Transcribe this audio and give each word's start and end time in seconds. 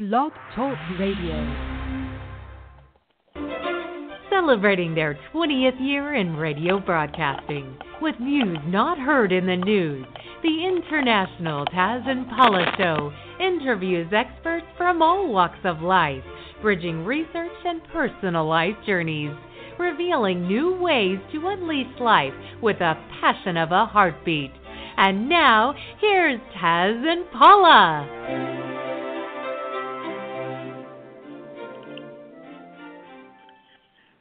Blog 0.00 0.32
Talk 0.56 0.78
Radio. 0.98 1.36
Celebrating 4.30 4.94
their 4.94 5.18
20th 5.34 5.78
year 5.78 6.14
in 6.14 6.36
radio 6.36 6.80
broadcasting 6.80 7.76
with 8.00 8.14
views 8.16 8.56
not 8.64 8.98
heard 8.98 9.30
in 9.30 9.44
the 9.44 9.56
news, 9.56 10.06
the 10.42 10.64
International 10.66 11.66
Taz 11.66 12.08
and 12.08 12.26
Paula 12.30 12.64
Show 12.78 13.12
interviews 13.44 14.10
experts 14.10 14.64
from 14.78 15.02
all 15.02 15.30
walks 15.30 15.58
of 15.64 15.82
life, 15.82 16.24
bridging 16.62 17.04
research 17.04 17.52
and 17.66 17.82
personal 17.92 18.48
life 18.48 18.76
journeys, 18.86 19.36
revealing 19.78 20.46
new 20.46 20.80
ways 20.80 21.18
to 21.30 21.46
unleash 21.46 22.00
life 22.00 22.32
with 22.62 22.80
a 22.80 22.94
passion 23.20 23.58
of 23.58 23.70
a 23.70 23.84
heartbeat. 23.84 24.52
And 24.96 25.28
now, 25.28 25.74
here's 26.00 26.40
Taz 26.56 27.06
and 27.06 27.30
Paula. 27.32 28.49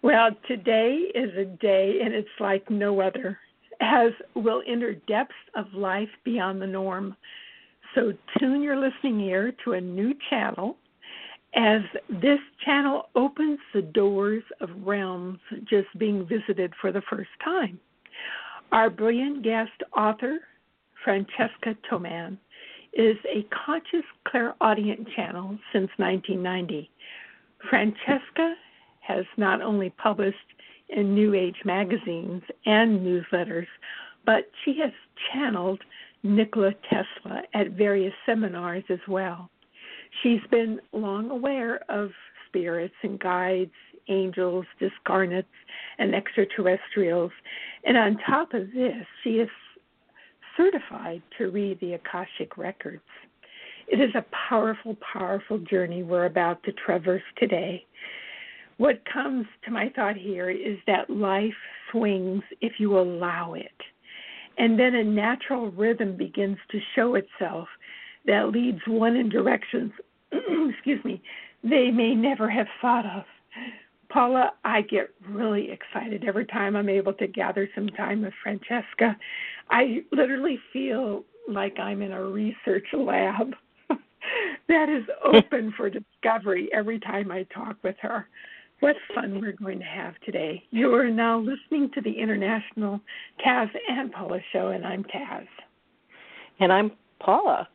Well, 0.02 0.30
today 0.48 1.12
is 1.14 1.36
a 1.38 1.44
day, 1.44 2.00
and 2.04 2.14
it's 2.14 2.28
like 2.40 2.70
no 2.70 3.02
other, 3.02 3.38
as 3.82 4.12
we'll 4.34 4.64
enter 4.66 4.94
depths 4.94 5.34
of 5.56 5.66
life 5.74 6.10
beyond 6.24 6.62
the 6.62 6.68
norm. 6.68 7.18
So 7.96 8.14
tune 8.38 8.62
your 8.62 8.78
listening 8.78 9.20
ear 9.22 9.54
to 9.66 9.74
a 9.74 9.82
new 9.82 10.14
channel 10.30 10.78
as 11.54 11.82
this 12.22 12.40
channel 12.64 13.10
opens 13.16 13.60
the 13.74 13.82
doors 13.82 14.44
of 14.62 14.70
realms 14.86 15.40
just 15.70 15.88
being 15.98 16.26
visited 16.26 16.74
for 16.80 16.92
the 16.94 17.02
first 17.10 17.32
time. 17.44 17.78
Our 18.72 18.90
brilliant 18.90 19.44
guest 19.44 19.72
author, 19.98 20.38
Francesca 21.04 21.76
Thoman, 21.92 22.38
is 22.94 23.18
a 23.26 23.46
conscious 23.66 24.06
clairaudient 24.28 25.08
channel 25.16 25.58
since 25.74 25.90
1990. 25.98 26.90
Francesca 27.70 28.56
has 29.10 29.26
not 29.38 29.62
only 29.62 29.90
published 29.90 30.38
in 30.90 31.16
New 31.16 31.34
Age 31.34 31.58
magazines 31.66 32.44
and 32.66 33.00
newsletters, 33.02 33.68
but 34.26 34.50
she 34.64 34.78
has 34.80 34.92
channeled 35.32 35.82
Nikola 36.24 36.74
Tesla 36.90 37.42
at 37.54 37.72
various 37.72 38.14
seminars 38.26 38.84
as 38.90 39.00
well. 39.08 39.50
She's 40.22 40.42
been 40.52 40.80
long 40.94 41.32
aware 41.32 41.80
of 41.90 42.12
spirits 42.48 42.96
and 43.04 43.20
guides, 43.20 43.72
angels, 44.10 44.66
discarnates, 44.80 45.46
and 45.98 46.14
extraterrestrials. 46.14 47.32
And 47.86 47.98
on 47.98 48.18
top 48.28 48.54
of 48.54 48.72
this, 48.74 49.06
she 49.24 49.40
is 49.40 49.50
certified 50.58 51.22
to 51.38 51.50
read 51.50 51.80
the 51.80 51.94
Akashic 51.94 52.58
Records. 52.58 53.04
It 53.88 54.00
is 54.00 54.14
a 54.14 54.26
powerful, 54.50 54.98
powerful 55.14 55.58
journey 55.60 56.04
we're 56.04 56.26
about 56.26 56.62
to 56.64 56.72
traverse 56.74 57.24
today 57.38 57.86
what 58.80 59.04
comes 59.12 59.46
to 59.66 59.72
my 59.72 59.92
thought 59.94 60.16
here 60.16 60.50
is 60.50 60.78
that 60.88 61.10
life 61.10 61.52
swings 61.92 62.42
if 62.62 62.80
you 62.80 62.98
allow 62.98 63.54
it. 63.54 63.68
And 64.58 64.80
then 64.80 64.96
a 64.96 65.04
natural 65.04 65.70
rhythm 65.72 66.16
begins 66.16 66.58
to 66.72 66.80
show 66.96 67.16
itself 67.16 67.68
that 68.26 68.52
leads 68.54 68.80
one 68.88 69.18
in 69.18 69.28
directions, 69.28 69.92
excuse 70.32 71.04
me, 71.04 71.22
they 71.62 71.92
may 71.92 72.16
never 72.16 72.50
have 72.50 72.68
thought 72.82 73.06
of. 73.06 73.24
Paula, 74.08 74.52
I 74.64 74.82
get 74.84 75.10
really 75.28 75.70
excited 75.72 76.24
every 76.26 76.46
time 76.46 76.78
I'm 76.78 76.90
able 76.90 77.14
to 77.14 77.28
gather 77.28 77.70
some 77.76 77.90
time 77.90 78.22
with 78.22 78.34
Francesca. 78.42 79.18
I 79.70 80.04
literally 80.14 80.58
feel 80.72 81.26
like 81.50 81.78
I'm 81.80 82.02
in 82.02 82.14
a 82.14 82.24
research 82.24 82.88
lab 82.94 83.56
that 84.70 84.88
is 84.88 85.04
open 85.26 85.74
for 85.76 85.90
discovery 85.90 86.70
every 86.74 87.00
time 87.00 87.30
I 87.30 87.44
talk 87.54 87.76
with 87.84 87.98
her. 88.02 88.26
What 88.80 88.96
fun 89.14 89.42
we're 89.42 89.52
going 89.52 89.80
to 89.80 89.86
have 89.86 90.14
today. 90.26 90.64
You 90.72 90.94
are 90.96 91.10
now 91.10 91.38
listening 91.38 91.92
to 91.96 92.02
the 92.02 92.14
International 92.14 93.02
Kaz 93.46 93.68
and 93.90 94.10
Paula 94.12 94.40
Show, 94.54 94.70
and 94.70 94.86
I'm 94.86 95.04
Kaz. 95.04 95.48
And 96.62 96.72
I'm 96.72 96.92
Paula. 97.20 97.68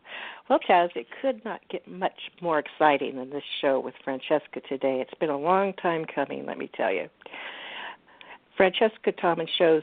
Well, 0.49 0.59
Kaz, 0.67 0.89
it 0.97 1.07
could 1.21 1.45
not 1.45 1.61
get 1.69 1.87
much 1.87 2.19
more 2.41 2.59
exciting 2.59 3.17
than 3.17 3.29
this 3.29 3.43
show 3.61 3.81
with 3.81 3.93
Francesca 4.03 4.61
today. 4.67 5.03
It's 5.03 5.19
been 5.21 5.29
a 5.29 5.39
long 5.39 5.75
time 5.75 6.07
coming, 6.07 6.47
let 6.47 6.57
me 6.57 6.71
tell 6.75 6.93
you. 6.93 7.09
Francesca 8.57 9.13
Thoman 9.13 9.49
shows 9.59 9.83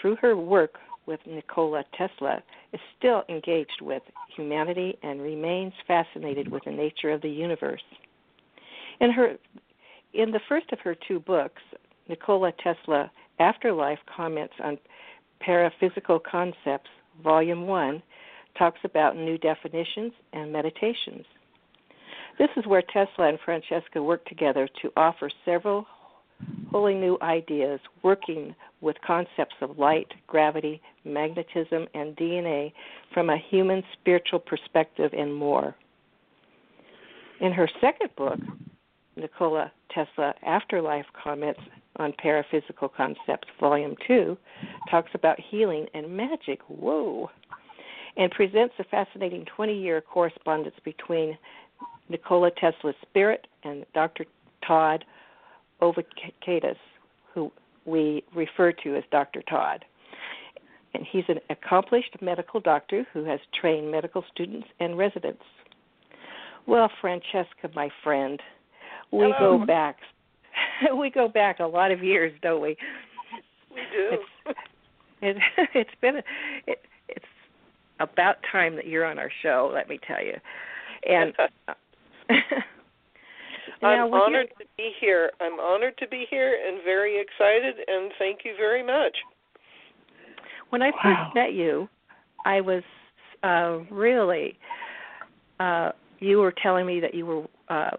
through 0.00 0.16
her 0.16 0.36
work 0.36 0.78
with 1.04 1.20
Nikola 1.26 1.84
Tesla 1.98 2.42
is 2.72 2.80
still 2.96 3.24
engaged 3.28 3.82
with 3.82 4.02
humanity 4.34 4.96
and 5.02 5.20
remains 5.20 5.74
fascinated 5.86 6.50
with 6.50 6.64
the 6.64 6.70
nature 6.70 7.10
of 7.10 7.20
the 7.20 7.28
universe. 7.28 7.82
In 9.00 9.10
her 9.10 9.36
in 10.14 10.30
the 10.30 10.40
first 10.48 10.72
of 10.72 10.80
her 10.80 10.94
two 10.94 11.20
books, 11.20 11.62
Nikola 12.08 12.52
Tesla 12.62 13.10
Afterlife 13.38 13.98
comments 14.14 14.54
on 14.62 14.78
paraphysical 15.40 16.20
concepts, 16.22 16.90
volume 17.22 17.66
1 17.66 18.02
talks 18.56 18.80
about 18.84 19.16
new 19.16 19.38
definitions 19.38 20.12
and 20.32 20.52
meditations. 20.52 21.24
This 22.38 22.50
is 22.56 22.66
where 22.66 22.82
Tesla 22.82 23.28
and 23.28 23.38
Francesca 23.44 24.02
work 24.02 24.24
together 24.26 24.68
to 24.82 24.92
offer 24.96 25.30
several 25.44 25.86
wholly 26.70 26.94
new 26.94 27.18
ideas 27.22 27.80
working 28.02 28.54
with 28.80 28.96
concepts 29.06 29.54
of 29.60 29.78
light, 29.78 30.08
gravity, 30.26 30.80
magnetism, 31.04 31.86
and 31.94 32.16
DNA 32.16 32.72
from 33.14 33.30
a 33.30 33.38
human 33.50 33.82
spiritual 33.92 34.40
perspective 34.40 35.12
and 35.16 35.32
more. 35.34 35.74
In 37.40 37.52
her 37.52 37.68
second 37.80 38.10
book, 38.16 38.38
Nikola 39.16 39.72
Tesla 39.90 40.34
Afterlife 40.44 41.06
Comments 41.22 41.60
on 41.96 42.12
Paraphysical 42.22 42.88
Concepts, 42.88 43.48
Volume 43.60 43.94
2, 44.06 44.36
talks 44.90 45.10
about 45.14 45.38
healing 45.38 45.86
and 45.94 46.16
magic. 46.16 46.60
Whoa! 46.68 47.30
And 48.16 48.30
presents 48.30 48.74
a 48.78 48.84
fascinating 48.84 49.44
20 49.56 49.78
year 49.78 50.00
correspondence 50.00 50.76
between 50.84 51.36
Nikola 52.08 52.50
Tesla's 52.50 52.94
spirit 53.02 53.46
and 53.64 53.84
Dr. 53.94 54.24
Todd 54.66 55.04
Ovokaitys, 55.80 56.76
who 57.34 57.50
we 57.84 58.22
refer 58.34 58.72
to 58.72 58.96
as 58.96 59.04
Dr. 59.10 59.42
Todd. 59.42 59.84
And 60.94 61.06
he's 61.10 61.24
an 61.28 61.38
accomplished 61.48 62.16
medical 62.20 62.60
doctor 62.60 63.06
who 63.12 63.24
has 63.24 63.40
trained 63.58 63.90
medical 63.90 64.24
students 64.30 64.68
and 64.78 64.98
residents. 64.98 65.42
Well, 66.66 66.90
Francesca, 67.00 67.70
my 67.74 67.88
friend, 68.04 68.40
we 69.12 69.18
Hello. 69.20 69.58
go 69.58 69.66
back 69.66 69.98
we 70.96 71.10
go 71.10 71.28
back 71.28 71.60
a 71.60 71.66
lot 71.66 71.90
of 71.90 72.02
years, 72.02 72.32
don't 72.42 72.60
we? 72.60 72.76
We 73.70 73.80
do. 73.92 74.18
It's, 74.42 74.58
it, 75.22 75.36
it's 75.74 75.90
been 76.00 76.16
a, 76.16 76.22
it, 76.66 76.80
it's 77.08 77.24
about 78.00 78.36
time 78.50 78.76
that 78.76 78.86
you're 78.86 79.04
on 79.04 79.18
our 79.18 79.30
show. 79.42 79.70
Let 79.72 79.88
me 79.88 79.98
tell 80.06 80.22
you. 80.22 80.34
And 81.08 81.32
I'm 83.82 84.10
now, 84.10 84.12
honored 84.12 84.48
to 84.58 84.64
be 84.76 84.92
here. 85.00 85.32
I'm 85.40 85.58
honored 85.58 85.96
to 85.98 86.08
be 86.08 86.26
here 86.30 86.58
and 86.66 86.82
very 86.84 87.20
excited 87.20 87.74
and 87.86 88.12
thank 88.18 88.40
you 88.44 88.54
very 88.56 88.84
much. 88.84 89.16
When 90.70 90.82
I 90.82 90.90
first 91.02 91.34
met 91.34 91.52
you, 91.52 91.88
I 92.44 92.60
was 92.60 92.82
uh 93.42 93.80
really 93.92 94.56
uh 95.58 95.90
you 96.20 96.38
were 96.38 96.54
telling 96.62 96.86
me 96.86 97.00
that 97.00 97.14
you 97.14 97.26
were 97.26 97.44
uh 97.68 97.90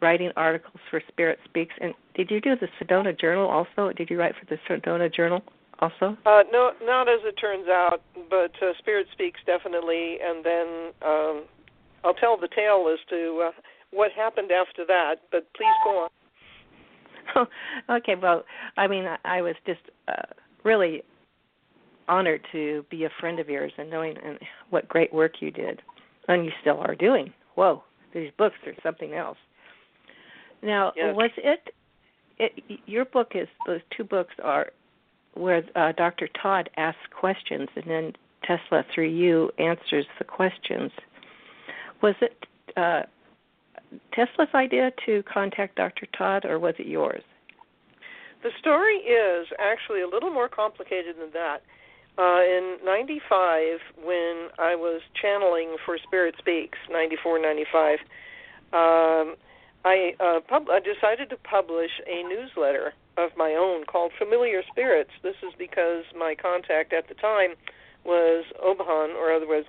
writing 0.00 0.30
articles 0.36 0.80
for 0.90 1.02
Spirit 1.08 1.38
Speaks 1.44 1.74
and 1.80 1.94
did 2.14 2.30
you 2.30 2.40
do 2.40 2.54
the 2.56 2.68
Sedona 2.78 3.18
Journal 3.18 3.48
also? 3.48 3.92
Did 3.92 4.10
you 4.10 4.18
write 4.18 4.34
for 4.38 4.46
the 4.46 4.58
Sedona 4.68 5.12
Journal 5.12 5.42
also? 5.78 6.16
Uh, 6.26 6.42
no, 6.52 6.72
not 6.82 7.08
as 7.08 7.20
it 7.24 7.32
turns 7.40 7.68
out, 7.68 8.02
but 8.28 8.52
uh, 8.62 8.72
Spirit 8.78 9.06
Speaks 9.12 9.40
definitely, 9.46 10.18
and 10.22 10.44
then 10.44 10.66
um, 11.02 11.44
I'll 12.04 12.14
tell 12.14 12.36
the 12.38 12.48
tale 12.54 12.92
as 12.92 12.98
to 13.08 13.48
uh, 13.48 13.60
what 13.90 14.12
happened 14.12 14.50
after 14.52 14.84
that. 14.86 15.16
But 15.30 15.46
please 15.54 15.74
go 15.84 16.08
on. 17.36 17.46
okay, 17.90 18.14
well, 18.20 18.44
I 18.76 18.86
mean, 18.86 19.04
I, 19.06 19.16
I 19.24 19.42
was 19.42 19.54
just 19.66 19.80
uh, 20.08 20.22
really 20.64 21.02
honored 22.08 22.42
to 22.52 22.84
be 22.90 23.04
a 23.04 23.10
friend 23.20 23.38
of 23.38 23.48
yours 23.48 23.72
and 23.78 23.88
knowing 23.88 24.16
and 24.24 24.38
what 24.70 24.88
great 24.88 25.12
work 25.12 25.34
you 25.40 25.50
did, 25.50 25.80
and 26.28 26.44
you 26.44 26.50
still 26.60 26.78
are 26.80 26.94
doing. 26.94 27.32
Whoa, 27.54 27.82
these 28.12 28.30
books 28.36 28.56
are 28.66 28.74
something 28.82 29.14
else. 29.14 29.38
Now, 30.62 30.92
Yes. 30.96 31.14
was 31.16 31.30
it, 31.36 31.74
it? 32.38 32.80
Your 32.86 33.04
book 33.04 33.32
is 33.34 33.48
those 33.66 33.80
two 33.96 34.04
books 34.04 34.34
are 34.42 34.70
where 35.34 35.62
uh, 35.76 35.92
Dr. 35.92 36.28
Todd 36.42 36.70
asks 36.76 37.00
questions, 37.18 37.68
and 37.76 37.84
then 37.86 38.12
Tesla, 38.42 38.84
through 38.94 39.08
you, 39.08 39.50
answers 39.58 40.06
the 40.18 40.24
questions. 40.24 40.90
Was 42.02 42.14
it 42.20 42.46
uh, 42.76 43.02
Tesla's 44.12 44.48
idea 44.54 44.92
to 45.06 45.22
contact 45.22 45.76
Dr. 45.76 46.06
Todd, 46.16 46.44
or 46.44 46.58
was 46.58 46.74
it 46.78 46.86
yours? 46.86 47.22
The 48.42 48.50
story 48.58 48.96
is 48.96 49.46
actually 49.58 50.00
a 50.00 50.08
little 50.08 50.30
more 50.30 50.48
complicated 50.48 51.16
than 51.20 51.30
that. 51.32 51.62
Uh, 52.18 52.42
in 52.42 52.78
95, 52.84 53.78
when 54.02 54.48
I 54.58 54.74
was 54.74 55.00
channeling 55.20 55.76
for 55.84 55.96
Spirit 55.98 56.34
Speaks, 56.38 56.78
94, 56.90 57.38
95, 57.38 57.98
um, 58.72 59.36
I 59.84 60.14
uh, 60.20 60.40
pub- 60.40 60.70
I 60.70 60.80
decided 60.80 61.30
to 61.30 61.36
publish 61.36 61.90
a 62.06 62.22
newsletter 62.22 62.92
of 63.16 63.30
my 63.36 63.54
own 63.54 63.84
called 63.84 64.12
Familiar 64.18 64.62
Spirits. 64.70 65.10
This 65.22 65.36
is 65.42 65.52
because 65.58 66.04
my 66.16 66.34
contact 66.34 66.92
at 66.92 67.08
the 67.08 67.14
time 67.14 67.54
was 68.04 68.44
Obehan, 68.64 69.14
or 69.14 69.32
otherwise 69.32 69.64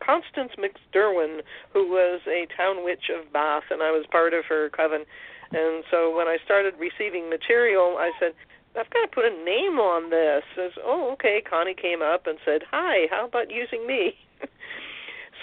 Constance 0.00 0.52
McDerwin, 0.58 1.40
who 1.72 1.88
was 1.88 2.20
a 2.26 2.46
town 2.56 2.84
witch 2.84 3.10
of 3.10 3.32
Bath, 3.32 3.64
and 3.70 3.82
I 3.82 3.90
was 3.90 4.06
part 4.10 4.32
of 4.32 4.44
her 4.46 4.70
coven. 4.70 5.04
And 5.52 5.84
so 5.90 6.14
when 6.14 6.26
I 6.26 6.38
started 6.44 6.74
receiving 6.78 7.28
material, 7.28 7.96
I 7.98 8.12
said, 8.18 8.32
I've 8.76 8.90
got 8.90 9.02
to 9.02 9.08
put 9.08 9.24
a 9.24 9.44
name 9.44 9.78
on 9.78 10.10
this. 10.10 10.42
Says, 10.56 10.72
oh, 10.82 11.12
okay. 11.12 11.42
Connie 11.48 11.74
came 11.74 12.02
up 12.02 12.26
and 12.26 12.38
said, 12.44 12.62
hi, 12.70 13.06
how 13.10 13.26
about 13.26 13.50
using 13.50 13.86
me? 13.86 14.16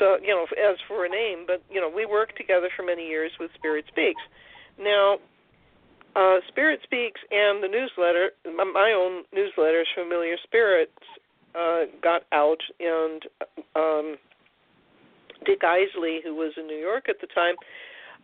so, 0.01 0.18
you 0.18 0.33
know, 0.33 0.50
as 0.57 0.77
for 0.88 1.06
a 1.06 1.09
name, 1.09 1.45
but, 1.45 1.62
you 1.69 1.80
know, 1.80 1.88
we 1.94 2.07
worked 2.07 2.36
together 2.36 2.69
for 2.75 2.81
many 2.81 3.06
years 3.06 3.31
with 3.39 3.51
Spirit 3.53 3.86
Speaks. 3.88 4.21
Now, 4.81 5.21
uh, 6.15 6.42
Spirit 6.50 6.80
Speaks 6.83 7.21
and 7.30 7.62
the 7.62 7.68
newsletter, 7.69 8.31
my 8.50 8.98
own 8.98 9.24
newsletters, 9.30 9.86
Familiar 9.94 10.38
Spirits, 10.44 10.98
uh, 11.53 11.86
got 12.01 12.24
out, 12.31 12.57
and 12.80 13.21
um, 13.75 14.18
Dick 15.45 15.62
Isley, 15.63 16.19
who 16.24 16.33
was 16.33 16.54
in 16.57 16.65
New 16.65 16.80
York 16.81 17.06
at 17.07 17.21
the 17.21 17.27
time, 17.27 17.56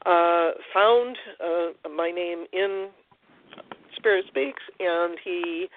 uh, 0.06 0.58
found 0.74 1.16
uh, 1.40 1.90
my 1.90 2.10
name 2.10 2.46
in 2.54 2.90
Spirit 3.96 4.26
Speaks, 4.30 4.64
and 4.80 5.18
he 5.24 5.68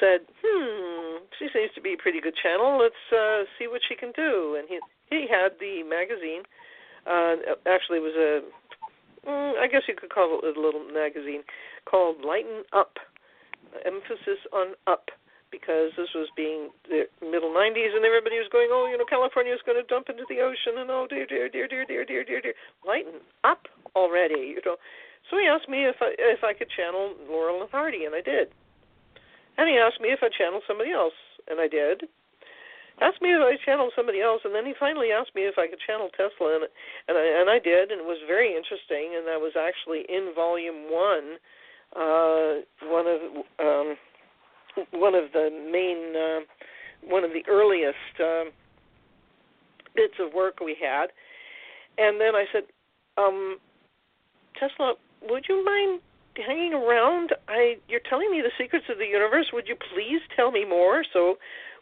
said, 0.00 0.20
"Hmm, 0.42 1.24
she 1.38 1.48
seems 1.52 1.70
to 1.74 1.80
be 1.80 1.94
a 1.94 1.96
pretty 1.96 2.20
good 2.20 2.34
channel. 2.42 2.78
Let's 2.78 3.04
uh, 3.12 3.44
see 3.58 3.68
what 3.68 3.80
she 3.88 3.94
can 3.94 4.12
do." 4.16 4.56
And 4.58 4.68
he 4.68 4.78
he 5.12 5.26
had 5.28 5.60
the 5.60 5.84
magazine. 5.84 6.42
Uh, 7.06 7.58
actually, 7.68 7.98
it 7.98 8.06
was 8.06 8.16
a 8.16 8.32
mm, 9.28 9.54
I 9.60 9.66
guess 9.68 9.82
you 9.88 9.94
could 9.94 10.10
call 10.10 10.40
it 10.42 10.56
a 10.56 10.60
little 10.60 10.84
magazine 10.88 11.42
called 11.84 12.24
Lighten 12.24 12.64
Up, 12.72 12.96
emphasis 13.84 14.40
on 14.52 14.74
up 14.86 15.10
because 15.52 15.92
this 16.00 16.08
was 16.16 16.32
being 16.34 16.72
the 16.88 17.04
middle 17.20 17.52
90s 17.52 17.92
and 17.92 18.08
everybody 18.08 18.40
was 18.40 18.48
going, 18.48 18.72
oh, 18.72 18.88
you 18.88 18.96
know, 18.96 19.04
California 19.04 19.52
is 19.52 19.60
going 19.68 19.76
to 19.76 19.84
dump 19.84 20.08
into 20.08 20.24
the 20.32 20.40
ocean 20.40 20.80
and 20.80 20.88
oh 20.88 21.06
dear, 21.06 21.28
dear, 21.28 21.46
dear, 21.52 21.68
dear, 21.68 21.84
dear, 21.84 22.04
dear, 22.08 22.24
dear, 22.24 22.40
dear. 22.40 22.56
Lighten 22.88 23.20
up 23.44 23.68
already, 23.94 24.56
you 24.56 24.64
know. 24.64 24.80
So 25.30 25.38
he 25.38 25.46
asked 25.46 25.68
me 25.68 25.84
if 25.84 25.96
I 26.00 26.16
if 26.18 26.42
I 26.42 26.52
could 26.52 26.68
channel 26.72 27.14
Laurel 27.28 27.62
and 27.62 27.70
Hardy, 27.70 28.04
and 28.04 28.14
I 28.14 28.20
did. 28.20 28.48
And 29.56 29.68
he 29.68 29.76
asked 29.76 30.00
me 30.00 30.08
if 30.08 30.20
I 30.22 30.32
channel 30.32 30.60
somebody 30.66 30.90
else, 30.90 31.14
and 31.46 31.60
I 31.60 31.68
did. 31.68 32.08
Asked 33.02 33.20
me 33.20 33.34
if 33.34 33.42
I 33.42 33.58
channeled 33.66 33.92
somebody 33.96 34.20
else, 34.20 34.42
and 34.44 34.54
then 34.54 34.64
he 34.64 34.74
finally 34.78 35.10
asked 35.10 35.34
me 35.34 35.42
if 35.42 35.58
I 35.58 35.66
could 35.66 35.80
channel 35.82 36.08
Tesla, 36.14 36.54
and 36.54 36.64
and 37.08 37.18
I 37.18 37.26
and 37.40 37.50
I 37.50 37.58
did, 37.58 37.90
and 37.90 38.00
it 38.00 38.06
was 38.06 38.22
very 38.30 38.54
interesting, 38.54 39.18
and 39.18 39.26
that 39.26 39.42
was 39.42 39.58
actually 39.58 40.06
in 40.08 40.30
volume 40.36 40.86
one, 40.86 41.42
uh, 41.98 42.62
one 42.86 43.06
of 43.10 43.20
um, 43.58 43.88
one 44.92 45.14
of 45.16 45.32
the 45.32 45.50
main, 45.50 46.14
uh, 46.14 46.40
one 47.02 47.24
of 47.24 47.32
the 47.32 47.42
earliest 47.50 48.14
uh, 48.22 48.44
bits 49.96 50.14
of 50.20 50.32
work 50.32 50.60
we 50.60 50.76
had. 50.80 51.10
And 51.98 52.20
then 52.20 52.34
I 52.34 52.44
said, 52.52 52.62
um, 53.18 53.58
Tesla, 54.58 54.94
would 55.28 55.44
you 55.48 55.64
mind 55.64 56.00
hanging 56.36 56.72
around? 56.72 57.34
I 57.48 57.76
you're 57.88 58.04
telling 58.08 58.30
me 58.30 58.42
the 58.42 58.54
secrets 58.56 58.86
of 58.88 58.98
the 58.98 59.06
universe. 59.06 59.50
Would 59.52 59.66
you 59.66 59.76
please 59.92 60.20
tell 60.36 60.52
me 60.52 60.64
more? 60.64 61.04
So 61.12 61.36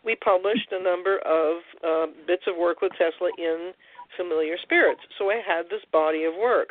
we 0.04 0.16
published 0.16 0.72
a 0.72 0.82
number 0.82 1.18
of 1.18 1.62
uh, 1.84 2.06
bits 2.26 2.44
of 2.46 2.56
work 2.56 2.80
with 2.80 2.92
Tesla 2.92 3.30
in 3.38 3.72
Familiar 4.16 4.56
Spirits. 4.62 5.00
So 5.18 5.30
I 5.30 5.40
had 5.46 5.66
this 5.70 5.82
body 5.92 6.24
of 6.24 6.34
work. 6.34 6.70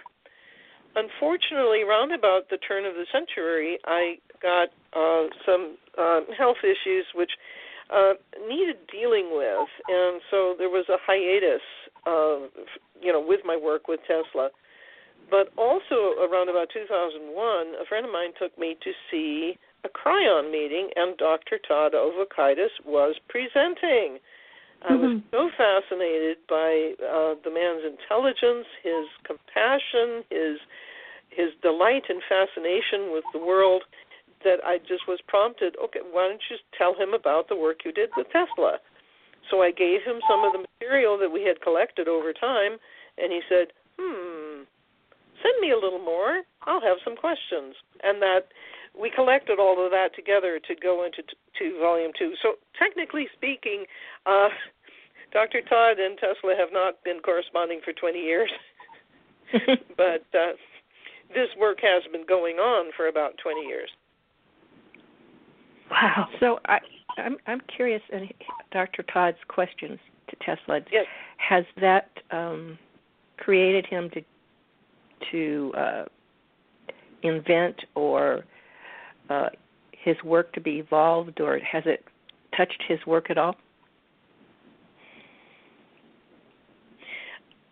Unfortunately, 0.95 1.83
around 1.83 2.11
about 2.11 2.49
the 2.49 2.57
turn 2.57 2.85
of 2.85 2.95
the 2.95 3.05
century, 3.11 3.77
I 3.85 4.17
got 4.41 4.69
uh, 4.93 5.29
some 5.45 5.77
uh, 5.97 6.21
health 6.37 6.57
issues 6.63 7.05
which 7.13 7.31
uh, 7.93 8.13
needed 8.47 8.77
dealing 8.91 9.29
with, 9.31 9.69
and 9.87 10.21
so 10.29 10.55
there 10.57 10.69
was 10.69 10.85
a 10.89 10.97
hiatus, 11.05 11.61
uh, 12.05 12.49
you 13.01 13.13
know, 13.13 13.21
with 13.21 13.41
my 13.45 13.55
work 13.55 13.87
with 13.87 13.99
Tesla. 14.07 14.49
But 15.29 15.53
also 15.57 16.17
around 16.17 16.49
about 16.49 16.69
2001, 16.73 17.29
a 17.79 17.85
friend 17.85 18.05
of 18.05 18.11
mine 18.11 18.33
took 18.39 18.57
me 18.57 18.75
to 18.83 18.91
see 19.11 19.57
a 19.83 19.89
Kryon 19.89 20.51
meeting, 20.51 20.89
and 20.95 21.17
Dr. 21.17 21.59
Todd 21.67 21.93
Ovokaitys 21.93 22.73
was 22.85 23.15
presenting. 23.27 24.19
I 24.87 24.95
was 24.95 25.19
mm-hmm. 25.19 25.27
so 25.31 25.49
fascinated 25.57 26.37
by 26.47 26.95
uh, 27.03 27.35
the 27.43 27.51
man's 27.51 27.83
intelligence, 27.83 28.65
his 28.83 29.07
compassion, 29.27 30.23
his 30.29 30.57
his 31.29 31.53
delight 31.61 32.03
and 32.09 32.23
fascination 32.25 33.13
with 33.13 33.23
the 33.33 33.39
world, 33.39 33.83
that 34.43 34.59
I 34.65 34.79
just 34.79 35.07
was 35.07 35.19
prompted, 35.27 35.75
okay, 35.83 35.99
why 35.99 36.27
don't 36.29 36.41
you 36.49 36.57
tell 36.77 36.95
him 36.95 37.13
about 37.13 37.49
the 37.49 37.55
work 37.55 37.85
you 37.85 37.91
did 37.91 38.09
with 38.17 38.27
Tesla? 38.31 38.79
So 39.51 39.61
I 39.61 39.71
gave 39.71 40.01
him 40.03 40.21
some 40.29 40.43
of 40.43 40.53
the 40.53 40.65
material 40.65 41.17
that 41.19 41.29
we 41.29 41.43
had 41.43 41.61
collected 41.61 42.07
over 42.07 42.33
time, 42.33 42.77
and 43.17 43.31
he 43.31 43.41
said, 43.49 43.73
hmm, 43.99 44.63
send 45.43 45.55
me 45.59 45.71
a 45.71 45.79
little 45.79 45.99
more. 45.99 46.43
I'll 46.63 46.81
have 46.81 46.97
some 47.03 47.15
questions. 47.15 47.75
And 48.03 48.21
that 48.21 48.47
we 48.99 49.09
collected 49.09 49.59
all 49.59 49.83
of 49.83 49.91
that 49.91 50.15
together 50.15 50.59
to 50.67 50.75
go 50.75 51.05
into 51.05 51.21
t- 51.21 51.37
to 51.59 51.79
volume 51.79 52.11
two. 52.17 52.33
So 52.41 52.55
technically 52.77 53.27
speaking, 53.35 53.85
uh, 54.25 54.49
Dr. 55.33 55.61
Todd 55.61 55.99
and 55.99 56.17
Tesla 56.17 56.55
have 56.57 56.69
not 56.71 57.03
been 57.03 57.19
corresponding 57.19 57.81
for 57.83 57.93
20 57.93 58.17
years, 58.17 58.49
but 59.97 60.25
uh, 60.33 60.53
this 61.29 61.49
work 61.59 61.77
has 61.81 62.01
been 62.11 62.25
going 62.27 62.55
on 62.55 62.91
for 62.97 63.07
about 63.07 63.33
20 63.43 63.61
years. 63.61 63.89
Wow. 65.91 66.27
So 66.39 66.59
I, 66.65 66.79
I'm 67.17 67.37
I'm 67.47 67.61
curious, 67.75 68.01
and 68.11 68.31
Dr. 68.71 69.03
Todd's 69.03 69.37
questions 69.47 69.99
to 70.29 70.35
Tesla. 70.37 70.81
Yes. 70.91 71.05
Has 71.37 71.65
that 71.81 72.09
um, 72.31 72.77
created 73.37 73.85
him 73.85 74.09
to 74.11 74.21
to 75.31 75.73
uh, 75.77 76.05
invent 77.23 77.75
or 77.95 78.45
uh, 79.29 79.49
his 79.91 80.15
work 80.23 80.53
to 80.53 80.61
be 80.61 80.79
evolved, 80.79 81.39
or 81.41 81.59
has 81.59 81.83
it 81.85 82.03
touched 82.55 82.83
his 82.87 82.99
work 83.05 83.29
at 83.29 83.37
all? 83.37 83.55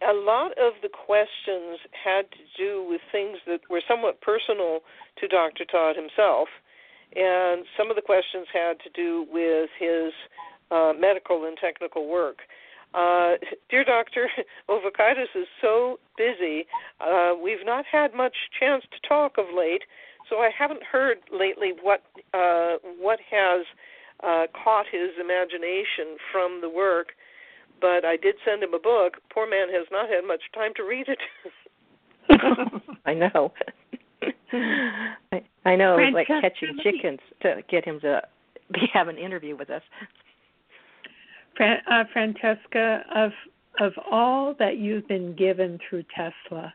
A 0.08 0.14
lot 0.14 0.52
of 0.52 0.74
the 0.82 0.90
questions 0.90 1.80
had 1.92 2.30
to 2.32 2.38
do 2.58 2.86
with 2.88 3.02
things 3.12 3.38
that 3.48 3.62
were 3.70 3.82
somewhat 3.88 4.22
personal 4.22 4.80
to 5.20 5.28
Dr. 5.28 5.66
Todd 5.66 5.96
himself 5.96 6.48
and 7.16 7.66
some 7.78 7.90
of 7.90 7.96
the 7.96 8.02
questions 8.02 8.48
had 8.52 8.80
to 8.82 8.90
do 8.94 9.26
with 9.32 9.70
his 9.80 10.12
uh, 10.72 10.94
medical 10.98 11.46
and 11.46 11.58
technical 11.58 12.08
work. 12.08 12.40
Uh, 12.94 13.34
dear 13.70 13.84
Doctor, 13.84 14.30
Ovokaitys 14.70 15.36
is 15.36 15.48
so 15.62 16.00
busy. 16.18 16.66
Uh, 17.00 17.34
we've 17.42 17.66
not 17.66 17.86
had 17.90 18.14
much 18.14 18.36
chance 18.60 18.84
to 18.92 19.08
talk 19.08 19.38
of 19.38 19.46
late, 19.56 19.84
so 20.30 20.38
I 20.38 20.50
haven't 20.58 20.84
heard 20.84 21.18
lately 21.32 21.74
what 21.82 22.02
uh, 22.34 22.78
what 23.00 23.20
has 23.32 23.66
uh, 24.24 24.46
caught 24.64 24.86
his 24.92 25.12
imagination 25.20 26.18
from 26.32 26.62
the 26.62 26.70
work. 26.70 27.10
But 27.80 28.06
I 28.06 28.18
did 28.18 28.36
send 28.44 28.64
him 28.64 28.74
a 28.74 28.80
book. 28.80 29.18
Poor 29.32 29.48
man 29.48 29.68
has 29.72 29.86
not 29.92 30.10
had 30.10 30.26
much 30.26 30.42
time 30.54 30.72
to 30.78 30.84
read 30.84 31.08
it. 31.08 31.20
I 33.06 33.14
know. 33.14 33.54
I, 35.32 35.44
I 35.66 35.76
know 35.76 35.98
it's 36.00 36.14
like 36.14 36.28
catching 36.28 36.78
chickens 36.82 37.20
to 37.42 37.62
get 37.70 37.86
him 37.86 38.00
to 38.02 38.22
be, 38.74 38.82
have 38.94 39.10
an 39.10 39.18
interview 39.18 39.56
with 39.56 39.70
us. 39.70 39.84
Fran, 41.56 41.78
uh, 41.90 42.04
Francesca, 42.12 43.04
of 43.16 43.32
of 43.80 43.94
all 44.10 44.56
that 44.58 44.78
you've 44.78 45.08
been 45.08 45.36
given 45.36 45.78
through 45.88 46.04
Tesla, 46.16 46.74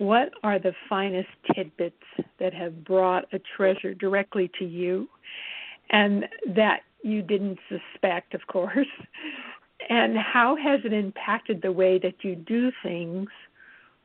what 0.00 0.32
are 0.42 0.58
the 0.58 0.72
finest 0.88 1.28
tidbits 1.54 2.02
that 2.38 2.54
have 2.54 2.84
brought 2.84 3.24
a 3.34 3.40
treasure 3.56 3.92
directly 3.92 4.50
to 4.58 4.64
you, 4.64 5.08
and 5.90 6.24
that 6.46 6.80
you 7.02 7.20
didn't 7.20 7.58
suspect, 7.68 8.32
of 8.34 8.40
course? 8.46 8.94
And 9.88 10.16
how 10.16 10.56
has 10.56 10.80
it 10.84 10.92
impacted 10.92 11.60
the 11.60 11.72
way 11.72 11.98
that 11.98 12.16
you 12.22 12.34
do 12.34 12.72
things, 12.82 13.28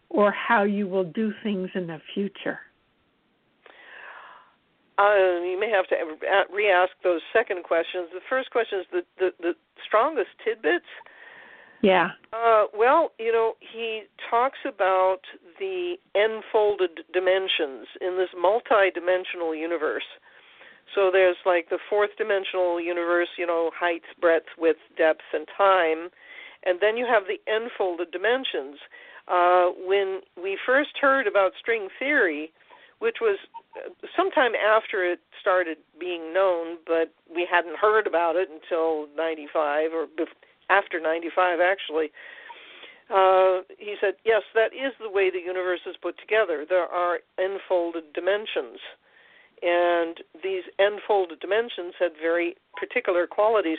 or 0.09 0.31
how 0.31 0.63
you 0.63 0.85
will 0.87 1.05
do 1.05 1.33
things 1.43 1.69
in 1.73 1.87
the 1.87 1.99
future? 2.13 2.59
Uh, 4.97 5.43
you 5.43 5.57
may 5.59 5.69
have 5.69 5.87
to 5.87 5.95
re-ask 6.53 6.91
those 7.03 7.21
second 7.33 7.63
questions. 7.63 8.07
The 8.13 8.21
first 8.29 8.51
question 8.51 8.79
is 8.79 8.85
the 8.91 9.01
the, 9.19 9.29
the 9.39 9.53
strongest 9.85 10.29
tidbits. 10.43 10.85
Yeah. 11.85 12.09
Uh, 12.33 12.65
well, 12.75 13.11
you 13.19 13.31
know, 13.31 13.53
he 13.59 14.03
talks 14.31 14.57
about 14.65 15.19
the 15.59 15.97
enfolded 16.15 17.05
dimensions 17.13 17.85
in 18.01 18.17
this 18.17 18.29
multi-dimensional 18.35 19.53
universe. 19.53 20.09
So 20.95 21.11
there's 21.11 21.37
like 21.45 21.69
the 21.69 21.77
fourth 21.87 22.09
dimensional 22.17 22.81
universe, 22.81 23.29
you 23.37 23.45
know, 23.45 23.69
height, 23.77 24.01
breadth, 24.19 24.49
width, 24.57 24.79
depth, 24.97 25.21
and 25.31 25.47
time, 25.55 26.09
and 26.65 26.79
then 26.81 26.97
you 26.97 27.05
have 27.05 27.23
the 27.29 27.37
enfolded 27.45 28.09
dimensions. 28.09 28.79
Uh, 29.27 29.69
when 29.85 30.21
we 30.41 30.57
first 30.65 30.97
heard 30.99 31.27
about 31.27 31.51
string 31.59 31.89
theory, 31.99 32.51
which 32.97 33.17
was 33.21 33.37
uh, 33.77 33.91
sometime 34.17 34.53
after 34.55 35.05
it 35.05 35.19
started 35.39 35.77
being 35.99 36.33
known, 36.33 36.77
but 36.87 37.13
we 37.29 37.47
hadn't 37.49 37.77
heard 37.77 38.07
about 38.07 38.35
it 38.35 38.49
until 38.49 39.05
95 39.15 39.91
or 39.93 40.07
after 40.69 40.99
95 40.99 41.59
actually. 41.59 42.11
Uh, 43.09 43.61
he 43.77 43.95
said, 44.01 44.15
Yes, 44.25 44.41
that 44.55 44.73
is 44.73 44.93
the 44.99 45.09
way 45.09 45.29
the 45.29 45.39
universe 45.39 45.81
is 45.85 45.95
put 46.01 46.17
together. 46.17 46.65
There 46.67 46.87
are 46.87 47.19
enfolded 47.37 48.13
dimensions. 48.13 48.79
And 49.61 50.17
these 50.43 50.63
enfolded 50.79 51.39
dimensions 51.39 51.93
had 51.99 52.11
very 52.21 52.55
particular 52.75 53.27
qualities. 53.27 53.77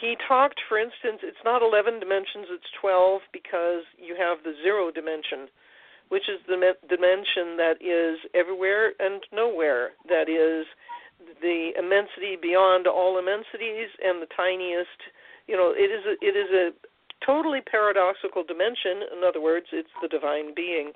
He 0.00 0.16
talked, 0.28 0.60
for 0.68 0.78
instance, 0.78 1.20
it's 1.22 1.44
not 1.44 1.62
11 1.62 2.00
dimensions, 2.00 2.46
it's 2.48 2.70
12 2.80 3.20
because 3.32 3.84
you 3.98 4.16
have 4.16 4.38
the 4.44 4.54
zero 4.62 4.90
dimension, 4.90 5.48
which 6.08 6.28
is 6.28 6.40
the 6.46 6.56
dimension 6.88 7.56
that 7.60 7.76
is 7.84 8.18
everywhere 8.34 8.92
and 8.98 9.20
nowhere. 9.32 9.90
That 10.08 10.30
is 10.30 10.64
the 11.42 11.72
immensity 11.76 12.36
beyond 12.40 12.86
all 12.86 13.18
immensities 13.18 13.88
and 14.02 14.22
the 14.22 14.30
tiniest. 14.34 15.00
You 15.50 15.56
know, 15.56 15.74
it 15.74 15.90
is 15.90 16.06
a, 16.06 16.14
it 16.24 16.36
is 16.38 16.50
a 16.54 16.70
totally 17.26 17.60
paradoxical 17.60 18.44
dimension. 18.44 19.02
In 19.10 19.26
other 19.26 19.40
words, 19.40 19.66
it's 19.72 19.90
the 20.00 20.06
divine 20.06 20.54
being. 20.54 20.92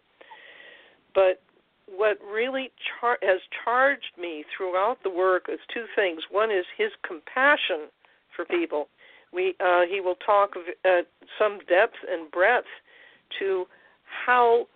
But 1.13 1.43
what 1.91 2.19
really 2.23 2.71
char- 2.87 3.19
has 3.23 3.41
charged 3.65 4.15
me 4.17 4.45
throughout 4.57 4.99
the 5.03 5.11
work 5.11 5.47
is 5.53 5.59
two 5.75 5.87
things. 5.97 6.23
One 6.31 6.53
is 6.53 6.65
his 6.79 6.91
compassion 7.03 7.91
for 8.37 8.45
people. 8.45 8.87
We 9.33 9.57
uh, 9.59 9.83
he 9.91 10.01
will 10.01 10.15
talk 10.25 10.55
at 10.85 11.09
some 11.37 11.59
depth 11.69 11.97
and 12.09 12.31
breadth 12.31 12.71
to 13.41 13.67
how 14.27 14.69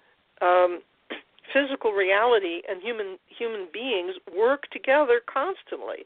um, 0.42 0.82
physical 1.52 1.92
reality 1.92 2.62
and 2.68 2.82
human 2.82 3.16
human 3.26 3.68
beings 3.72 4.16
work 4.36 4.64
together 4.72 5.20
constantly. 5.32 6.04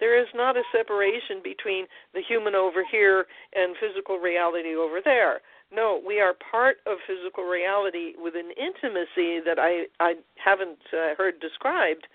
There 0.00 0.18
is 0.20 0.28
not 0.34 0.56
a 0.56 0.62
separation 0.72 1.40
between 1.42 1.86
the 2.14 2.22
human 2.22 2.54
over 2.54 2.82
here 2.88 3.26
and 3.54 3.76
physical 3.80 4.18
reality 4.18 4.74
over 4.74 5.00
there. 5.04 5.40
No, 5.74 6.00
we 6.04 6.20
are 6.20 6.34
part 6.34 6.78
of 6.86 6.98
physical 7.06 7.44
reality 7.44 8.12
with 8.18 8.34
an 8.36 8.50
intimacy 8.58 9.40
that 9.44 9.58
I 9.58 9.86
I 10.00 10.14
haven't 10.36 10.80
uh, 10.92 11.14
heard 11.16 11.40
described, 11.40 12.06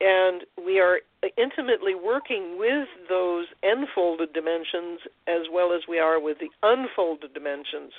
and 0.00 0.42
we 0.58 0.80
are 0.80 1.00
intimately 1.38 1.94
working 1.94 2.58
with 2.58 2.88
those 3.08 3.46
enfolded 3.62 4.32
dimensions 4.32 5.00
as 5.26 5.46
well 5.52 5.72
as 5.72 5.82
we 5.88 5.98
are 5.98 6.20
with 6.20 6.38
the 6.38 6.50
unfolded 6.62 7.32
dimensions. 7.32 7.92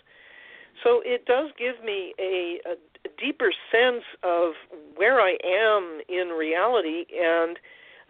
So 0.84 1.02
it 1.06 1.26
does 1.26 1.52
give 1.58 1.84
me 1.84 2.14
a, 2.20 2.60
a, 2.66 2.76
deeper 3.18 3.52
sense 3.72 4.04
of 4.24 4.54
where 4.96 5.22
I 5.22 5.38
am 5.46 6.02
in 6.10 6.30
reality 6.30 7.06
and 7.16 7.58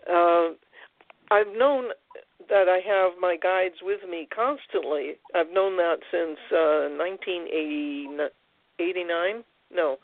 uh, 0.09 0.55
I've 1.31 1.55
known 1.55 1.85
that 2.49 2.67
I 2.69 2.79
have 2.85 3.13
my 3.19 3.37
guides 3.41 3.81
with 3.81 4.01
me 4.09 4.27
constantly. 4.33 5.17
I've 5.33 5.51
known 5.51 5.77
that 5.77 5.97
since 6.11 6.37
uh 6.51 6.89
1989. 6.97 9.43
No. 9.73 9.97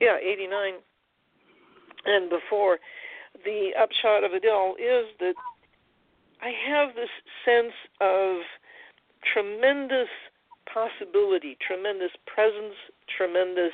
Yeah, 0.00 0.16
89. 0.22 0.74
And 2.06 2.30
before 2.30 2.78
the 3.44 3.72
upshot 3.78 4.24
of 4.24 4.32
it 4.32 4.46
all 4.50 4.74
is 4.76 5.04
that 5.18 5.34
I 6.40 6.50
have 6.68 6.94
this 6.94 7.10
sense 7.44 7.74
of 8.00 8.36
tremendous 9.32 10.08
possibility, 10.72 11.58
tremendous 11.60 12.12
presence, 12.26 12.76
tremendous 13.16 13.72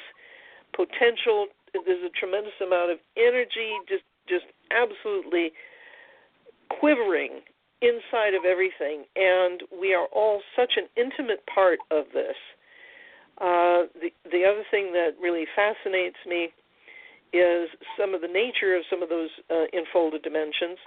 potential. 0.74 1.46
There's 1.72 2.02
a 2.02 2.10
tremendous 2.18 2.54
amount 2.60 2.90
of 2.90 2.98
energy, 3.16 3.70
just 3.88 4.02
just 4.28 4.46
absolutely 4.72 5.52
quivering 6.68 7.40
inside 7.82 8.34
of 8.34 8.44
everything, 8.44 9.04
and 9.16 9.62
we 9.68 9.94
are 9.94 10.06
all 10.12 10.40
such 10.56 10.72
an 10.76 10.88
intimate 10.96 11.44
part 11.52 11.78
of 11.90 12.06
this. 12.12 12.36
Uh, 13.38 13.84
the 14.00 14.08
the 14.32 14.44
other 14.48 14.64
thing 14.70 14.92
that 14.92 15.12
really 15.20 15.44
fascinates 15.54 16.16
me 16.26 16.48
is 17.32 17.68
some 17.98 18.14
of 18.14 18.22
the 18.22 18.32
nature 18.32 18.74
of 18.74 18.82
some 18.88 19.02
of 19.02 19.08
those 19.08 19.28
uh, 19.50 19.68
enfolded 19.72 20.22
dimensions. 20.22 20.78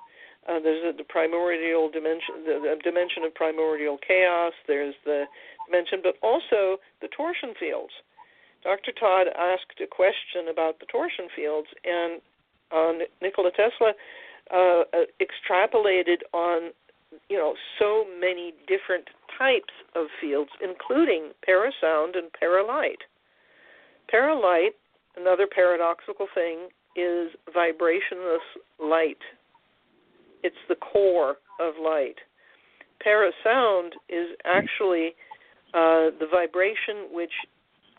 Uh, 0.48 0.57
there's 0.57 0.81
a, 0.81 0.98
the 0.98 1.03
primordial 1.03 1.91
dimension, 1.91 2.41
the, 2.45 2.57
the 2.57 2.81
dimension 2.81 3.24
of 3.24 3.36
primordial 3.36 4.00
chaos. 4.01 4.53
There's 4.67 4.95
the 5.05 5.25
dimension, 5.67 6.00
but 6.01 6.15
also 6.25 6.81
the 7.01 7.09
torsion 7.15 7.53
fields. 7.59 7.93
Dr. 8.63 8.91
Todd 8.98 9.27
asked 9.38 9.79
a 9.83 9.88
question 9.88 10.50
about 10.51 10.79
the 10.79 10.88
torsion 10.88 11.29
fields, 11.36 11.67
and 11.86 12.19
uh, 12.71 13.05
Nikola 13.21 13.51
Tesla 13.51 13.93
uh, 14.53 14.82
uh, 14.82 14.84
extrapolated 15.22 16.22
on 16.34 16.72
you 17.29 17.38
know 17.38 17.53
so 17.77 18.06
many 18.20 18.53
different 18.68 19.06
types 19.38 19.74
of 19.96 20.08
fields, 20.20 20.50
including 20.62 21.32
parasound 21.48 22.18
and 22.18 22.32
paralight. 22.38 23.00
Paralight, 24.10 24.74
another 25.18 25.48
paradoxical 25.48 26.27
thing, 26.34 26.70
is 26.96 27.32
vibrationless 27.56 28.46
light. 28.84 29.20
It's 30.44 30.56
the 30.68 30.75
core 30.75 31.36
of 31.60 31.75
light. 31.82 32.15
Parasound 33.06 33.91
is 34.10 34.29
actually 34.46 35.13
uh, 35.74 36.12
the 36.20 36.27
vibration 36.29 37.08
which 37.12 37.32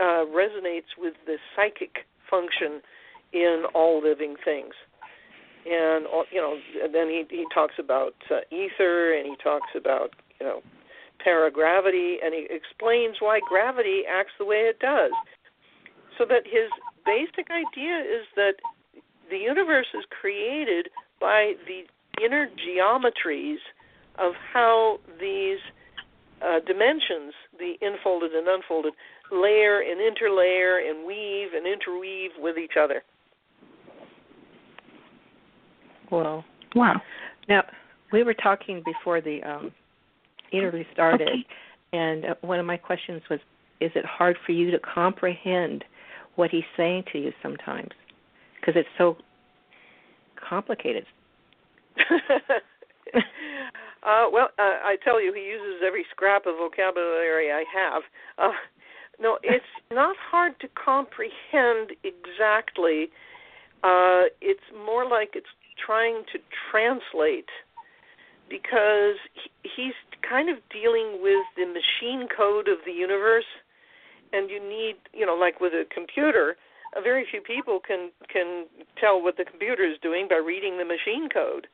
uh, 0.00 0.24
resonates 0.26 0.98
with 0.98 1.14
the 1.26 1.36
psychic 1.54 2.06
function 2.28 2.80
in 3.32 3.64
all 3.74 4.02
living 4.02 4.34
things 4.44 4.74
and 5.66 6.06
you 6.32 6.40
know 6.40 6.56
then 6.92 7.08
he 7.08 7.24
he 7.28 7.44
talks 7.52 7.74
about 7.78 8.14
uh, 8.30 8.40
ether 8.50 9.14
and 9.14 9.26
he 9.26 9.36
talks 9.42 9.70
about 9.76 10.10
you 10.40 10.46
know 10.46 10.62
paragravity 11.22 12.16
and 12.24 12.32
he 12.32 12.46
explains 12.48 13.16
why 13.20 13.40
gravity 13.46 14.02
acts 14.08 14.32
the 14.38 14.44
way 14.44 14.68
it 14.68 14.78
does 14.78 15.12
so 16.18 16.24
that 16.24 16.44
his 16.44 16.70
basic 17.04 17.50
idea 17.50 17.98
is 18.00 18.26
that 18.36 18.54
the 19.30 19.38
universe 19.38 19.86
is 19.94 20.04
created 20.20 20.88
by 21.20 21.54
the 21.66 21.82
inner 22.24 22.48
geometries 22.66 23.60
of 24.18 24.32
how 24.52 24.98
these 25.20 25.58
uh, 26.42 26.60
dimensions, 26.66 27.32
the 27.58 27.74
enfolded 27.80 28.32
and 28.32 28.48
unfolded, 28.48 28.92
layer 29.30 29.80
and 29.80 30.00
interlayer 30.00 30.88
and 30.88 31.06
weave 31.06 31.48
and 31.54 31.66
interweave 31.66 32.30
with 32.38 32.58
each 32.58 32.76
other. 32.80 33.02
Well, 36.10 36.44
wow. 36.74 37.00
Now, 37.48 37.62
we 38.12 38.22
were 38.22 38.34
talking 38.34 38.82
before 38.84 39.20
the 39.20 39.42
um, 39.42 39.72
interview 40.52 40.84
started, 40.92 41.28
okay. 41.28 41.46
and 41.92 42.24
uh, 42.24 42.34
one 42.40 42.58
of 42.58 42.66
my 42.66 42.76
questions 42.76 43.22
was, 43.30 43.40
is 43.80 43.90
it 43.94 44.04
hard 44.04 44.36
for 44.44 44.52
you 44.52 44.70
to 44.70 44.78
comprehend 44.78 45.84
what 46.36 46.50
he's 46.50 46.64
saying 46.76 47.04
to 47.12 47.18
you 47.18 47.32
sometimes? 47.42 47.90
Because 48.60 48.74
it's 48.76 48.88
so 48.98 49.16
complicated. 50.48 51.04
uh, 53.14 54.26
well, 54.32 54.48
uh, 54.58 54.78
I 54.84 54.96
tell 55.04 55.22
you, 55.22 55.32
he 55.32 55.42
uses 55.42 55.82
every 55.86 56.04
scrap 56.10 56.46
of 56.46 56.56
vocabulary 56.56 57.50
I 57.52 57.64
have. 57.72 58.02
Uh, 58.38 58.52
no, 59.20 59.38
it's 59.42 59.64
not 59.92 60.16
hard 60.30 60.58
to 60.60 60.68
comprehend 60.68 61.92
exactly. 62.04 63.10
Uh, 63.82 64.28
it's 64.40 64.64
more 64.86 65.08
like 65.08 65.30
it's 65.34 65.46
trying 65.84 66.22
to 66.32 66.38
translate 66.70 67.48
because 68.48 69.16
he's 69.62 69.94
kind 70.28 70.48
of 70.48 70.56
dealing 70.72 71.20
with 71.22 71.44
the 71.56 71.66
machine 71.66 72.26
code 72.28 72.68
of 72.68 72.78
the 72.84 72.92
universe 72.92 73.48
and 74.32 74.50
you 74.50 74.60
need 74.60 74.96
you 75.12 75.24
know 75.24 75.34
like 75.34 75.60
with 75.60 75.72
a 75.72 75.84
computer 75.92 76.56
a 76.96 77.00
very 77.00 77.26
few 77.30 77.40
people 77.40 77.80
can 77.80 78.10
can 78.32 78.66
tell 79.00 79.22
what 79.22 79.36
the 79.36 79.44
computer 79.44 79.84
is 79.84 79.96
doing 80.02 80.26
by 80.28 80.36
reading 80.36 80.78
the 80.78 80.84
machine 80.84 81.28
code. 81.28 81.66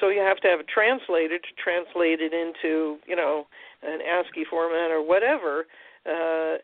So 0.00 0.08
you 0.08 0.20
have 0.20 0.38
to 0.38 0.48
have 0.48 0.60
a 0.60 0.64
translator 0.64 1.38
to 1.38 1.52
translate 1.62 2.20
it 2.20 2.32
into 2.32 2.98
you 3.06 3.16
know 3.16 3.46
an 3.82 4.00
ASCII 4.02 4.44
format 4.48 4.90
or 4.90 5.06
whatever 5.06 5.66
uh, 6.06 6.56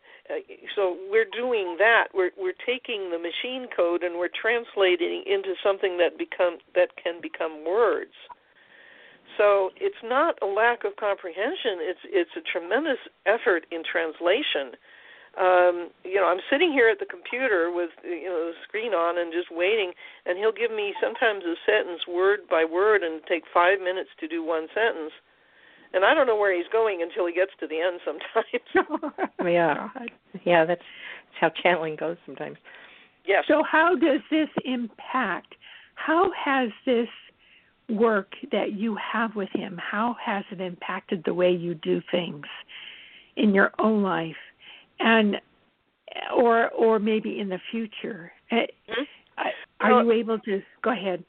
so 0.74 0.96
we're 1.10 1.28
doing 1.28 1.76
that. 1.78 2.08
We're 2.14 2.30
we're 2.38 2.56
taking 2.64 3.10
the 3.10 3.18
machine 3.18 3.68
code 3.74 4.02
and 4.02 4.16
we're 4.16 4.32
translating 4.32 5.24
into 5.26 5.52
something 5.62 5.98
that 5.98 6.16
become 6.16 6.58
that 6.74 6.96
can 6.96 7.20
become 7.20 7.64
words. 7.64 8.16
So 9.36 9.70
it's 9.76 10.00
not 10.02 10.40
a 10.40 10.46
lack 10.46 10.84
of 10.84 10.96
comprehension. 10.96 11.84
It's 11.84 12.00
it's 12.04 12.34
a 12.36 12.44
tremendous 12.48 12.98
effort 13.26 13.66
in 13.70 13.82
translation. 13.84 14.72
Um, 15.36 15.92
you 16.00 16.16
know, 16.16 16.32
I'm 16.32 16.40
sitting 16.48 16.72
here 16.72 16.88
at 16.88 16.98
the 16.98 17.04
computer 17.04 17.68
with 17.68 17.92
you 18.02 18.32
know 18.32 18.48
the 18.48 18.56
screen 18.64 18.96
on 18.96 19.20
and 19.20 19.28
just 19.36 19.52
waiting, 19.52 19.92
and 20.24 20.38
he'll 20.40 20.56
give 20.56 20.72
me 20.72 20.96
sometimes 20.96 21.44
a 21.44 21.60
sentence 21.68 22.08
word 22.08 22.48
by 22.48 22.64
word 22.64 23.04
and 23.04 23.20
take 23.28 23.44
five 23.52 23.84
minutes 23.84 24.08
to 24.20 24.26
do 24.26 24.42
one 24.42 24.68
sentence 24.72 25.12
And 25.92 26.04
I 26.04 26.14
don't 26.14 26.26
know 26.26 26.36
where 26.36 26.54
he's 26.54 26.70
going 26.72 27.02
until 27.02 27.26
he 27.26 27.32
gets 27.32 27.52
to 27.60 27.66
the 27.66 27.80
end 27.80 28.00
sometimes. 28.04 29.14
yeah. 29.44 29.88
Yeah, 30.44 30.64
that's, 30.64 30.80
that's 30.80 31.40
how 31.40 31.50
channeling 31.62 31.96
goes 31.96 32.16
sometimes. 32.26 32.56
Yes. 33.26 33.44
So 33.48 33.62
how 33.70 33.94
does 33.96 34.20
this 34.30 34.48
impact? 34.64 35.54
How 35.94 36.30
has 36.44 36.70
this 36.84 37.08
work 37.88 38.32
that 38.52 38.72
you 38.72 38.96
have 39.12 39.34
with 39.36 39.48
him, 39.52 39.78
how 39.78 40.16
has 40.24 40.44
it 40.50 40.60
impacted 40.60 41.22
the 41.24 41.34
way 41.34 41.50
you 41.50 41.74
do 41.74 42.00
things 42.10 42.46
in 43.36 43.54
your 43.54 43.72
own 43.78 44.02
life 44.02 44.36
and 44.98 45.36
or 46.34 46.70
or 46.70 46.98
maybe 46.98 47.38
in 47.38 47.48
the 47.48 47.60
future? 47.70 48.32
Mm-hmm. 48.52 49.02
Are 49.80 49.92
well, 49.92 50.04
you 50.04 50.12
able 50.12 50.38
to 50.40 50.62
go 50.82 50.92
ahead? 50.92 51.22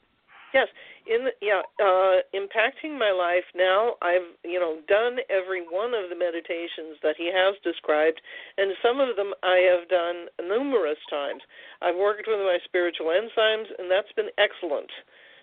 Yes, 0.54 0.68
in 1.04 1.28
the, 1.28 1.32
yeah, 1.44 1.60
uh, 1.76 2.24
impacting 2.32 2.96
my 2.96 3.12
life 3.12 3.44
now. 3.52 4.00
I've 4.00 4.32
you 4.44 4.58
know 4.58 4.80
done 4.88 5.20
every 5.28 5.60
one 5.60 5.92
of 5.92 6.08
the 6.08 6.16
meditations 6.16 6.96
that 7.02 7.16
he 7.20 7.28
has 7.28 7.52
described, 7.60 8.20
and 8.56 8.72
some 8.80 9.00
of 9.00 9.16
them 9.16 9.36
I 9.44 9.60
have 9.68 9.88
done 9.88 10.32
numerous 10.40 11.00
times. 11.10 11.42
I've 11.82 11.96
worked 11.96 12.24
with 12.26 12.40
my 12.40 12.58
spiritual 12.64 13.12
enzymes, 13.12 13.68
and 13.76 13.90
that's 13.90 14.12
been 14.16 14.32
excellent 14.40 14.88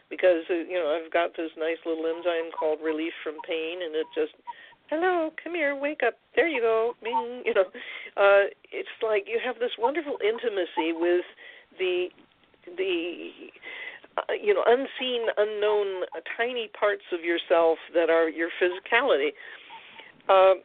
because 0.10 0.42
uh, 0.50 0.66
you 0.66 0.78
know 0.82 0.90
I've 0.90 1.14
got 1.14 1.38
this 1.38 1.54
nice 1.58 1.82
little 1.86 2.06
enzyme 2.10 2.50
called 2.58 2.80
Relief 2.82 3.14
from 3.22 3.38
Pain, 3.46 3.86
and 3.86 3.94
it 3.94 4.10
just 4.18 4.34
hello, 4.90 5.32
come 5.44 5.54
here, 5.54 5.76
wake 5.76 6.02
up. 6.06 6.18
There 6.36 6.48
you 6.48 6.62
go. 6.62 6.94
Bing. 7.04 7.44
You 7.46 7.54
know, 7.54 7.70
uh, 8.18 8.50
it's 8.72 8.98
like 9.06 9.26
you 9.28 9.40
have 9.46 9.60
this 9.60 9.72
wonderful 9.78 10.18
intimacy 10.22 10.94
with 10.98 11.26
the 11.78 12.08
the 12.78 13.30
uh, 14.18 14.22
you 14.42 14.54
know 14.54 14.64
unseen 14.66 15.28
unknown 15.38 16.04
uh, 16.16 16.22
tiny 16.38 16.70
parts 16.78 17.04
of 17.12 17.22
yourself 17.22 17.78
that 17.94 18.10
are 18.10 18.30
your 18.30 18.50
physicality. 18.62 19.30
Um, 20.30 20.62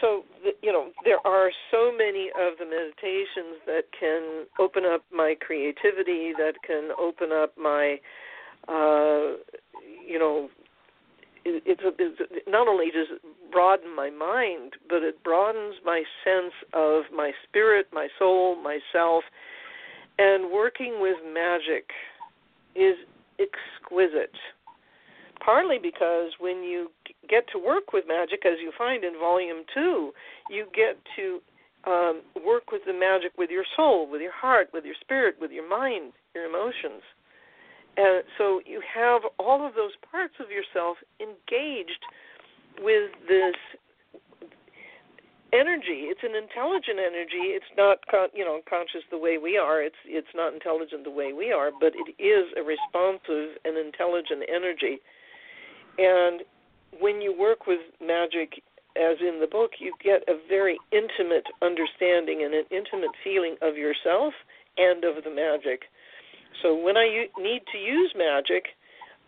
so 0.00 0.24
the, 0.42 0.50
you 0.62 0.72
know 0.72 0.90
there 1.04 1.24
are 1.26 1.50
so 1.70 1.92
many 1.96 2.28
of 2.28 2.58
the 2.58 2.64
meditations 2.64 3.62
that 3.66 3.84
can 3.98 4.46
open 4.58 4.84
up 4.84 5.04
my 5.12 5.34
creativity 5.40 6.32
that 6.36 6.54
can 6.66 6.90
open 6.98 7.30
up 7.32 7.56
my 7.56 7.98
uh, 8.68 9.36
you 10.06 10.18
know 10.18 10.48
it, 11.44 11.62
it's, 11.66 11.82
it's 11.98 12.46
not 12.46 12.68
only 12.68 12.86
does 12.86 13.06
it 13.10 13.22
broaden 13.50 13.94
my 13.94 14.10
mind 14.10 14.74
but 14.88 15.02
it 15.02 15.22
broadens 15.22 15.76
my 15.84 16.02
sense 16.24 16.52
of 16.74 17.04
my 17.14 17.32
spirit 17.48 17.86
my 17.92 18.08
soul 18.18 18.56
myself 18.56 19.24
and 20.18 20.50
working 20.50 21.00
with 21.00 21.16
magic 21.32 21.90
is 22.74 22.96
exquisite. 23.38 24.34
Partly 25.44 25.78
because 25.82 26.30
when 26.38 26.62
you 26.62 26.90
get 27.28 27.44
to 27.52 27.58
work 27.58 27.92
with 27.92 28.04
magic, 28.06 28.46
as 28.46 28.58
you 28.62 28.72
find 28.76 29.04
in 29.04 29.18
Volume 29.18 29.64
2, 29.74 30.12
you 30.50 30.66
get 30.74 30.98
to 31.16 31.40
um, 31.84 32.22
work 32.46 32.70
with 32.70 32.82
the 32.86 32.92
magic 32.92 33.32
with 33.36 33.50
your 33.50 33.64
soul, 33.76 34.08
with 34.08 34.20
your 34.20 34.32
heart, 34.32 34.68
with 34.72 34.84
your 34.84 34.94
spirit, 35.00 35.36
with 35.40 35.50
your 35.50 35.68
mind, 35.68 36.12
your 36.34 36.44
emotions. 36.46 37.02
And 37.96 38.22
so 38.38 38.60
you 38.64 38.80
have 38.94 39.22
all 39.38 39.66
of 39.66 39.74
those 39.74 39.92
parts 40.10 40.34
of 40.40 40.46
yourself 40.50 40.96
engaged 41.20 42.02
with 42.78 43.10
this 43.28 43.56
energy. 45.52 46.08
It's 46.08 46.24
an 46.24 46.34
intelligent 46.34 46.98
energy. 46.98 47.52
It's 47.52 47.72
not 47.76 47.98
you 48.34 48.44
know 48.44 48.60
conscious 48.68 49.04
the 49.10 49.18
way 49.18 49.38
we 49.38 49.56
are. 49.56 49.82
It's 49.82 50.00
it's 50.04 50.32
not 50.34 50.52
intelligent 50.52 51.04
the 51.04 51.10
way 51.14 51.32
we 51.32 51.52
are, 51.52 51.70
but 51.70 51.92
it 51.94 52.16
is 52.20 52.48
a 52.56 52.62
responsive 52.64 53.60
and 53.64 53.76
intelligent 53.76 54.44
energy. 54.48 54.98
And 55.98 56.42
when 57.00 57.20
you 57.20 57.36
work 57.36 57.66
with 57.66 57.80
magic, 58.00 58.62
as 58.96 59.16
in 59.20 59.40
the 59.40 59.46
book, 59.46 59.72
you 59.78 59.94
get 60.02 60.24
a 60.28 60.36
very 60.48 60.78
intimate 60.92 61.46
understanding 61.60 62.42
and 62.44 62.52
an 62.54 62.64
intimate 62.70 63.12
feeling 63.24 63.56
of 63.62 63.76
yourself 63.76 64.34
and 64.76 65.04
of 65.04 65.24
the 65.24 65.30
magic. 65.30 65.88
So 66.62 66.74
when 66.74 66.96
I 66.96 67.04
u- 67.04 67.42
need 67.42 67.62
to 67.72 67.78
use 67.78 68.12
magic, 68.16 68.64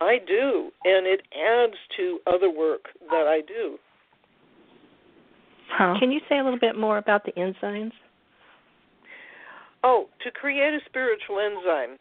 I 0.01 0.17
do, 0.25 0.71
and 0.83 1.07
it 1.07 1.21
adds 1.33 1.77
to 1.97 2.19
other 2.27 2.49
work 2.49 2.89
that 3.09 3.27
I 3.27 3.41
do. 3.41 3.77
Huh. 5.69 5.95
Can 5.99 6.11
you 6.11 6.19
say 6.29 6.39
a 6.39 6.43
little 6.43 6.59
bit 6.59 6.77
more 6.77 6.97
about 6.97 7.25
the 7.25 7.31
enzymes? 7.33 7.91
Oh, 9.83 10.09
to 10.23 10.31
create 10.31 10.73
a 10.73 10.79
spiritual 10.85 11.39
enzyme, 11.39 11.97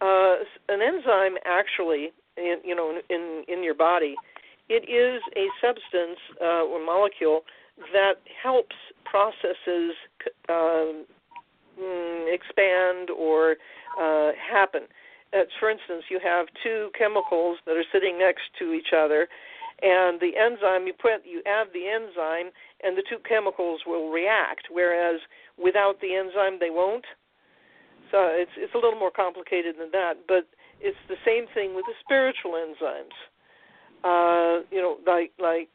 uh, 0.00 0.36
an 0.68 0.80
enzyme 0.80 1.36
actually, 1.44 2.10
in, 2.36 2.56
you 2.64 2.74
know, 2.74 2.98
in 3.10 3.44
in 3.48 3.62
your 3.62 3.74
body, 3.74 4.14
it 4.68 4.88
is 4.88 5.20
a 5.36 5.46
substance 5.60 6.18
uh, 6.40 6.64
or 6.64 6.84
molecule 6.84 7.42
that 7.92 8.14
helps 8.42 8.76
processes 9.04 9.94
uh, 10.48 10.86
expand 12.32 13.10
or 13.10 13.56
uh, 14.00 14.30
happen. 14.50 14.82
Uh, 15.32 15.42
for 15.60 15.70
instance, 15.70 16.04
you 16.10 16.18
have 16.22 16.46
two 16.62 16.90
chemicals 16.98 17.58
that 17.66 17.76
are 17.76 17.84
sitting 17.92 18.18
next 18.18 18.42
to 18.58 18.72
each 18.72 18.92
other, 18.96 19.28
and 19.82 20.20
the 20.20 20.32
enzyme 20.34 20.86
you 20.86 20.92
put 20.92 21.24
you 21.24 21.42
add 21.46 21.68
the 21.72 21.86
enzyme 21.86 22.50
and 22.82 22.96
the 22.96 23.04
two 23.08 23.18
chemicals 23.28 23.80
will 23.86 24.10
react 24.10 24.66
whereas 24.70 25.20
without 25.56 26.00
the 26.00 26.14
enzyme 26.14 26.58
they 26.58 26.70
won't. 26.70 27.04
So 28.10 28.26
it's 28.32 28.50
it's 28.56 28.74
a 28.74 28.78
little 28.78 28.98
more 28.98 29.12
complicated 29.14 29.76
than 29.78 29.90
that 29.92 30.26
but 30.26 30.46
it's 30.80 30.98
the 31.08 31.20
same 31.24 31.46
thing 31.54 31.74
with 31.74 31.84
the 31.86 31.94
spiritual 32.02 32.52
enzymes. 32.52 33.16
Uh 34.02 34.64
you 34.70 34.82
know 34.82 34.98
like 35.06 35.32
like 35.38 35.68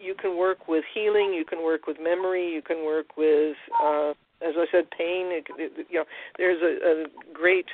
you 0.00 0.14
can 0.14 0.36
work 0.36 0.68
with 0.68 0.84
healing 0.94 1.32
you 1.34 1.44
can 1.44 1.62
work 1.62 1.86
with 1.86 1.98
memory 2.02 2.52
you 2.52 2.62
can 2.62 2.84
work 2.84 3.16
with 3.16 3.56
uh 3.82 4.10
as 4.40 4.54
i 4.56 4.64
said 4.72 4.88
pain 4.90 5.28
it, 5.28 5.44
it, 5.58 5.86
you 5.90 5.98
know 5.98 6.04
there's 6.38 6.62
a, 6.62 7.04
a 7.04 7.32
great 7.34 7.66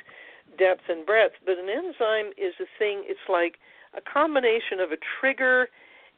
depth 0.58 0.82
and 0.88 1.06
breadth 1.06 1.34
but 1.46 1.58
an 1.58 1.68
enzyme 1.68 2.32
is 2.36 2.54
a 2.60 2.66
thing 2.78 3.04
it's 3.06 3.28
like 3.28 3.56
a 3.96 4.00
combination 4.00 4.80
of 4.80 4.92
a 4.92 4.96
trigger 5.20 5.68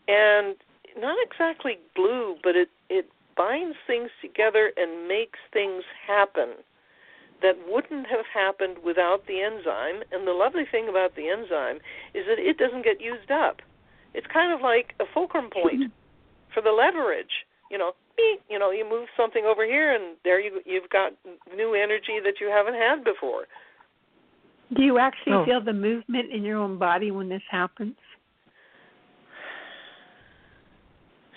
and 0.09 0.57
not 0.99 1.17
exactly 1.23 1.79
glue, 1.95 2.37
but 2.43 2.57
it 2.57 2.69
it 2.89 3.09
binds 3.37 3.77
things 3.87 4.11
together 4.23 4.73
and 4.77 5.09
makes 5.09 5.39
things 5.53 5.83
happen 6.07 6.51
that 7.43 7.57
wouldn't 7.69 8.07
have 8.07 8.25
happened 8.33 8.79
without 8.85 9.27
the 9.27 9.43
enzyme. 9.43 10.03
And 10.13 10.27
the 10.27 10.33
lovely 10.33 10.65
thing 10.71 10.89
about 10.89 11.17
the 11.17 11.29
enzyme 11.29 11.77
is 12.15 12.25
that 12.27 12.39
it 12.39 12.59
doesn't 12.59 12.85
get 12.85 13.01
used 13.01 13.31
up. 13.31 13.61
It's 14.15 14.27
kind 14.33 14.53
of 14.53 14.61
like 14.61 14.95
a 15.01 15.05
fulcrum 15.13 15.51
point 15.51 15.91
mm-hmm. 15.91 16.55
for 16.55 16.63
the 16.63 16.71
leverage. 16.71 17.45
You 17.71 17.79
know, 17.79 17.93
you 18.49 18.59
know, 18.59 18.71
you 18.71 18.89
move 18.89 19.09
something 19.17 19.45
over 19.45 19.67
here, 19.67 19.93
and 19.93 20.17
there 20.25 20.41
you 20.41 20.61
you've 20.65 20.89
got 20.91 21.13
new 21.55 21.75
energy 21.75 22.21
that 22.23 22.41
you 22.41 22.49
haven't 22.49 22.75
had 22.75 23.03
before. 23.03 23.47
Do 24.73 24.83
you 24.83 24.99
actually 24.99 25.35
oh. 25.35 25.45
feel 25.45 25.63
the 25.63 25.73
movement 25.73 26.33
in 26.33 26.43
your 26.43 26.59
own 26.59 26.79
body 26.79 27.11
when 27.11 27.29
this 27.29 27.43
happens? 27.51 27.97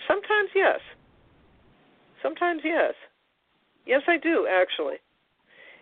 Sometimes 0.08 0.48
yes. 0.54 0.80
Sometimes 2.22 2.62
yes. 2.64 2.94
Yes, 3.86 4.02
I 4.08 4.16
do 4.16 4.46
actually. 4.50 4.96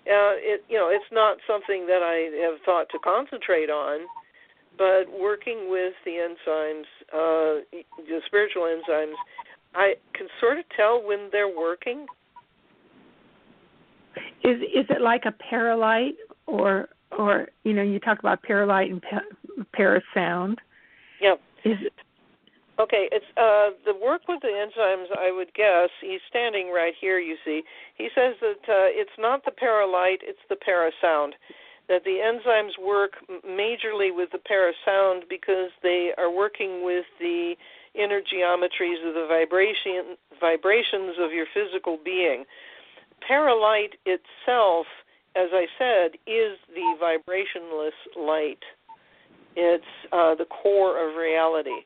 Uh, 0.07 0.39
it 0.39 0.65
you 0.69 0.77
know 0.77 0.89
it's 0.89 1.11
not 1.13 1.39
something 1.47 1.87
that 1.87 2.03
I 2.03 2.31
have 2.47 2.61
thought 2.65 2.87
to 2.91 2.99
concentrate 2.99 3.71
on, 3.71 4.07
but 4.79 5.07
working 5.11 5.69
with 5.69 5.95
the 6.05 6.13
enzymes, 6.13 6.87
uh, 7.13 7.81
the 7.99 8.21
spiritual 8.27 8.63
enzymes, 8.63 9.15
I 9.75 9.95
can 10.15 10.29
sort 10.41 10.59
of 10.59 10.65
tell 10.77 11.03
when 11.03 11.29
they're 11.33 11.55
working. 11.55 12.07
Is 14.45 14.59
is 14.63 14.87
it 14.91 15.01
like 15.01 15.25
a 15.27 15.33
paralight 15.51 16.15
or 16.47 16.89
or 17.17 17.49
you 17.65 17.73
know 17.73 17.83
you 17.83 17.99
talk 17.99 18.19
about 18.19 18.43
paralight 18.43 18.91
and 18.91 19.03
parasound. 19.77 20.57
Yep. 21.21 21.41
Is 21.65 21.79
it? 21.83 21.93
Okay, 22.79 23.09
it's 23.11 23.25
uh 23.37 23.71
the 23.87 23.99
work 23.99 24.23
with 24.29 24.41
the 24.43 24.49
enzymes. 24.49 25.07
I 25.19 25.33
would 25.33 25.53
guess 25.55 25.89
he's 26.01 26.21
standing 26.29 26.71
right 26.71 26.95
here. 27.01 27.19
You 27.19 27.37
see, 27.45 27.63
he 27.95 28.09
says 28.15 28.35
that 28.41 28.69
uh, 28.69 28.91
it's 28.93 29.19
not 29.19 29.45
the 29.45 29.51
paralight, 29.51 30.21
it's 30.23 30.39
the 30.49 30.57
parasound. 30.57 31.33
That 31.89 32.03
the 32.05 32.19
enzymes 32.19 32.77
work 32.85 33.13
majorly 33.49 34.15
with 34.15 34.31
the 34.33 34.39
parasound 34.39 35.23
because 35.31 35.71
they 35.83 36.11
are 36.19 36.31
working 36.31 36.85
with 36.85 37.07
the 37.21 37.55
inner 37.95 38.21
geometries 38.21 39.07
of 39.07 39.15
the 39.15 39.27
vibration 39.29 40.17
vibrations 40.39 41.17
of 41.19 41.33
your 41.33 41.47
physical 41.55 41.99
being. 42.05 42.45
Paralight 43.27 43.95
itself 44.05 44.87
as 45.37 45.51
I 45.53 45.67
said, 45.79 46.19
is 46.27 46.57
the 46.75 46.97
vibrationless 47.01 47.97
light. 48.17 48.63
It's 49.55 49.85
uh, 50.13 50.35
the 50.35 50.47
core 50.47 50.97
of 51.09 51.17
reality. 51.17 51.85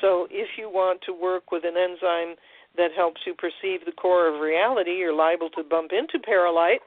So 0.00 0.26
if 0.30 0.48
you 0.58 0.68
want 0.68 1.00
to 1.06 1.12
work 1.12 1.50
with 1.52 1.64
an 1.64 1.74
enzyme 1.76 2.36
that 2.76 2.90
helps 2.96 3.20
you 3.26 3.34
perceive 3.34 3.84
the 3.84 3.92
core 3.92 4.32
of 4.32 4.40
reality, 4.40 4.92
you're 4.92 5.14
liable 5.14 5.50
to 5.50 5.62
bump 5.62 5.92
into 5.92 6.18
paralight, 6.24 6.80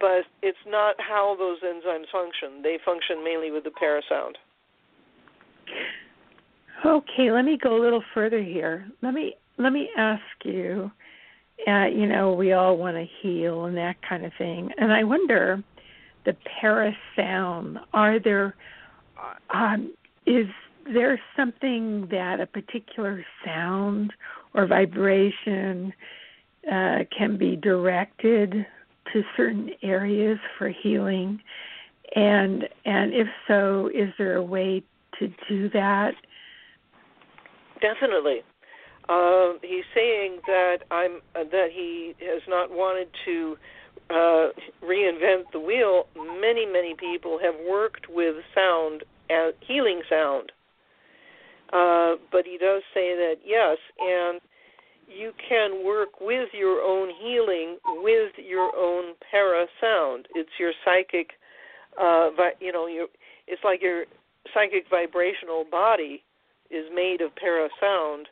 but 0.00 0.22
it's 0.42 0.58
not 0.66 0.96
how 0.98 1.36
those 1.38 1.58
enzymes 1.60 2.10
function. 2.10 2.62
They 2.62 2.78
function 2.84 3.22
mainly 3.22 3.50
with 3.50 3.64
the 3.64 3.70
parasound. 3.70 4.34
Okay, 6.84 7.30
let 7.30 7.44
me 7.44 7.58
go 7.60 7.76
a 7.76 7.80
little 7.80 8.02
further 8.14 8.42
here. 8.42 8.86
Let 9.02 9.14
me 9.14 9.34
let 9.58 9.72
me 9.72 9.88
ask 9.96 10.22
you. 10.44 10.90
Uh, 11.66 11.86
you 11.86 12.06
know, 12.06 12.32
we 12.32 12.52
all 12.52 12.76
want 12.76 12.96
to 12.96 13.06
heal 13.22 13.64
and 13.64 13.76
that 13.76 13.96
kind 14.06 14.24
of 14.24 14.32
thing, 14.38 14.70
and 14.78 14.92
I 14.92 15.04
wonder, 15.04 15.62
the 16.24 16.36
para 16.60 16.94
sound. 17.14 17.78
Are 17.94 18.18
there, 18.18 18.54
um, 19.50 19.92
is 20.26 20.46
there 20.92 21.20
something 21.36 22.08
that 22.10 22.40
a 22.40 22.46
particular 22.46 23.24
sound 23.44 24.12
or 24.54 24.66
vibration 24.66 25.92
uh, 26.70 26.98
can 27.16 27.36
be 27.38 27.56
directed 27.56 28.66
to 29.12 29.22
certain 29.36 29.70
areas 29.82 30.38
for 30.58 30.68
healing? 30.68 31.40
And 32.14 32.68
and 32.84 33.14
if 33.14 33.28
so, 33.48 33.90
is 33.92 34.12
there 34.18 34.36
a 34.36 34.42
way 34.42 34.82
to 35.18 35.28
do 35.48 35.68
that? 35.70 36.14
Definitely. 37.80 38.42
Uh, 39.08 39.52
he's 39.62 39.84
saying 39.94 40.40
that 40.46 40.78
I'm 40.90 41.20
uh, 41.34 41.44
that 41.50 41.68
he 41.72 42.14
has 42.20 42.42
not 42.48 42.70
wanted 42.70 43.08
to 43.24 43.56
uh, 44.10 44.48
reinvent 44.84 45.44
the 45.52 45.60
wheel. 45.60 46.06
Many 46.16 46.66
many 46.66 46.94
people 46.98 47.38
have 47.42 47.54
worked 47.68 48.06
with 48.08 48.36
sound, 48.54 49.04
uh, 49.30 49.52
healing 49.66 50.02
sound, 50.10 50.50
uh, 51.72 52.16
but 52.32 52.44
he 52.44 52.58
does 52.58 52.82
say 52.92 53.14
that 53.14 53.36
yes, 53.44 53.78
and 54.00 54.40
you 55.08 55.32
can 55.48 55.84
work 55.84 56.20
with 56.20 56.48
your 56.52 56.80
own 56.82 57.10
healing 57.22 57.78
with 58.02 58.32
your 58.38 58.74
own 58.76 59.14
para 59.30 59.66
sound. 59.80 60.26
It's 60.34 60.50
your 60.58 60.72
psychic, 60.84 61.30
uh, 61.96 62.30
vi- 62.36 62.58
you 62.60 62.72
know, 62.72 62.86
your 62.86 63.06
it's 63.46 63.62
like 63.62 63.82
your 63.82 64.04
psychic 64.52 64.86
vibrational 64.90 65.64
body 65.70 66.24
is 66.70 66.86
made 66.92 67.20
of 67.20 67.34
para 67.36 67.68
sound. 67.80 68.28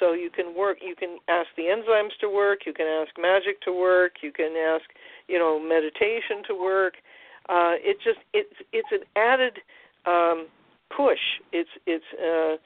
So 0.00 0.12
you 0.12 0.30
can 0.30 0.54
work. 0.56 0.78
You 0.80 0.94
can 0.94 1.18
ask 1.28 1.48
the 1.56 1.64
enzymes 1.64 2.16
to 2.20 2.28
work. 2.28 2.60
You 2.66 2.72
can 2.72 2.86
ask 2.86 3.10
magic 3.18 3.60
to 3.62 3.72
work. 3.72 4.22
You 4.22 4.32
can 4.32 4.54
ask, 4.56 4.84
you 5.28 5.38
know, 5.38 5.58
meditation 5.58 6.42
to 6.48 6.54
work. 6.54 6.94
Uh, 7.48 7.74
it 7.80 7.96
just 8.04 8.20
it's 8.32 8.54
it's 8.72 8.88
an 8.92 9.00
added 9.16 9.58
um, 10.06 10.46
push. 10.94 11.18
It's 11.52 11.70
it's 11.86 12.04
uh, 12.14 12.56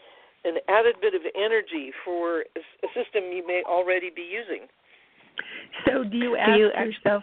an 0.48 0.58
added 0.68 0.96
bit 1.00 1.14
of 1.14 1.22
energy 1.36 1.92
for 2.04 2.40
a 2.40 2.88
system 2.88 3.32
you 3.32 3.46
may 3.46 3.62
already 3.66 4.10
be 4.14 4.22
using. 4.22 4.66
So, 5.86 6.04
do 6.04 6.16
you 6.16 6.36
ask 6.36 6.50
do 6.50 6.58
you 6.58 6.66
yourself? 6.66 7.22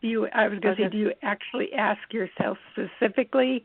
Do 0.00 0.08
you? 0.08 0.28
I 0.32 0.48
was 0.48 0.58
going 0.60 0.76
to 0.76 0.82
say, 0.84 0.88
do 0.88 0.98
you 0.98 1.12
actually 1.22 1.72
ask 1.76 2.00
yourself 2.12 2.58
specifically, 2.72 3.64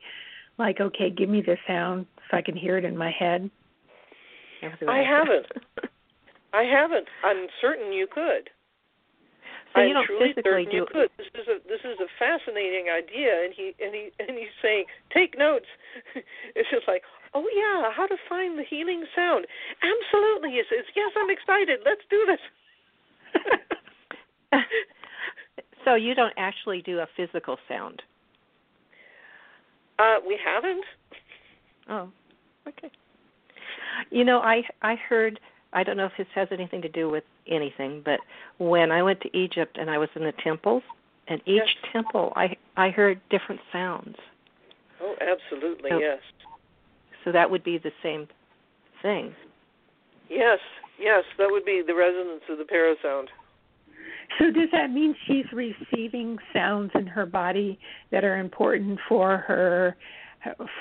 like, 0.58 0.82
okay, 0.82 1.10
give 1.10 1.30
me 1.30 1.42
the 1.42 1.58
sound 1.68 2.08
so 2.30 2.38
I 2.38 2.42
can 2.42 2.56
hear 2.56 2.78
it 2.78 2.86
in 2.86 2.98
my 2.98 3.12
head? 3.12 3.50
I 4.88 5.04
haven't. 5.04 5.48
I 6.54 6.64
haven't. 6.64 7.08
I'm 7.24 7.48
certain 7.62 7.92
you 7.92 8.08
could. 8.08 8.50
So 9.74 9.82
I'm 9.82 9.88
you 9.88 9.94
don't 9.94 10.06
truly 10.06 10.30
physically 10.30 10.70
certain 10.70 10.72
do. 10.72 10.78
You 10.78 10.86
could. 10.86 11.10
This 11.18 11.34
is 11.34 11.48
a 11.50 11.58
this 11.66 11.82
is 11.82 11.98
a 11.98 12.10
fascinating 12.22 12.94
idea, 12.94 13.44
and 13.44 13.52
he 13.54 13.74
and 13.82 13.94
he 13.94 14.14
and 14.22 14.38
he's 14.38 14.54
saying 14.62 14.86
take 15.10 15.38
notes. 15.38 15.66
it's 16.56 16.70
just 16.70 16.88
like 16.88 17.02
oh 17.34 17.46
yeah, 17.50 17.90
how 17.90 18.06
to 18.06 18.16
find 18.30 18.58
the 18.58 18.64
healing 18.64 19.04
sound. 19.16 19.48
Absolutely, 19.82 20.52
he 20.52 20.62
says 20.70 20.86
yes. 20.96 21.12
I'm 21.18 21.34
excited. 21.34 21.82
Let's 21.82 22.06
do 22.10 22.22
this. 22.30 22.44
so 25.86 25.96
you 25.96 26.14
don't 26.14 26.34
actually 26.38 26.82
do 26.86 27.00
a 27.00 27.08
physical 27.18 27.58
sound. 27.68 28.04
Uh, 29.98 30.18
we 30.28 30.38
haven't. 30.38 30.86
Oh, 31.90 32.10
okay. 32.68 32.92
You 34.10 34.24
know, 34.24 34.40
I 34.40 34.64
I 34.82 34.96
heard 34.96 35.40
I 35.74 35.84
don't 35.84 35.98
know 35.98 36.06
if 36.06 36.14
this 36.18 36.28
has 36.36 36.48
anything 36.52 36.82
to 36.82 36.90
do 36.90 37.10
with 37.10 37.24
anything, 37.48 38.02
but 38.04 38.20
when 38.58 38.92
I 38.92 39.02
went 39.04 39.22
to 39.22 39.38
Egypt 39.38 39.78
and 39.80 39.90
I 39.90 39.98
was 39.98 40.10
in 40.16 40.24
the 40.24 40.34
temples, 40.44 40.84
and 41.28 41.42
each 41.46 41.62
yes. 41.66 41.92
temple 41.92 42.34
I 42.36 42.56
I 42.78 42.90
heard 42.90 43.20
different 43.30 43.62
sounds. 43.72 44.16
Oh, 45.02 45.16
absolutely, 45.20 45.90
so, 45.90 46.00
yes. 46.00 46.20
So 47.26 47.32
that 47.32 47.50
would 47.50 47.64
be 47.64 47.78
the 47.78 47.92
same 48.02 48.28
thing. 49.02 49.34
Yes, 50.30 50.60
yes, 51.00 51.24
that 51.38 51.48
would 51.50 51.66
be 51.66 51.82
the 51.86 51.94
resonance 51.94 52.44
of 52.50 52.58
the 52.58 52.64
parasound. 52.64 53.28
So 54.40 54.52
does 54.52 54.70
that 54.72 54.92
mean 54.92 55.16
she's 55.28 55.46
receiving 55.54 56.38
sounds 56.54 56.92
in 56.96 57.06
her 57.08 57.26
body 57.26 57.80
that 58.12 58.24
are 58.24 58.38
important 58.38 59.00
for 59.08 59.38
her 59.38 59.96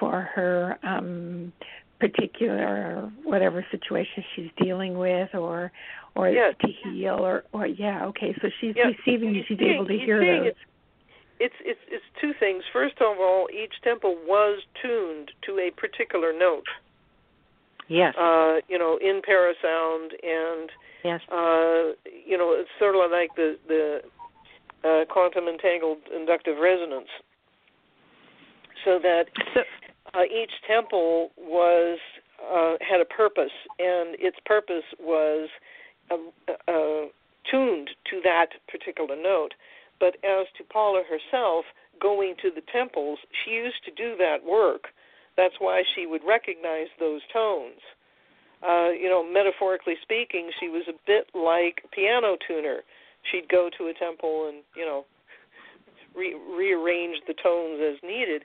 for 0.00 0.22
her 0.34 0.78
um 0.82 1.52
particular 2.02 2.66
or 2.66 3.12
whatever 3.22 3.64
situation 3.70 4.24
she's 4.34 4.50
dealing 4.60 4.98
with 4.98 5.32
or 5.34 5.70
or 6.16 6.28
yes. 6.28 6.54
to 6.60 6.66
heal 6.66 7.14
or 7.14 7.44
or 7.52 7.64
yeah 7.64 8.06
okay 8.06 8.34
so 8.42 8.48
she's 8.60 8.74
receiving 8.74 9.34
he's 9.34 9.44
she's 9.46 9.58
saying, 9.58 9.74
able 9.74 9.86
to 9.86 9.96
hear 9.96 10.18
those. 10.18 10.48
it's, 10.48 10.58
it's 11.38 11.54
it's 11.64 11.80
it's 11.92 12.04
two 12.20 12.32
things. 12.40 12.64
First 12.72 12.96
of 13.00 13.18
all 13.20 13.46
each 13.54 13.74
temple 13.84 14.16
was 14.26 14.62
tuned 14.82 15.30
to 15.46 15.60
a 15.60 15.70
particular 15.70 16.32
note. 16.36 16.66
Yes. 17.86 18.14
Uh 18.18 18.56
you 18.68 18.78
know 18.78 18.98
in 19.00 19.22
parasound 19.22 20.10
and 20.24 20.70
yes. 21.04 21.20
uh 21.30 21.94
you 22.26 22.36
know 22.36 22.50
it's 22.58 22.70
sort 22.80 22.96
of 22.96 23.12
like 23.12 23.30
the 23.36 23.58
the 23.68 24.00
uh 24.82 25.04
quantum 25.08 25.46
entangled 25.46 25.98
inductive 26.12 26.56
resonance. 26.58 27.10
So 28.84 28.98
that 28.98 29.26
so, 29.54 29.60
uh, 30.14 30.24
each 30.24 30.52
temple 30.66 31.30
was 31.38 31.98
uh, 32.42 32.74
had 32.80 33.00
a 33.00 33.04
purpose, 33.04 33.52
and 33.78 34.16
its 34.18 34.36
purpose 34.44 34.84
was 35.00 35.48
uh, 36.10 36.16
uh, 36.68 37.06
tuned 37.50 37.90
to 38.10 38.20
that 38.22 38.48
particular 38.70 39.16
note. 39.16 39.54
But 40.00 40.16
as 40.24 40.46
to 40.58 40.64
Paula 40.64 41.02
herself 41.08 41.64
going 42.00 42.34
to 42.42 42.50
the 42.54 42.62
temples, 42.72 43.18
she 43.44 43.52
used 43.52 43.84
to 43.84 43.90
do 43.92 44.16
that 44.18 44.44
work. 44.44 44.88
That's 45.36 45.54
why 45.58 45.82
she 45.94 46.06
would 46.06 46.22
recognize 46.26 46.88
those 46.98 47.20
tones. 47.32 47.80
Uh, 48.62 48.90
you 48.90 49.08
know, 49.08 49.24
metaphorically 49.24 49.94
speaking, 50.02 50.50
she 50.60 50.68
was 50.68 50.84
a 50.88 50.98
bit 51.06 51.28
like 51.34 51.82
a 51.84 51.88
piano 51.88 52.36
tuner. 52.46 52.82
She'd 53.30 53.48
go 53.48 53.70
to 53.78 53.86
a 53.86 53.94
temple 53.94 54.48
and 54.48 54.62
you 54.76 54.84
know 54.84 55.04
re- 56.14 56.34
rearrange 56.34 57.18
the 57.26 57.34
tones 57.34 57.80
as 57.80 58.02
needed 58.02 58.44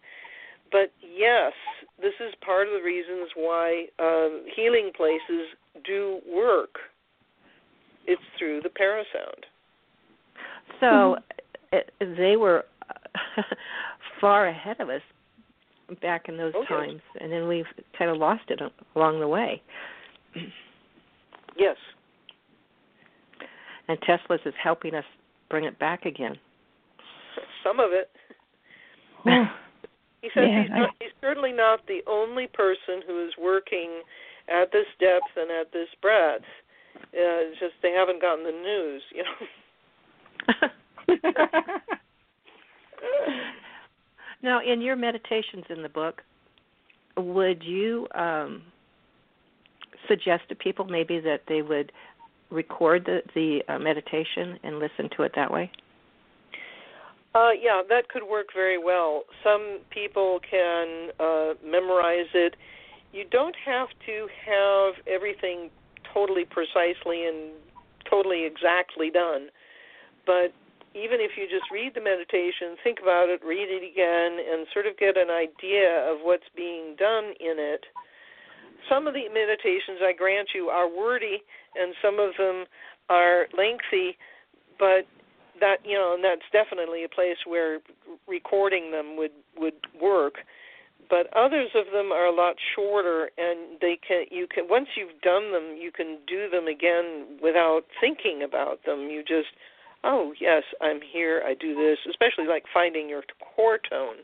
but 0.72 0.92
yes, 1.02 1.54
this 2.02 2.14
is 2.20 2.34
part 2.46 2.68
of 2.68 2.74
the 2.74 2.84
reasons 2.84 3.30
why 3.36 3.86
um, 4.00 4.44
healing 4.56 4.92
places 4.96 5.48
do 5.86 6.20
work. 6.32 6.76
It's 8.06 8.22
through 8.38 8.62
the 8.62 8.70
parasound. 8.70 9.44
So 10.80 11.18
mm-hmm. 11.74 12.22
they 12.22 12.38
were 12.38 12.64
far 14.22 14.48
ahead 14.48 14.80
of 14.80 14.90
us 14.90 15.02
back 16.02 16.30
in 16.30 16.38
those 16.38 16.54
oh, 16.56 16.66
times, 16.66 17.02
and 17.20 17.32
then 17.32 17.48
we've 17.48 17.66
kind 17.98 18.12
of 18.12 18.18
lost 18.18 18.44
it 18.50 18.60
along 18.96 19.20
the 19.20 19.28
way. 19.28 19.62
Yes. 21.58 21.78
And 23.88 23.98
Tesla's 24.06 24.42
is 24.46 24.54
helping 24.62 24.94
us 24.94 25.06
bring 25.50 25.64
it 25.64 25.80
back 25.80 26.06
again. 26.06 26.36
Some 27.64 27.80
of 27.80 27.92
it. 27.92 28.10
He 30.22 30.30
says 30.34 30.46
yeah, 30.48 30.62
he's, 30.64 30.72
not, 30.72 30.90
he's 31.00 31.12
certainly 31.22 31.52
not 31.52 31.86
the 31.88 32.02
only 32.08 32.48
person 32.48 33.02
who 33.06 33.26
is 33.26 33.34
working 33.40 34.02
at 34.50 34.72
this 34.72 34.88
depth 35.00 35.36
and 35.36 35.52
at 35.52 35.72
this 35.72 35.88
breadth. 36.02 36.44
Uh, 36.96 37.00
it's 37.14 37.60
just 37.60 37.74
they 37.84 37.92
haven't 37.92 38.22
gotten 38.22 38.44
the 38.44 38.52
news, 38.52 39.04
you 39.14 39.24
know. 39.24 39.48
now, 44.42 44.60
in 44.62 44.82
your 44.82 44.96
meditations 44.96 45.66
in 45.70 45.84
the 45.84 45.90
book, 45.90 46.24
would 47.18 47.64
you 47.64 48.08
um, 48.16 48.64
suggest 50.08 50.44
to 50.50 50.56
people 50.56 50.86
maybe 50.86 51.20
that 51.20 51.42
they 51.48 51.62
would 51.62 51.92
record 52.50 53.06
the, 53.06 53.22
the 53.36 53.62
uh, 53.72 53.78
meditation 53.78 54.58
and 54.64 54.80
listen 54.80 55.10
to 55.16 55.24
it 55.24 55.34
that 55.36 55.52
way? 55.52 55.72
Uh, 57.38 57.52
yeah, 57.52 57.84
that 57.88 58.10
could 58.10 58.24
work 58.24 58.48
very 58.56 58.80
well. 58.84 59.22
Some 59.44 59.80
people 59.92 60.40
can 60.50 61.10
uh, 61.20 61.54
memorize 61.64 62.34
it. 62.34 62.56
You 63.14 63.26
don't 63.30 63.56
have 63.64 63.90
to 64.08 64.28
have 64.44 64.96
everything 65.06 65.70
totally 66.12 66.46
precisely 66.46 67.28
and 67.28 67.54
totally 68.10 68.46
exactly 68.46 69.12
done. 69.12 69.50
But 70.26 70.50
even 70.96 71.22
if 71.22 71.38
you 71.38 71.46
just 71.46 71.70
read 71.72 71.94
the 71.94 72.02
meditation, 72.02 72.74
think 72.84 72.98
about 73.04 73.30
it, 73.30 73.46
read 73.46 73.70
it 73.70 73.86
again, 73.86 74.42
and 74.42 74.66
sort 74.74 74.88
of 74.88 74.98
get 74.98 75.16
an 75.16 75.30
idea 75.30 76.10
of 76.10 76.18
what's 76.24 76.50
being 76.56 76.96
done 76.98 77.38
in 77.40 77.62
it. 77.62 77.86
Some 78.90 79.06
of 79.06 79.14
the 79.14 79.30
meditations, 79.30 80.02
I 80.02 80.14
grant 80.18 80.50
you, 80.56 80.70
are 80.74 80.90
wordy, 80.90 81.44
and 81.76 81.94
some 82.02 82.18
of 82.18 82.32
them 82.40 82.66
are 83.10 83.46
lengthy, 83.56 84.18
but 84.80 85.06
that 85.60 85.78
you 85.86 85.96
know, 85.96 86.14
and 86.16 86.24
that's 86.24 86.48
definitely 86.52 87.04
a 87.04 87.10
place 87.10 87.38
where 87.46 87.80
recording 88.28 88.92
them 88.92 89.18
would 89.18 89.32
would 89.58 89.76
work. 90.02 90.36
but 91.10 91.28
others 91.36 91.70
of 91.76 91.86
them 91.94 92.12
are 92.12 92.26
a 92.26 92.36
lot 92.36 92.56
shorter 92.76 93.30
and 93.38 93.80
they 93.82 93.98
can 94.06 94.26
you 94.32 94.48
can 94.48 94.68
once 94.70 94.90
you've 94.96 95.20
done 95.22 95.52
them 95.52 95.78
you 95.80 95.92
can 95.92 96.20
do 96.28 96.50
them 96.50 96.68
again 96.68 97.40
without 97.42 97.84
thinking 98.02 98.44
about 98.44 98.84
them. 98.86 99.10
You 99.10 99.22
just 99.24 99.50
oh 100.04 100.34
yes 100.40 100.64
i'm 100.82 101.00
here 101.02 101.42
i 101.46 101.54
do 101.54 101.74
this 101.76 101.98
especially 102.10 102.46
like 102.48 102.64
finding 102.74 103.10
your 103.10 103.24
core 103.56 103.80
tone. 103.90 104.18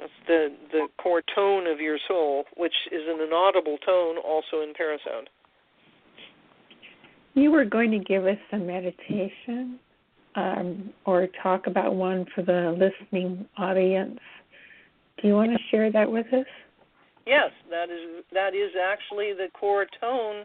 That's 0.00 0.12
the 0.26 0.48
the 0.72 0.88
core 1.02 1.22
tone 1.34 1.66
of 1.66 1.80
your 1.80 1.98
soul 2.08 2.44
which 2.56 2.74
is 2.92 3.02
an 3.06 3.20
inaudible 3.20 3.78
tone 3.78 4.16
also 4.18 4.60
in 4.62 4.72
parasound 4.72 5.26
you 7.34 7.50
were 7.50 7.64
going 7.64 7.90
to 7.90 7.98
give 7.98 8.26
us 8.26 8.38
a 8.52 8.58
meditation 8.58 9.78
um, 10.36 10.90
or 11.04 11.28
talk 11.42 11.66
about 11.66 11.94
one 11.94 12.26
for 12.34 12.42
the 12.42 12.76
listening 12.78 13.46
audience 13.56 14.18
do 15.20 15.28
you 15.28 15.34
want 15.34 15.52
to 15.52 15.58
share 15.70 15.90
that 15.90 16.10
with 16.10 16.26
us? 16.32 16.46
Yes, 17.26 17.50
that 17.70 17.88
is 17.88 18.24
that 18.32 18.54
is 18.54 18.72
actually 18.78 19.32
the 19.32 19.48
core 19.58 19.86
tone. 20.00 20.44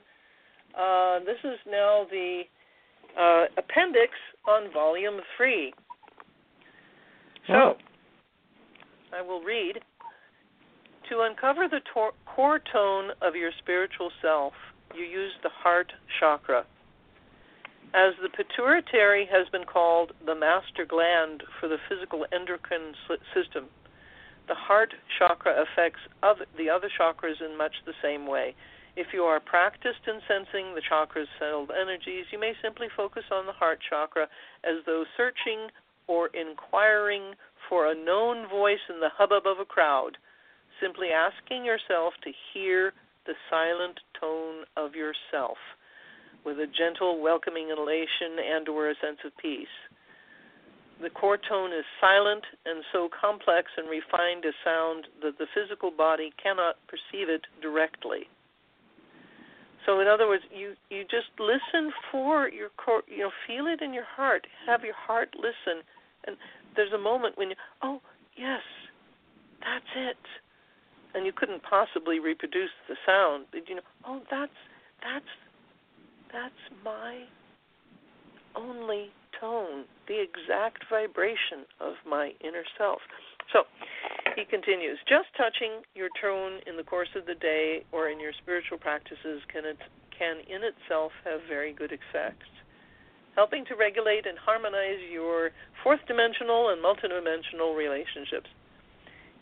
Uh, 0.74 1.20
this 1.20 1.38
is 1.44 1.60
now 1.70 2.06
the 2.10 2.44
uh, 3.20 3.46
appendix 3.58 4.14
on 4.48 4.72
volume 4.72 5.20
three. 5.36 5.74
So, 7.48 7.54
oh. 7.54 7.76
I 9.14 9.22
will 9.22 9.42
read. 9.42 9.80
To 11.10 11.22
uncover 11.22 11.68
the 11.68 11.82
tor- 11.92 12.14
core 12.28 12.62
tone 12.72 13.10
of 13.22 13.36
your 13.36 13.52
spiritual 13.58 14.12
self, 14.22 14.54
you 14.96 15.04
use 15.04 15.34
the 15.42 15.50
heart 15.50 15.92
chakra. 16.20 16.66
As 17.94 18.14
the 18.22 18.30
pituitary 18.30 19.26
has 19.26 19.50
been 19.50 19.66
called 19.66 20.14
the 20.24 20.36
master 20.36 20.86
gland 20.86 21.44
for 21.60 21.68
the 21.68 21.80
physical 21.90 22.24
endocrine 22.32 22.94
system, 23.34 23.68
the 24.48 24.54
heart 24.54 24.94
chakra 25.18 25.60
affects 25.60 26.02
other, 26.22 26.46
the 26.56 26.70
other 26.70 26.90
chakras 26.90 27.42
in 27.42 27.58
much 27.58 27.74
the 27.86 27.96
same 28.02 28.28
way. 28.28 28.54
If 28.96 29.08
you 29.12 29.24
are 29.24 29.40
practiced 29.40 30.06
in 30.06 30.22
sensing 30.28 30.76
the 30.76 30.82
chakra's 30.88 31.28
settled 31.40 31.72
energies, 31.72 32.28
you 32.32 32.38
may 32.38 32.54
simply 32.62 32.90
focus 32.96 33.26
on 33.32 33.48
the 33.48 33.54
heart 33.54 33.80
chakra 33.90 34.30
as 34.64 34.86
though 34.86 35.06
searching 35.18 35.70
or 36.06 36.28
inquiring 36.28 37.34
for 37.68 37.88
a 37.88 37.96
known 37.96 38.48
voice 38.48 38.86
in 38.88 39.00
the 39.00 39.10
hubbub 39.10 39.48
of 39.48 39.60
a 39.60 39.66
crowd, 39.66 40.18
simply 40.80 41.10
asking 41.10 41.66
yourself 41.66 42.14
to 42.24 42.32
hear 42.54 42.94
the 43.26 43.34
silent 43.50 44.00
tone 44.20 44.66
of 44.78 44.94
yourself 44.94 45.58
with 46.46 46.58
a 46.60 46.68
gentle, 46.68 47.22
welcoming 47.22 47.70
elation 47.70 48.40
and 48.40 48.68
or 48.70 48.90
a 48.90 48.96
sense 49.02 49.20
of 49.26 49.32
peace. 49.38 49.68
The 51.02 51.10
core 51.10 51.38
tone 51.38 51.72
is 51.72 51.86
silent 52.02 52.44
and 52.66 52.84
so 52.92 53.10
complex 53.10 53.72
and 53.78 53.90
refined 53.90 54.44
a 54.44 54.52
sound 54.66 55.08
that 55.22 55.38
the 55.38 55.48
physical 55.56 55.92
body 55.92 56.34
cannot 56.42 56.76
perceive 56.88 57.30
it 57.30 57.48
directly. 57.62 58.28
So, 59.86 60.02
in 60.02 60.08
other 60.08 60.28
words, 60.28 60.44
you, 60.54 60.76
you 60.90 61.04
just 61.04 61.32
listen 61.40 61.92
for 62.12 62.50
your 62.50 62.70
core, 62.76 63.02
you 63.08 63.24
know, 63.24 63.32
feel 63.48 63.66
it 63.68 63.82
in 63.82 63.94
your 63.94 64.04
heart. 64.04 64.46
Have 64.68 64.84
your 64.84 64.94
heart 64.94 65.30
listen. 65.36 65.84
And 66.28 66.36
there's 66.76 66.92
a 66.92 66.98
moment 66.98 67.38
when 67.38 67.52
you, 67.52 67.56
oh, 67.82 68.02
yes, 68.36 68.62
that's 69.62 69.92
it. 69.96 70.18
And 71.16 71.26
you 71.26 71.32
couldn't 71.32 71.64
possibly 71.64 72.20
reproduce 72.20 72.76
the 72.88 72.96
sound. 73.06 73.46
But 73.52 73.70
you 73.70 73.76
know, 73.76 73.88
oh, 74.06 74.22
that's, 74.30 74.52
that's, 75.02 75.32
that's 76.32 76.64
my 76.84 77.26
only 78.56 79.10
tone, 79.40 79.86
the 80.08 80.20
exact 80.20 80.84
vibration 80.90 81.66
of 81.80 81.94
my 82.08 82.32
inner 82.42 82.64
self. 82.78 83.00
So 83.54 83.64
he 84.36 84.46
continues 84.46 85.00
just 85.08 85.30
touching 85.38 85.82
your 85.96 86.10
tone 86.22 86.62
in 86.68 86.78
the 86.78 86.84
course 86.84 87.10
of 87.16 87.26
the 87.26 87.36
day 87.36 87.84
or 87.92 88.10
in 88.10 88.20
your 88.20 88.34
spiritual 88.42 88.78
practices 88.78 89.42
can, 89.52 89.66
it, 89.66 89.78
can 90.14 90.44
in 90.46 90.62
itself 90.62 91.12
have 91.26 91.42
very 91.48 91.74
good 91.74 91.92
effects. 91.92 92.50
Helping 93.36 93.64
to 93.66 93.76
regulate 93.76 94.28
and 94.28 94.38
harmonize 94.38 95.00
your 95.10 95.52
fourth 95.82 96.02
dimensional 96.08 96.70
and 96.70 96.84
multidimensional 96.84 97.74
relationships. 97.74 98.50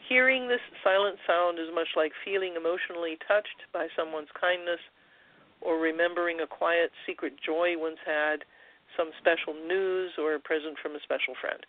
Hearing 0.08 0.48
this 0.48 0.64
silent 0.84 1.18
sound 1.28 1.60
is 1.60 1.68
much 1.74 1.92
like 1.98 2.12
feeling 2.24 2.56
emotionally 2.56 3.18
touched 3.28 3.68
by 3.74 3.88
someone's 3.98 4.32
kindness 4.40 4.80
or 5.62 5.80
remembering 5.80 6.42
a 6.42 6.48
quiet 6.48 6.92
secret 7.06 7.34
joy 7.44 7.74
once 7.78 7.98
had 8.06 8.44
some 8.96 9.12
special 9.20 9.54
news 9.54 10.12
or 10.18 10.36
a 10.36 10.40
present 10.40 10.78
from 10.82 10.96
a 10.96 11.00
special 11.04 11.34
friend. 11.40 11.66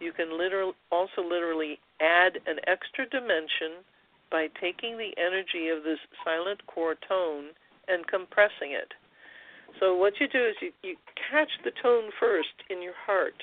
You 0.00 0.12
can 0.12 0.36
literally, 0.36 0.74
also 0.90 1.22
literally 1.22 1.78
add 2.00 2.38
an 2.46 2.58
extra 2.66 3.08
dimension 3.08 3.84
by 4.30 4.48
taking 4.60 4.96
the 4.96 5.12
energy 5.16 5.68
of 5.68 5.84
this 5.84 6.00
silent 6.24 6.66
core 6.66 6.96
tone 7.06 7.54
and 7.86 8.06
compressing 8.06 8.72
it. 8.72 8.92
So 9.78 9.94
what 9.94 10.14
you 10.20 10.28
do 10.28 10.44
is 10.44 10.56
you, 10.60 10.72
you 10.82 10.96
catch 11.30 11.50
the 11.64 11.70
tone 11.82 12.10
first 12.18 12.54
in 12.70 12.82
your 12.82 12.96
heart, 13.06 13.36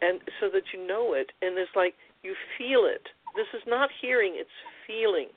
and 0.00 0.20
so 0.40 0.48
that 0.52 0.64
you 0.72 0.86
know 0.86 1.14
it, 1.14 1.30
and 1.40 1.56
it's 1.56 1.70
like 1.76 1.94
you 2.22 2.34
feel 2.58 2.84
it. 2.84 3.08
This 3.36 3.46
is 3.54 3.62
not 3.66 3.88
hearing; 4.00 4.34
it's 4.36 4.50
feeling. 4.86 5.28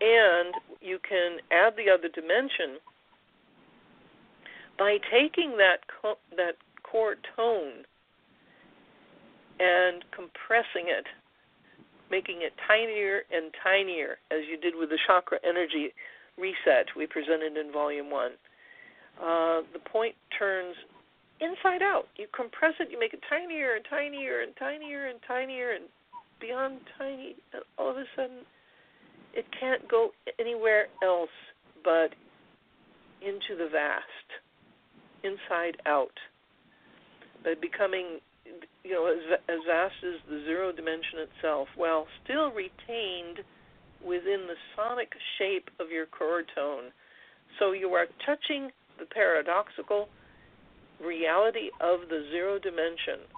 And 0.00 0.54
you 0.86 0.98
can 1.02 1.38
add 1.50 1.74
the 1.76 1.90
other 1.90 2.08
dimension 2.08 2.78
by 4.78 4.98
taking 5.10 5.56
that 5.58 5.82
co- 6.00 6.22
that 6.36 6.54
core 6.82 7.16
tone 7.34 7.82
and 9.58 10.04
compressing 10.14 10.86
it, 10.86 11.06
making 12.10 12.42
it 12.42 12.52
tinier 12.68 13.24
and 13.32 13.50
tinier, 13.64 14.18
as 14.30 14.46
you 14.48 14.56
did 14.56 14.74
with 14.78 14.90
the 14.90 14.98
chakra 15.06 15.38
energy 15.42 15.92
reset 16.38 16.86
we 16.94 17.06
presented 17.06 17.56
in 17.56 17.72
volume 17.72 18.10
one. 18.10 18.32
Uh, 19.18 19.64
the 19.72 19.80
point 19.90 20.14
turns 20.38 20.76
inside 21.40 21.82
out. 21.82 22.04
You 22.16 22.26
compress 22.36 22.74
it, 22.80 22.88
you 22.90 23.00
make 23.00 23.14
it 23.14 23.20
tinier 23.28 23.74
and 23.74 23.84
tinier 23.88 24.42
and 24.42 24.54
tinier 24.56 25.08
and 25.08 25.18
tinier 25.26 25.72
and 25.72 25.84
beyond 26.40 26.80
tiny, 26.98 27.34
and 27.52 27.62
all 27.78 27.90
of 27.90 27.96
a 27.96 28.04
sudden 28.14 28.44
it 29.36 29.44
can't 29.60 29.86
go 29.88 30.10
anywhere 30.40 30.86
else 31.02 31.30
but 31.84 32.10
into 33.20 33.56
the 33.56 33.68
vast 33.70 34.28
inside 35.22 35.76
out, 35.86 36.16
by 37.44 37.54
becoming 37.60 38.18
you 38.82 38.92
know 38.92 39.06
as, 39.06 39.38
as 39.48 39.60
vast 39.66 39.94
as 40.02 40.20
the 40.28 40.42
zero 40.44 40.72
dimension 40.72 41.20
itself, 41.20 41.68
while 41.76 42.06
still 42.24 42.50
retained 42.50 43.44
within 44.04 44.46
the 44.46 44.56
sonic 44.74 45.12
shape 45.38 45.68
of 45.80 45.90
your 45.90 46.06
core 46.06 46.42
tone. 46.54 46.90
So 47.58 47.72
you 47.72 47.90
are 47.90 48.06
touching 48.24 48.70
the 48.98 49.06
paradoxical 49.06 50.08
reality 51.02 51.68
of 51.80 52.08
the 52.08 52.26
zero 52.30 52.58
dimension, 52.58 53.28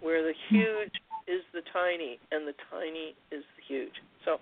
where 0.00 0.22
the 0.22 0.34
hmm. 0.48 0.56
huge 0.56 0.96
is 1.26 1.42
the 1.52 1.62
tiny 1.72 2.18
and 2.32 2.46
the 2.46 2.54
tiny 2.70 3.14
is 3.30 3.44
the 3.56 3.62
huge. 3.66 3.94
So 4.24 4.38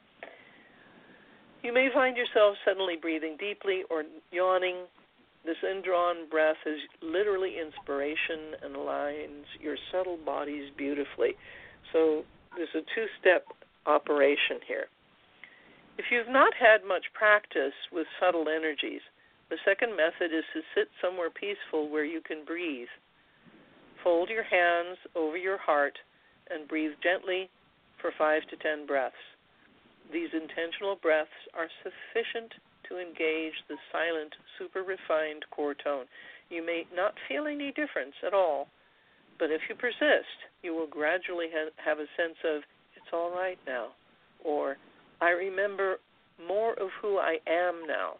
you 1.67 1.75
may 1.75 1.89
find 1.93 2.17
yourself 2.17 2.55
suddenly 2.65 2.95
breathing 2.95 3.37
deeply 3.41 3.83
or 3.91 4.05
yawning 4.31 4.87
this 5.45 5.57
indrawn 5.69 6.29
breath 6.31 6.63
is 6.65 6.79
literally 7.03 7.59
inspiration 7.59 8.55
and 8.63 8.77
aligns 8.77 9.51
your 9.61 9.75
subtle 9.91 10.17
bodies 10.25 10.71
beautifully. 10.79 11.35
So 11.93 12.23
there's 12.55 12.71
a 12.77 12.87
two 12.95 13.07
step 13.19 13.47
operation 13.85 14.63
here. 14.67 14.87
If 15.99 16.07
you've 16.13 16.31
not 16.31 16.55
had 16.55 16.87
much 16.87 17.03
practice 17.15 17.75
with 17.91 18.07
subtle 18.21 18.47
energies, 18.49 19.03
the 19.51 19.59
second 19.67 19.91
method 19.91 20.31
is 20.31 20.47
to 20.55 20.61
sit 20.75 20.87
somewhere 21.03 21.31
peaceful 21.31 21.91
where 21.91 22.05
you 22.05 22.21
can 22.21 22.45
breathe. 22.45 22.91
Fold 24.05 24.31
your 24.31 24.45
hands 24.45 24.99
over 25.17 25.37
your 25.37 25.59
heart 25.59 25.99
and 26.49 26.69
breathe 26.69 26.95
gently 27.03 27.51
for 28.01 28.13
five 28.17 28.43
to 28.51 28.57
ten 28.57 28.87
breaths. 28.87 29.17
These 30.13 30.31
intentional 30.33 30.97
breaths 30.97 31.35
are 31.55 31.69
sufficient 31.83 32.53
to 32.89 32.99
engage 32.99 33.55
the 33.69 33.77
silent, 33.91 34.35
super 34.59 34.83
refined 34.83 35.45
core 35.51 35.75
tone. 35.75 36.07
You 36.51 36.65
may 36.65 36.87
not 36.95 37.15
feel 37.29 37.47
any 37.47 37.73
difference 37.73 38.15
at 38.25 38.35
all, 38.35 38.69
but 39.39 39.51
if 39.51 39.61
you 39.69 39.75
persist, 39.75 40.39
you 40.63 40.75
will 40.75 40.87
gradually 40.87 41.49
ha- 41.53 41.75
have 41.85 41.99
a 41.99 42.07
sense 42.17 42.39
of, 42.45 42.63
it's 42.95 43.13
all 43.13 43.31
right 43.31 43.59
now, 43.67 43.89
or 44.45 44.77
I 45.21 45.31
remember 45.31 45.99
more 46.47 46.75
of 46.75 46.89
who 47.01 47.19
I 47.19 47.39
am 47.47 47.87
now. 47.87 48.15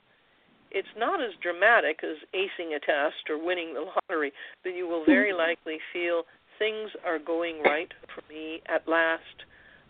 It's 0.71 0.89
not 0.97 1.23
as 1.23 1.31
dramatic 1.43 2.01
as 2.03 2.17
acing 2.35 2.75
a 2.75 2.81
test 2.81 3.31
or 3.31 3.43
winning 3.43 3.75
the 3.75 3.87
lottery, 3.87 4.33
but 4.63 4.71
you 4.71 4.89
will 4.89 5.05
very 5.05 5.33
likely 5.47 5.79
feel 5.93 6.25
things 6.59 6.91
are 7.05 7.19
going 7.19 7.63
right 7.63 7.93
for 8.15 8.23
me 8.33 8.61
at 8.69 8.89
last, 8.89 9.45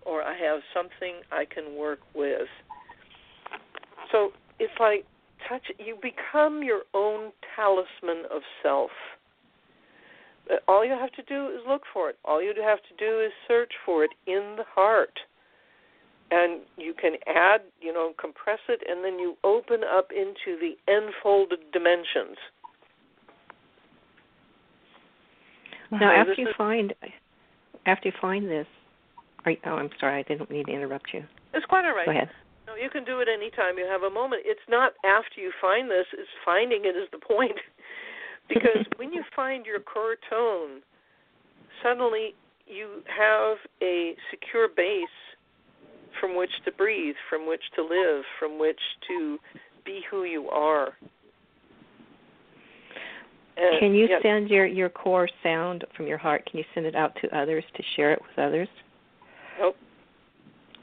or 0.06 0.22
I 0.22 0.36
have 0.38 0.60
something 0.72 1.20
I 1.32 1.44
can 1.44 1.76
work 1.76 2.00
with. 2.14 2.48
So 4.12 4.30
it's 4.58 4.72
like 4.78 5.04
touch 5.48 5.62
you 5.78 5.96
become 6.02 6.62
your 6.62 6.82
own 6.94 7.32
talisman 7.54 8.24
of 8.32 8.42
self 8.62 8.90
Uh, 10.48 10.54
all 10.68 10.84
you 10.84 10.92
have 10.92 11.12
to 11.12 11.22
do 11.24 11.48
is 11.48 11.60
look 11.66 11.82
for 11.92 12.08
it. 12.10 12.16
All 12.24 12.40
you 12.42 12.54
have 12.62 12.78
to 12.78 12.94
do 12.98 13.20
is 13.20 13.32
search 13.48 13.72
for 13.84 14.04
it 14.04 14.10
in 14.26 14.54
the 14.56 14.64
heart. 14.74 15.18
And 16.30 16.62
you 16.76 16.94
can 16.94 17.12
add, 17.26 17.62
you 17.80 17.92
know, 17.92 18.12
compress 18.20 18.58
it, 18.68 18.80
and 18.88 19.04
then 19.04 19.18
you 19.18 19.36
open 19.44 19.80
up 19.84 20.10
into 20.10 20.58
the 20.58 20.72
enfolded 20.92 21.60
dimensions. 21.72 22.36
Now, 25.90 26.10
after 26.10 26.34
you 26.36 26.48
is, 26.48 26.54
find 26.56 26.94
after 27.86 28.08
you 28.08 28.14
find 28.20 28.48
this, 28.48 28.66
you, 29.52 29.58
oh, 29.66 29.76
I'm 29.76 29.90
sorry, 30.00 30.20
I 30.20 30.22
didn't 30.22 30.50
mean 30.50 30.66
to 30.66 30.72
interrupt 30.72 31.12
you. 31.12 31.24
It's 31.54 31.66
quite 31.66 31.84
all 31.84 31.94
right. 31.94 32.06
Go 32.06 32.12
ahead. 32.12 32.30
No, 32.66 32.74
you 32.74 32.90
can 32.90 33.04
do 33.04 33.20
it 33.20 33.28
anytime 33.32 33.78
you 33.78 33.86
have 33.86 34.02
a 34.02 34.10
moment. 34.10 34.42
It's 34.44 34.66
not 34.68 34.92
after 35.04 35.40
you 35.40 35.52
find 35.60 35.90
this; 35.90 36.06
it's 36.12 36.28
finding 36.44 36.84
it 36.84 36.96
is 36.96 37.08
the 37.12 37.18
point. 37.18 37.56
because 38.48 38.84
when 38.96 39.12
you 39.12 39.22
find 39.34 39.66
your 39.66 39.80
core 39.80 40.16
tone, 40.28 40.82
suddenly 41.82 42.34
you 42.66 43.02
have 43.06 43.58
a 43.82 44.14
secure 44.30 44.68
base 44.68 45.08
from 46.20 46.36
which 46.36 46.50
to 46.64 46.72
breathe, 46.72 47.14
from 47.28 47.46
which 47.46 47.62
to 47.76 47.82
live, 47.82 48.24
from 48.38 48.58
which 48.58 48.80
to 49.08 49.38
be 49.84 50.00
who 50.10 50.24
you 50.24 50.48
are. 50.48 50.92
And, 53.56 53.78
can 53.78 53.94
you 53.94 54.08
send 54.22 54.50
your 54.50 54.66
your 54.66 54.90
core 54.90 55.28
sound 55.42 55.84
from 55.96 56.06
your 56.06 56.18
heart? 56.18 56.46
Can 56.50 56.58
you 56.58 56.64
send 56.74 56.86
it 56.86 56.94
out 56.94 57.16
to 57.22 57.38
others 57.38 57.64
to 57.76 57.82
share 57.94 58.12
it 58.12 58.20
with 58.20 58.38
others? 58.38 58.68
Nope. 59.58 59.76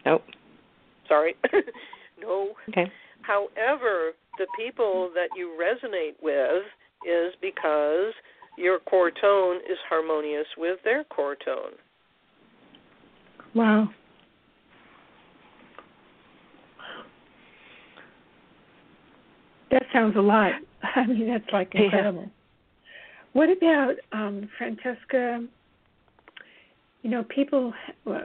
Nope. 0.06 0.24
Sorry. 1.08 1.36
no. 2.22 2.54
Okay. 2.70 2.92
However, 3.22 4.12
the 4.38 4.48
people 4.58 5.12
that 5.14 5.30
you 5.36 5.58
resonate 5.60 6.16
with 6.22 6.64
is 7.08 7.34
because 7.42 8.14
your 8.58 8.80
core 8.80 9.12
tone 9.12 9.58
is 9.70 9.78
harmonious 9.90 10.48
with 10.58 10.80
their 10.84 11.04
core 11.06 11.36
tone. 11.36 11.74
Wow. 13.56 13.90
That 19.72 19.84
sounds 19.92 20.16
a 20.16 20.22
lot. 20.22 20.52
I 20.96 21.06
mean, 21.08 21.28
that's 21.28 21.52
like 21.52 21.74
incredible. 21.74 22.22
Yeah. 22.22 22.28
What 23.34 23.50
about 23.50 23.96
um, 24.12 24.48
Francesca? 24.58 25.44
You 27.04 27.10
know, 27.10 27.24
people. 27.24 27.74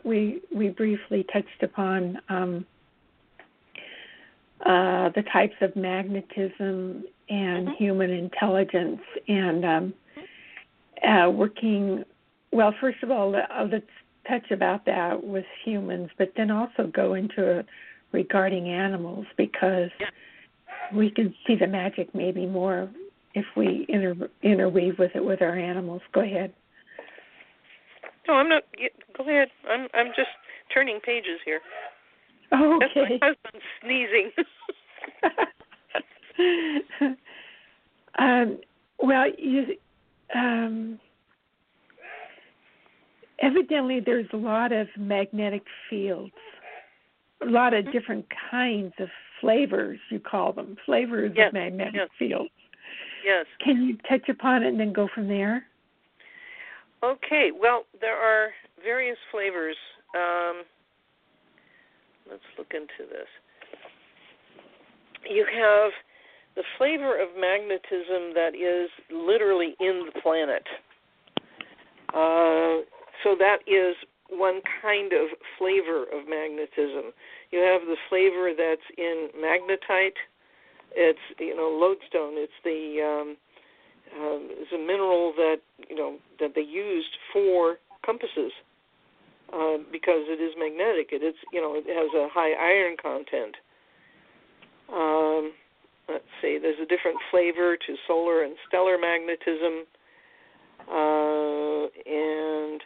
We 0.04 0.40
we 0.54 0.70
briefly 0.70 1.26
touched 1.32 1.62
upon 1.62 2.18
um, 2.28 2.64
uh, 4.64 5.10
the 5.10 5.24
types 5.32 5.56
of 5.60 5.76
magnetism 5.76 7.04
and 7.28 7.68
mm-hmm. 7.68 7.74
human 7.76 8.10
intelligence, 8.10 9.00
and 9.26 9.64
um, 9.64 9.94
uh, 11.06 11.30
working. 11.30 12.04
Well, 12.52 12.74
first 12.80 13.02
of 13.02 13.10
all, 13.10 13.36
uh, 13.36 13.68
let's 13.70 13.84
touch 14.28 14.50
about 14.50 14.86
that 14.86 15.22
with 15.22 15.44
humans, 15.64 16.10
but 16.16 16.32
then 16.36 16.50
also 16.50 16.86
go 16.86 17.14
into 17.14 17.64
regarding 18.12 18.68
animals 18.68 19.26
because 19.36 19.90
we 20.94 21.10
can 21.10 21.34
see 21.46 21.56
the 21.56 21.66
magic 21.66 22.14
maybe 22.14 22.46
more 22.46 22.88
if 23.34 23.44
we 23.56 23.86
inter- 23.88 24.30
interweave 24.42 24.98
with 24.98 25.12
it 25.14 25.24
with 25.24 25.42
our 25.42 25.56
animals. 25.56 26.02
Go 26.12 26.20
ahead. 26.20 26.52
No, 28.28 28.34
I'm 28.34 28.48
not. 28.48 28.62
Go 29.16 29.24
ahead. 29.24 29.48
I'm 29.68 29.88
I'm 29.94 30.08
just 30.08 30.28
turning 30.72 31.00
pages 31.00 31.40
here. 31.44 31.60
Oh, 32.52 32.76
okay. 32.76 33.18
That's 33.20 33.20
my 33.20 33.28
husband 33.28 33.62
sneezing. 33.82 34.30
um, 38.18 38.58
well, 38.98 39.26
you, 39.36 39.76
um, 40.34 40.98
evidently 43.40 44.00
there's 44.04 44.28
a 44.32 44.36
lot 44.36 44.72
of 44.72 44.88
magnetic 44.96 45.62
fields, 45.88 46.32
a 47.42 47.46
lot 47.46 47.74
of 47.74 47.90
different 47.92 48.26
kinds 48.50 48.92
of 48.98 49.08
flavors. 49.40 49.98
You 50.10 50.20
call 50.20 50.52
them 50.52 50.76
flavors 50.84 51.32
yes. 51.34 51.48
of 51.48 51.54
magnetic 51.54 51.94
yes. 51.94 52.08
fields. 52.18 52.50
Yes. 53.24 53.46
Can 53.62 53.82
you 53.82 53.96
touch 54.08 54.28
upon 54.28 54.62
it 54.62 54.68
and 54.68 54.80
then 54.80 54.92
go 54.92 55.08
from 55.14 55.28
there? 55.28 55.67
Okay. 57.02 57.50
Well, 57.58 57.84
there 58.00 58.16
are 58.16 58.50
various 58.82 59.18
flavors. 59.30 59.76
Um, 60.14 60.62
let's 62.30 62.42
look 62.56 62.72
into 62.74 63.08
this. 63.08 63.28
You 65.28 65.44
have 65.44 65.92
the 66.56 66.62
flavor 66.76 67.20
of 67.20 67.28
magnetism 67.38 68.34
that 68.34 68.52
is 68.54 68.90
literally 69.10 69.74
in 69.80 70.08
the 70.12 70.20
planet. 70.20 70.64
Uh, 72.08 72.82
so 73.22 73.36
that 73.38 73.58
is 73.66 73.94
one 74.30 74.60
kind 74.82 75.12
of 75.12 75.28
flavor 75.58 76.04
of 76.04 76.28
magnetism. 76.28 77.12
You 77.50 77.60
have 77.60 77.82
the 77.82 77.96
flavor 78.08 78.52
that's 78.56 78.82
in 78.96 79.28
magnetite, 79.36 80.16
it's 80.92 81.18
you 81.38 81.56
know 81.56 81.68
lodestone. 81.68 82.34
It's 82.36 82.52
the 82.64 83.02
um, 83.02 83.36
um, 84.16 84.48
it's 84.50 84.72
a 84.72 84.78
mineral 84.78 85.32
that 85.36 85.56
you 85.88 85.96
know 85.96 86.16
that 86.40 86.52
they 86.54 86.62
used 86.62 87.16
for 87.32 87.76
compasses 88.04 88.52
uh, 89.52 89.78
because 89.90 90.24
it 90.28 90.40
is 90.40 90.54
magnetic. 90.58 91.08
It 91.12 91.22
is 91.22 91.34
you 91.52 91.60
know 91.60 91.74
it 91.74 91.86
has 91.88 92.10
a 92.14 92.28
high 92.32 92.52
iron 92.52 92.96
content. 93.00 93.56
Um, 94.92 95.52
let's 96.08 96.28
see. 96.40 96.58
There's 96.60 96.80
a 96.80 96.86
different 96.86 97.18
flavor 97.30 97.76
to 97.76 97.94
solar 98.06 98.42
and 98.42 98.56
stellar 98.66 98.96
magnetism, 98.98 99.84
uh, 100.88 101.88
and 102.06 102.80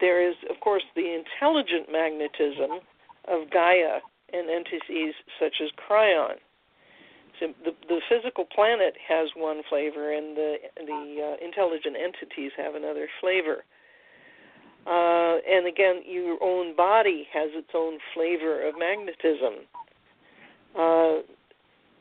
there 0.00 0.28
is 0.28 0.36
of 0.50 0.60
course 0.60 0.82
the 0.94 1.06
intelligent 1.06 1.90
magnetism 1.90 2.80
of 3.28 3.50
Gaia 3.50 4.00
and 4.32 4.50
entities 4.50 5.14
such 5.38 5.60
as 5.62 5.68
Kryon. 5.76 6.36
The 7.40 7.72
the 7.88 8.00
physical 8.08 8.44
planet 8.44 8.94
has 9.08 9.28
one 9.36 9.62
flavor, 9.68 10.12
and 10.12 10.36
the 10.36 10.56
the 10.76 11.36
uh, 11.40 11.44
intelligent 11.44 11.96
entities 11.96 12.52
have 12.56 12.74
another 12.74 13.08
flavor. 13.20 13.64
Uh, 14.86 15.38
and 15.48 15.66
again, 15.66 16.02
your 16.04 16.42
own 16.42 16.74
body 16.74 17.28
has 17.32 17.50
its 17.54 17.70
own 17.74 17.98
flavor 18.14 18.66
of 18.66 18.74
magnetism. 18.78 19.66
Uh, 20.76 21.22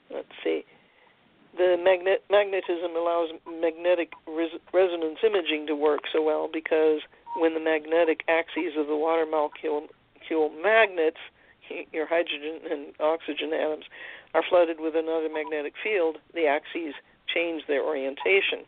let's 0.10 0.34
see. 0.44 0.64
The 1.58 1.76
magnet 1.78 2.24
magnetism 2.30 2.96
allows 2.96 3.30
magnetic 3.46 4.14
res- 4.26 4.60
resonance 4.74 5.20
imaging 5.24 5.68
to 5.68 5.76
work 5.76 6.02
so 6.12 6.22
well 6.24 6.50
because 6.52 7.02
when 7.38 7.54
the 7.54 7.60
magnetic 7.60 8.24
axes 8.28 8.74
of 8.78 8.88
the 8.88 8.96
water 8.96 9.26
molecule 9.26 9.90
magnets, 10.64 11.20
your 11.92 12.08
hydrogen 12.08 12.62
and 12.70 12.94
oxygen 13.00 13.54
atoms, 13.54 13.86
are 14.34 14.44
flooded 14.50 14.78
with 14.80 14.96
another 14.96 15.28
magnetic 15.34 15.74
field, 15.84 16.18
the 16.34 16.46
axes 16.48 16.94
change 17.34 17.64
their 17.68 17.84
orientation. 17.84 18.66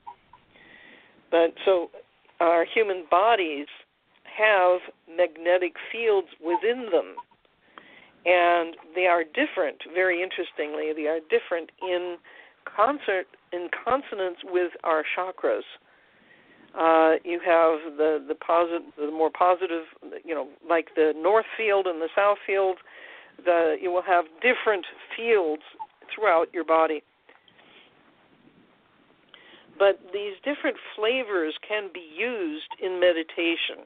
But 1.31 1.53
so 1.65 1.89
our 2.39 2.65
human 2.65 3.05
bodies 3.09 3.67
have 4.23 4.81
magnetic 5.09 5.75
fields 5.91 6.27
within 6.43 6.89
them, 6.91 7.15
and 8.25 8.75
they 8.95 9.05
are 9.05 9.23
different. 9.23 9.77
Very 9.93 10.21
interestingly, 10.21 10.91
they 10.95 11.07
are 11.07 11.19
different 11.29 11.71
in 11.81 12.17
concert 12.65 13.27
in 13.51 13.69
consonance 13.85 14.37
with 14.45 14.71
our 14.83 15.03
chakras. 15.15 15.67
Uh, 16.77 17.19
you 17.23 17.39
have 17.39 17.97
the 17.97 18.23
the 18.27 18.35
positive, 18.35 18.81
the 18.97 19.11
more 19.11 19.29
positive, 19.29 19.85
you 20.25 20.33
know, 20.33 20.47
like 20.67 20.87
the 20.95 21.13
north 21.15 21.45
field 21.55 21.85
and 21.85 22.01
the 22.01 22.09
south 22.15 22.37
field 22.47 22.77
you 23.81 23.91
will 23.91 24.03
have 24.03 24.25
different 24.41 24.85
fields 25.15 25.63
throughout 26.13 26.47
your 26.53 26.63
body. 26.63 27.03
But 29.77 29.99
these 30.13 30.35
different 30.43 30.77
flavors 30.95 31.55
can 31.67 31.89
be 31.93 32.05
used 32.15 32.69
in 32.81 32.99
meditation 32.99 33.85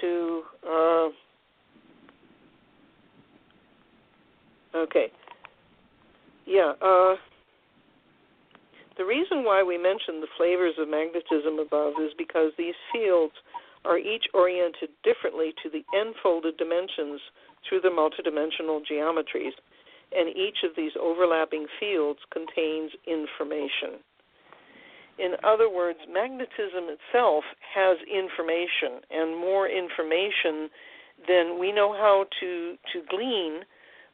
to 0.00 0.42
uh, 0.68 1.08
okay 4.76 5.06
yeah 6.46 6.72
uh, 6.82 7.14
the 8.96 9.04
reason 9.04 9.44
why 9.44 9.62
we 9.62 9.78
mentioned 9.78 10.22
the 10.22 10.28
flavors 10.36 10.74
of 10.78 10.88
magnetism 10.88 11.58
above 11.58 11.94
is 12.02 12.12
because 12.16 12.52
these 12.58 12.74
fields 12.92 13.34
are 13.88 13.98
each 13.98 14.26
oriented 14.34 14.90
differently 15.02 15.54
to 15.62 15.70
the 15.70 15.82
enfolded 15.98 16.56
dimensions 16.58 17.20
through 17.66 17.80
the 17.80 17.88
multidimensional 17.88 18.80
geometries, 18.84 19.56
and 20.12 20.28
each 20.36 20.58
of 20.62 20.76
these 20.76 20.92
overlapping 21.00 21.66
fields 21.80 22.20
contains 22.30 22.92
information. 23.06 24.04
In 25.18 25.34
other 25.42 25.68
words, 25.68 25.98
magnetism 26.08 26.86
itself 26.92 27.44
has 27.74 27.96
information, 28.06 29.02
and 29.10 29.36
more 29.36 29.68
information 29.68 30.70
than 31.26 31.58
we 31.58 31.72
know 31.72 31.92
how 31.92 32.26
to, 32.40 32.76
to 32.92 33.02
glean 33.10 33.62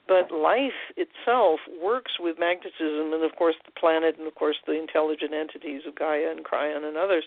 but 0.07 0.31
life 0.31 0.77
itself 0.97 1.61
works 1.83 2.13
with 2.21 2.39
magnetism, 2.39 3.13
and 3.13 3.25
of 3.25 3.35
course 3.37 3.55
the 3.65 3.73
planet, 3.73 4.17
and 4.19 4.27
of 4.27 4.35
course 4.35 4.57
the 4.67 4.79
intelligent 4.79 5.33
entities 5.33 5.83
of 5.89 5.95
Gaia 5.95 6.31
and 6.31 6.45
Kryon 6.45 6.85
and 6.85 6.97
others 6.97 7.25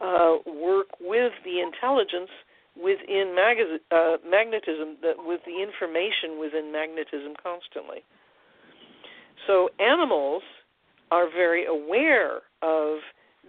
uh, 0.00 0.36
work 0.46 0.88
with 1.00 1.32
the 1.44 1.60
intelligence 1.60 2.30
within 2.76 3.34
uh, 3.90 4.16
magnetism, 4.28 4.96
that 5.02 5.14
with 5.18 5.40
the 5.46 5.62
information 5.62 6.38
within 6.38 6.72
magnetism 6.72 7.34
constantly. 7.42 8.04
So 9.46 9.70
animals 9.78 10.42
are 11.10 11.30
very 11.30 11.66
aware 11.66 12.36
of 12.62 12.98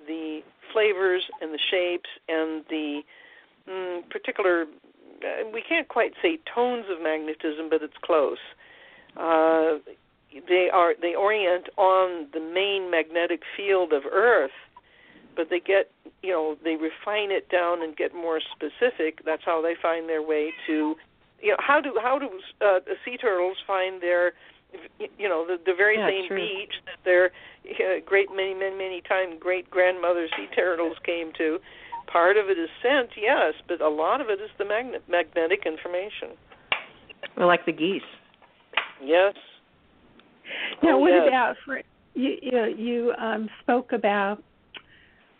the 0.07 0.41
flavors 0.71 1.23
and 1.41 1.53
the 1.53 1.59
shapes 1.71 2.09
and 2.27 2.63
the 2.69 3.01
mm, 3.67 4.09
particular 4.09 4.63
uh, 4.63 5.49
we 5.51 5.63
can't 5.67 5.87
quite 5.87 6.13
say 6.21 6.37
tones 6.53 6.85
of 6.91 7.01
magnetism 7.01 7.67
but 7.69 7.81
it's 7.81 7.97
close 8.03 8.37
uh, 9.17 9.79
they 10.47 10.67
are 10.71 10.93
they 11.01 11.15
orient 11.15 11.67
on 11.77 12.27
the 12.33 12.39
main 12.39 12.91
magnetic 12.91 13.41
field 13.55 13.93
of 13.93 14.03
earth 14.11 14.51
but 15.37 15.49
they 15.49 15.59
get 15.59 15.91
you 16.23 16.31
know 16.31 16.57
they 16.63 16.75
refine 16.75 17.31
it 17.31 17.47
down 17.49 17.83
and 17.83 17.95
get 17.95 18.13
more 18.13 18.41
specific. 18.55 19.23
That's 19.23 19.43
how 19.45 19.61
they 19.61 19.75
find 19.81 20.09
their 20.09 20.21
way 20.21 20.51
to 20.65 20.95
you 21.41 21.51
know 21.51 21.57
how 21.59 21.79
do 21.79 21.93
how 22.01 22.19
do 22.19 22.27
uh, 22.59 22.79
sea 23.05 23.15
turtles 23.15 23.57
find 23.65 24.01
their 24.01 24.33
you 25.17 25.29
know 25.29 25.45
the 25.45 25.57
the 25.65 25.73
very 25.77 25.97
yeah, 25.97 26.09
same 26.09 26.27
true. 26.27 26.37
beach 26.37 26.73
that 26.85 26.97
their 27.05 27.25
uh, 27.27 28.01
great 28.05 28.29
many 28.35 28.53
many 28.53 28.75
many 28.75 29.01
time 29.07 29.37
great 29.39 29.69
grandmother 29.69 30.27
sea 30.35 30.47
turtles 30.55 30.97
came 31.05 31.31
to? 31.37 31.59
Part 32.11 32.37
of 32.37 32.49
it 32.49 32.57
is 32.57 32.69
scent 32.81 33.11
yes 33.15 33.53
but 33.67 33.79
a 33.81 33.89
lot 33.89 34.19
of 34.19 34.29
it 34.29 34.41
is 34.41 34.49
the 34.57 34.65
magnet 34.65 35.03
magnetic 35.07 35.63
information. 35.65 36.35
Well 37.37 37.47
like 37.47 37.65
the 37.65 37.71
geese. 37.71 38.01
Yes. 39.03 39.35
Now 40.81 40.95
oh, 40.95 40.97
what 40.97 41.11
yes. 41.11 41.27
about 41.27 41.55
for 41.63 41.81
you 42.15 42.37
you, 42.41 42.65
you 42.77 43.13
um 43.19 43.49
spoke 43.61 43.91
about 43.93 44.41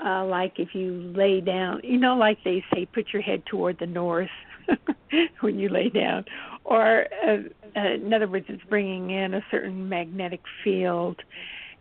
uh 0.04 0.26
like 0.26 0.60
if 0.60 0.76
you 0.76 1.12
lay 1.16 1.42
down 1.42 1.82
you 1.84 1.98
know 1.98 2.16
like 2.16 2.38
they 2.44 2.64
say 2.74 2.86
put 2.86 3.08
your 3.14 3.22
head 3.22 3.44
toward 3.46 3.78
the 3.80 3.86
north 3.86 4.30
when 5.42 5.60
you 5.60 5.70
lay 5.70 5.90
down. 5.90 6.26
Or 6.64 7.06
uh, 7.26 7.38
uh, 7.76 7.94
in 7.94 8.14
other 8.14 8.28
words 8.28 8.46
it's 8.50 8.64
bringing 8.70 9.12
in 9.12 9.34
a 9.34 9.42
certain 9.52 9.88
magnetic 9.88 10.42
field. 10.64 11.22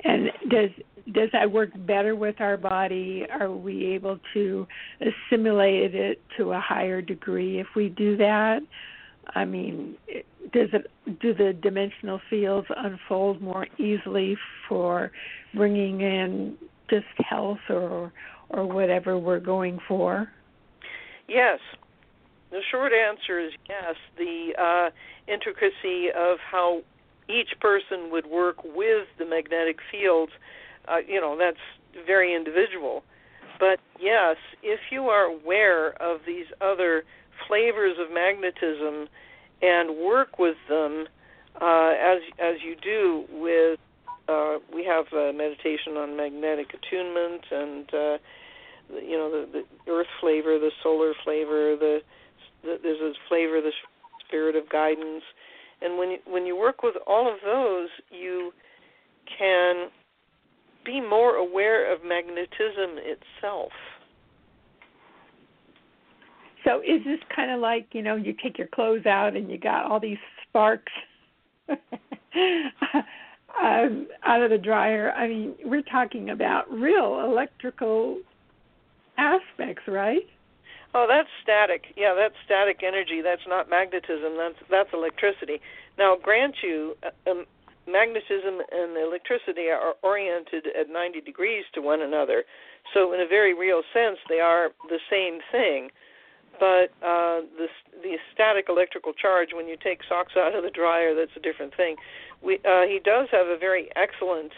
And 0.05 0.31
does 0.49 0.71
does 1.13 1.31
that 1.33 1.53
work 1.53 1.71
better 1.87 2.17
with 2.17 2.41
our 2.41 2.57
body? 2.57 3.27
Are 3.31 3.51
we 3.51 3.87
able 3.87 4.19
to 4.35 4.67
assimilate 5.01 5.95
it 5.95 6.21
to 6.37 6.53
a 6.53 6.61
higher 6.61 7.01
degree 7.01 7.61
if 7.61 7.69
we 7.75 7.89
do 7.89 8.17
that? 8.19 8.61
I 9.35 9.45
mean 9.45 9.97
does 10.53 10.69
it 10.73 10.91
do 11.21 11.35
the 11.35 11.53
dimensional 11.53 12.21
fields 12.31 12.69
unfold 12.77 13.43
more 13.43 13.67
easily 13.79 14.37
for 14.69 15.11
bringing 15.55 16.01
in 16.01 16.57
just 16.89 17.07
health 17.19 17.59
or 17.69 18.13
or 18.51 18.67
whatever 18.67 19.19
we're 19.19 19.41
going 19.41 19.79
for 19.89 20.31
yes 21.29 21.59
the 22.51 22.61
short 22.71 22.93
answer 22.93 23.41
is 23.41 23.53
yes. 23.69 23.97
The 24.17 24.53
uh, 24.59 24.91
intricacy 25.31 26.09
of 26.17 26.39
how 26.39 26.83
each 27.29 27.59
person 27.61 28.11
would 28.13 28.27
work 28.27 28.63
with 28.63 29.07
the 29.19 29.25
magnetic 29.25 29.79
fields, 29.91 30.33
uh, 30.89 30.99
you 31.07 31.21
know, 31.21 31.37
that's 31.37 31.57
very 32.07 32.35
individual. 32.35 33.03
But 33.59 33.81
yes, 34.01 34.37
if 34.63 34.81
you 34.91 35.05
are 35.09 35.25
aware 35.25 36.01
of 36.01 36.21
these 36.27 36.47
other 36.61 37.05
flavors 37.49 37.97
of 37.99 38.13
magnetism 38.13 39.09
and 39.61 39.97
work 39.99 40.39
with 40.39 40.57
them 40.69 41.07
uh, 41.61 41.93
as 41.99 42.21
as 42.39 42.57
you 42.63 42.77
do 42.77 43.25
with, 43.33 43.81
uh, 44.29 44.59
we 44.75 44.85
have 44.85 45.07
uh, 45.13 45.33
meditation 45.33 45.97
on 45.97 46.17
magnetic 46.17 46.69
attunement 46.75 47.43
and 47.51 47.95
uh, 47.95 48.19
you 49.03 49.17
know 49.17 49.31
the, 49.31 49.47
the 49.87 49.93
earth 49.93 50.07
flavor, 50.21 50.59
the 50.59 50.71
solar 50.83 51.13
flavor, 51.25 51.77
the 51.77 52.01
there's 52.63 53.01
a 53.01 53.13
flavor, 53.29 53.61
the 53.61 53.73
spirit 54.27 54.57
of 54.57 54.69
guidance, 54.69 55.23
and 55.81 55.99
when 55.99 56.11
you, 56.11 56.19
when 56.27 56.47
you 56.47 56.57
work 56.57 56.83
with 56.83 56.97
all 57.07 57.33
of 57.33 57.39
those, 57.45 57.89
you 58.11 58.53
can 59.39 59.89
be 60.85 61.01
more 61.01 61.37
aware 61.37 61.93
of 61.93 62.03
magnetism 62.05 62.99
itself. 62.99 63.71
So 66.65 66.81
is 66.81 67.05
this 67.05 67.21
kind 67.35 67.53
of 67.53 67.61
like 67.61 67.87
you 67.93 68.03
know 68.03 68.17
you 68.17 68.35
take 68.43 68.59
your 68.59 68.67
clothes 68.69 69.07
out 69.07 69.37
and 69.37 69.51
you 69.51 69.59
got 69.59 69.85
all 69.85 70.01
these 70.01 70.19
sparks 70.49 70.93
um, 73.63 74.09
out 74.25 74.43
of 74.43 74.51
the 74.51 74.59
dryer? 74.59 75.13
I 75.13 75.29
mean, 75.29 75.55
we're 75.65 75.83
talking 75.83 76.31
about 76.31 76.71
real 76.71 77.21
electrical 77.25 78.19
aspects, 79.19 79.83
right? 79.87 80.27
Oh, 80.95 81.07
that's 81.09 81.29
static. 81.43 81.93
Yeah, 81.97 82.15
that's 82.17 82.35
static 82.45 82.81
energy. 82.83 83.21
That's 83.23 83.47
not 83.47 83.69
magnetism. 83.69 84.37
That's 84.37 84.57
that's 84.71 84.89
electricity. 84.93 85.61
Now, 85.99 86.17
grant 86.21 86.57
you, 86.63 86.97
uh, 87.05 87.31
um, 87.31 87.45
magnetism 87.87 88.61
and 88.73 88.97
electricity 88.97 89.69
are 89.69 89.95
oriented 90.03 90.67
at 90.79 90.89
90 90.89 91.21
degrees 91.21 91.65
to 91.75 91.81
one 91.81 92.01
another. 92.01 92.45
So, 92.95 93.13
in 93.13 93.21
a 93.21 93.27
very 93.27 93.53
real 93.53 93.83
sense, 93.93 94.19
they 94.29 94.41
are 94.41 94.71
the 94.89 95.01
same 95.11 95.41
thing. 95.53 95.91
But 96.59 96.91
uh, 97.05 97.43
the 97.57 97.69
the 98.03 98.17
static 98.33 98.67
electrical 98.69 99.13
charge, 99.13 99.51
when 99.53 99.69
you 99.69 99.77
take 99.83 100.01
socks 100.09 100.33
out 100.37 100.55
of 100.55 100.63
the 100.63 100.71
dryer, 100.71 101.15
that's 101.15 101.37
a 101.37 101.41
different 101.41 101.77
thing. 101.77 101.97
We 102.43 102.55
uh, 102.65 102.83
he 102.87 103.01
does 103.05 103.29
have 103.33 103.47
a 103.47 103.59
very 103.59 103.91
excellent 103.97 104.53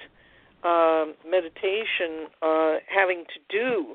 um, 0.65 1.15
meditation 1.29 2.29
uh, 2.43 2.77
having 2.87 3.25
to 3.35 3.41
do 3.49 3.95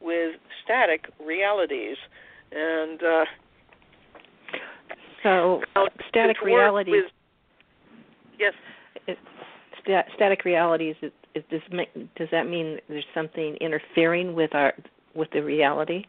with 0.00 0.36
static 0.64 1.06
realities, 1.24 1.96
and 2.52 3.02
uh, 3.02 3.24
so 5.22 5.62
static 6.08 6.40
realities. 6.42 7.04
Yes. 8.38 8.52
It, 9.06 9.18
st- 9.82 10.06
static 10.14 10.44
realities. 10.44 10.96
Is, 11.02 11.12
is, 11.34 11.42
does 11.50 11.60
does 12.16 12.28
that 12.30 12.48
mean 12.48 12.78
there's 12.88 13.04
something 13.14 13.56
interfering 13.60 14.34
with 14.34 14.54
our 14.54 14.74
with 15.14 15.30
the 15.32 15.42
reality? 15.42 16.04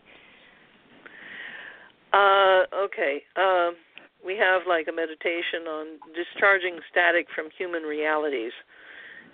Uh, 2.16 2.64
okay. 2.74 3.24
Um, 3.36 3.76
we 4.24 4.38
have 4.40 4.64
like 4.68 4.88
a 4.88 4.96
meditation 4.96 5.68
on 5.68 6.00
discharging 6.16 6.80
static 6.90 7.28
from 7.36 7.50
human 7.52 7.84
realities, 7.84 8.54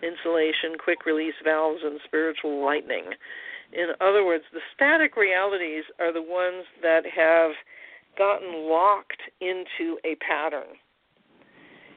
insulation, 0.02 0.82
quick 0.82 1.06
release 1.06 1.38
valves, 1.46 1.82
and 1.86 2.00
spiritual 2.04 2.66
lightning. 2.66 3.14
In 3.72 3.94
other 4.02 4.26
words, 4.26 4.44
the 4.52 4.66
static 4.74 5.16
realities 5.16 5.86
are 6.00 6.12
the 6.12 6.26
ones 6.26 6.66
that 6.82 7.06
have 7.06 7.52
gotten 8.18 8.68
locked 8.68 9.22
into 9.40 9.98
a 10.04 10.16
pattern. 10.16 10.81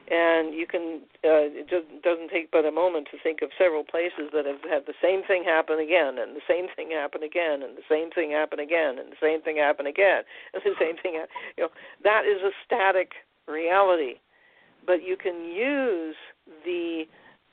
And 0.09 0.53
you 0.53 0.67
can, 0.67 1.01
uh, 1.25 1.49
it 1.49 1.69
doesn't 2.03 2.29
take 2.29 2.51
but 2.51 2.65
a 2.65 2.71
moment 2.71 3.07
to 3.11 3.17
think 3.21 3.41
of 3.41 3.49
several 3.57 3.83
places 3.83 4.29
that 4.33 4.45
have 4.45 4.61
had 4.69 4.85
the 4.85 4.93
same 5.01 5.23
thing 5.23 5.43
happen 5.43 5.79
again, 5.79 6.19
and 6.19 6.35
the 6.35 6.45
same 6.47 6.67
thing 6.75 6.91
happen 6.91 7.23
again, 7.23 7.63
and 7.63 7.75
the 7.75 7.87
same 7.89 8.11
thing 8.11 8.29
happen 8.31 8.59
again, 8.59 8.99
and 8.99 9.09
the 9.09 9.21
same 9.21 9.41
thing 9.41 9.57
happen 9.57 9.87
again, 9.87 10.21
and 10.53 10.61
the 10.63 10.77
same 10.79 10.97
thing. 11.01 11.17
You 11.57 11.63
know, 11.63 11.69
that 12.03 12.25
is 12.25 12.41
a 12.43 12.51
static 12.65 13.13
reality. 13.47 14.21
But 14.85 15.01
you 15.01 15.17
can 15.17 15.45
use 15.45 16.15
the 16.63 17.05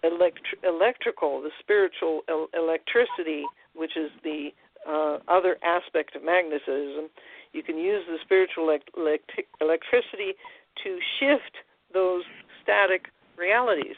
elect- 0.04 0.56
electrical, 0.62 1.40
the 1.40 1.50
spiritual 1.60 2.20
el- 2.28 2.50
electricity 2.52 3.44
which 3.74 3.96
is 3.96 4.10
the 4.22 4.50
uh, 4.88 5.18
other 5.28 5.56
aspect 5.62 6.16
of 6.16 6.24
magnetism, 6.24 7.08
you 7.52 7.62
can 7.62 7.78
use 7.78 8.02
the 8.08 8.18
spiritual 8.24 8.76
elect- 8.96 9.30
electricity 9.60 10.34
to 10.82 10.98
shift 11.20 11.56
those 11.92 12.24
static 12.62 13.06
realities. 13.36 13.96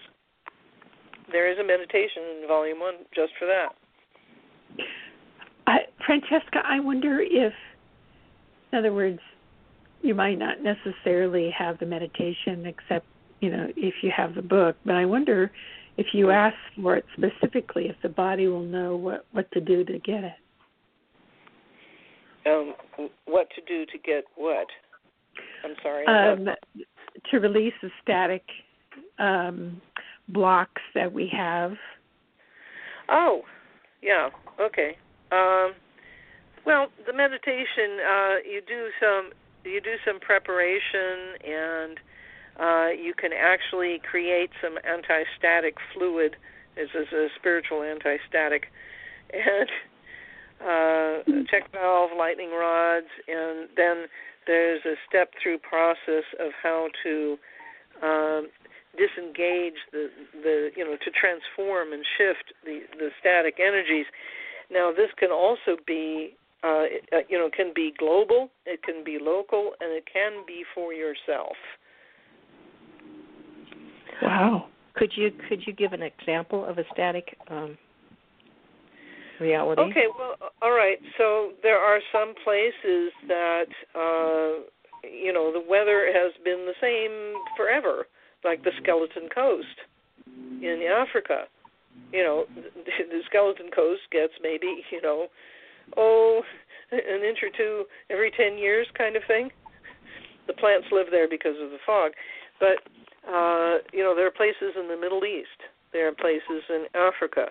There 1.33 1.51
is 1.51 1.59
a 1.59 1.65
meditation 1.65 2.23
in 2.43 2.49
Volume 2.49 2.81
1 2.81 2.95
just 3.15 3.33
for 3.39 3.47
that. 3.47 3.75
Uh, 5.67 5.79
Francesca, 6.05 6.63
I 6.65 6.81
wonder 6.81 7.21
if, 7.21 7.53
in 8.73 8.79
other 8.79 8.93
words, 8.93 9.21
you 10.03 10.15
might 10.15 10.39
not 10.39 10.59
necessarily 10.61 11.51
have 11.57 11.79
the 11.79 11.87
meditation 11.87 12.67
except, 12.67 13.07
you 13.41 13.51
know, 13.51 13.69
if 13.77 13.95
you 14.03 14.13
have 14.15 14.35
the 14.35 14.43
book, 14.43 14.77
but 14.85 14.95
I 14.95 15.07
wonder 15.07 15.51
if 15.97 16.09
you 16.13 16.31
ask 16.31 16.57
for 16.81 16.97
it 16.97 17.05
specifically, 17.17 17.89
if 17.89 17.97
the 18.03 18.09
body 18.09 18.49
will 18.49 18.65
know 18.65 18.97
what 18.97 19.27
what 19.33 19.51
to 19.53 19.61
do 19.61 19.85
to 19.85 19.99
get 20.01 20.25
it. 20.25 20.33
Um, 22.47 22.75
what 23.27 23.49
to 23.55 23.63
do 23.67 23.87
to 23.87 23.99
get 23.99 24.25
what? 24.37 24.67
I'm 25.65 25.75
sorry. 25.83 26.07
Um, 26.07 26.49
to 27.31 27.39
release 27.39 27.75
the 27.83 27.91
static 28.03 28.43
um, 29.19 29.81
blocks 30.29 30.83
that 30.95 31.13
we 31.13 31.31
have. 31.33 31.73
Oh, 33.09 33.43
yeah. 34.03 34.31
Okay. 34.61 34.97
Um, 35.33 35.73
well, 36.65 36.87
the 37.07 37.13
meditation, 37.13 37.99
uh, 38.01 38.35
you 38.45 38.61
do 38.67 38.89
some 39.01 39.31
you 39.65 39.81
do 39.81 39.97
some 40.05 40.21
preparation 40.21 41.41
and 41.43 41.99
uh, 42.61 42.89
you 42.91 43.15
can 43.15 43.31
actually 43.33 44.01
create 44.09 44.51
some 44.63 44.77
anti-static 44.85 45.75
fluid. 45.93 46.37
This 46.77 46.91
is 46.95 47.13
a 47.13 47.29
spiritual 47.39 47.83
anti-static, 47.83 48.67
and 49.33 49.69
uh, 50.61 51.45
check 51.51 51.71
valve, 51.73 52.11
lightning 52.17 52.51
rods, 52.51 53.07
and 53.27 53.69
then 53.77 54.07
there's 54.47 54.85
a 54.85 54.95
step-through 55.09 55.59
process 55.59 56.25
of 56.41 56.53
how 56.63 56.89
to 57.03 57.37
um, 58.03 58.49
disengage 58.97 59.79
the 59.93 60.09
the 60.43 60.71
you 60.77 60.85
know 60.85 60.97
to 60.97 61.11
transform 61.11 61.93
and 61.93 62.05
shift 62.17 62.53
the 62.65 62.81
the 62.99 63.11
static 63.21 63.59
energies. 63.59 64.07
Now 64.71 64.93
this 64.93 65.11
can 65.19 65.31
also 65.31 65.77
be 65.87 66.37
uh, 66.63 66.85
uh, 67.13 67.19
you 67.29 67.39
know 67.39 67.51
can 67.55 67.73
be 67.75 67.93
global, 67.99 68.51
it 68.67 68.83
can 68.83 69.05
be 69.05 69.19
local, 69.21 69.73
and 69.81 69.93
it 69.93 70.05
can 70.11 70.45
be 70.47 70.65
for 70.75 70.93
yourself. 70.93 71.57
Wow. 74.23 74.69
Could 74.95 75.13
you 75.17 75.33
could 75.49 75.67
you 75.67 75.73
give 75.73 75.93
an 75.93 76.03
example 76.03 76.65
of 76.65 76.79
a 76.79 76.85
static 76.93 77.37
um, 77.49 77.77
reality? 79.41 79.83
Okay, 79.83 80.07
well, 80.19 80.37
all 80.63 80.73
right. 80.73 80.99
So 81.19 81.53
there 81.63 81.79
are 81.79 82.01
some 82.13 82.35
places 82.45 83.13
that 83.29 83.71
uh, 83.95 84.65
you 85.03 85.33
know 85.33 85.53
the 85.53 85.63
weather 85.67 86.11
has 86.13 86.33
been 86.45 86.67
the 86.67 86.79
same 86.81 87.41
forever, 87.57 88.07
like 88.45 88.63
the 88.65 88.73
Skeleton 88.83 89.29
Coast 89.35 89.77
in 90.63 90.83
Africa. 90.91 91.45
You 92.13 92.23
know, 92.23 92.45
the 92.55 93.21
Skeleton 93.27 93.71
Coast 93.75 94.03
gets 94.11 94.33
maybe 94.43 94.83
you 94.91 95.03
know, 95.03 95.29
oh, 95.97 96.43
an 96.93 97.25
inch 97.25 97.39
or 97.43 97.51
two 97.57 97.85
every 98.11 98.31
ten 98.37 98.59
years, 98.59 98.87
kind 98.97 99.17
of 99.17 99.23
thing. 99.27 99.51
The 100.47 100.55
plants 100.55 100.89
live 100.93 101.07
there 101.11 101.29
because 101.29 101.57
of 101.63 101.71
the 101.71 101.79
fog, 101.87 102.13
but 102.61 102.85
uh, 103.27 103.79
you 103.93 104.03
know, 104.05 104.15
there 104.15 104.27
are 104.27 104.31
places 104.31 104.77
in 104.79 104.89
the 104.89 104.97
Middle 104.97 105.25
East. 105.25 105.65
There 105.93 106.09
are 106.09 106.13
places 106.13 106.63
in 106.69 106.87
Africa. 106.95 107.49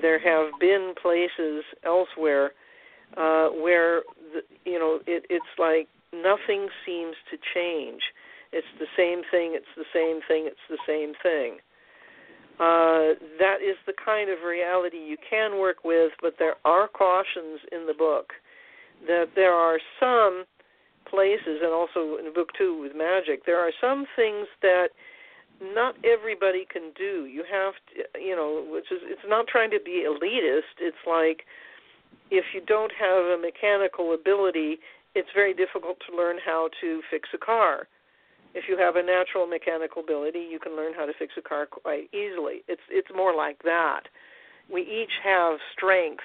There 0.00 0.18
have 0.18 0.58
been 0.60 0.94
places 1.00 1.64
elsewhere 1.84 2.52
uh, 3.16 3.48
where 3.48 4.02
the, 4.32 4.42
you 4.64 4.78
know 4.78 5.00
it, 5.06 5.24
it's 5.30 5.44
like 5.58 5.88
nothing 6.12 6.68
seems 6.84 7.16
to 7.30 7.36
change. 7.54 8.02
It's 8.52 8.66
the 8.78 8.86
same 8.96 9.22
thing. 9.30 9.52
It's 9.54 9.74
the 9.76 9.84
same 9.92 10.20
thing. 10.28 10.46
It's 10.46 10.66
the 10.68 10.78
same 10.86 11.14
thing. 11.22 11.58
Uh, 12.60 13.18
that 13.40 13.58
is 13.60 13.76
the 13.84 13.94
kind 14.04 14.30
of 14.30 14.38
reality 14.46 14.98
you 14.98 15.16
can 15.28 15.58
work 15.58 15.78
with, 15.84 16.12
but 16.22 16.34
there 16.38 16.54
are 16.64 16.86
cautions 16.86 17.58
in 17.72 17.86
the 17.86 17.94
book 17.94 18.32
that 19.08 19.26
there 19.34 19.52
are 19.52 19.78
some 19.98 20.44
places, 21.10 21.60
and 21.62 21.72
also 21.72 22.16
in 22.16 22.32
book 22.32 22.50
two 22.56 22.80
with 22.80 22.92
magic, 22.94 23.44
there 23.44 23.58
are 23.58 23.72
some 23.80 24.06
things 24.14 24.46
that 24.62 24.88
not 25.62 25.94
everybody 26.04 26.66
can 26.70 26.92
do. 26.96 27.26
You 27.26 27.44
have 27.50 27.74
to, 27.94 28.20
you 28.20 28.34
know, 28.34 28.64
which 28.68 28.90
is 28.90 28.98
it's 29.04 29.26
not 29.26 29.46
trying 29.46 29.70
to 29.70 29.80
be 29.84 30.04
elitist. 30.06 30.80
It's 30.80 31.04
like 31.06 31.44
if 32.30 32.44
you 32.54 32.60
don't 32.66 32.92
have 32.98 33.24
a 33.24 33.38
mechanical 33.40 34.14
ability, 34.14 34.78
it's 35.14 35.28
very 35.34 35.54
difficult 35.54 35.98
to 36.08 36.16
learn 36.16 36.36
how 36.44 36.68
to 36.80 37.00
fix 37.10 37.28
a 37.34 37.38
car. 37.38 37.86
If 38.54 38.64
you 38.68 38.78
have 38.78 38.96
a 38.96 39.02
natural 39.02 39.46
mechanical 39.46 40.02
ability, 40.02 40.46
you 40.50 40.58
can 40.60 40.76
learn 40.76 40.92
how 40.94 41.06
to 41.06 41.12
fix 41.18 41.34
a 41.36 41.42
car 41.42 41.66
quite 41.66 42.12
easily. 42.14 42.62
It's 42.68 42.82
it's 42.90 43.08
more 43.14 43.34
like 43.34 43.62
that. 43.62 44.02
We 44.72 44.82
each 44.82 45.12
have 45.22 45.58
strengths 45.76 46.24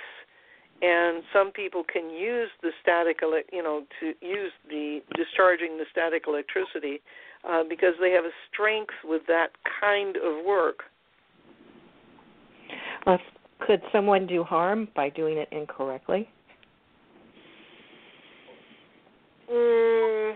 and 0.82 1.24
some 1.34 1.52
people 1.52 1.84
can 1.84 2.10
use 2.10 2.50
the 2.62 2.72
static 2.82 3.20
you 3.52 3.64
know 3.64 3.84
to 4.00 4.14
use 4.22 4.52
the 4.70 5.02
discharging 5.16 5.78
the 5.78 5.86
static 5.92 6.24
electricity 6.28 7.02
uh, 7.48 7.64
because 7.68 7.94
they 8.02 8.12
have 8.12 8.26
a 8.26 8.36
strength 8.52 8.94
with 9.04 9.22
that 9.28 9.50
kind 9.80 10.16
of 10.18 10.46
work 10.46 10.80
uh, 13.08 13.18
could 13.66 13.82
someone 13.92 14.26
do 14.26 14.44
harm 14.44 14.88
by 14.96 15.10
doing 15.10 15.38
it 15.38 15.48
incorrectly 15.52 16.30
mm, 19.52 20.34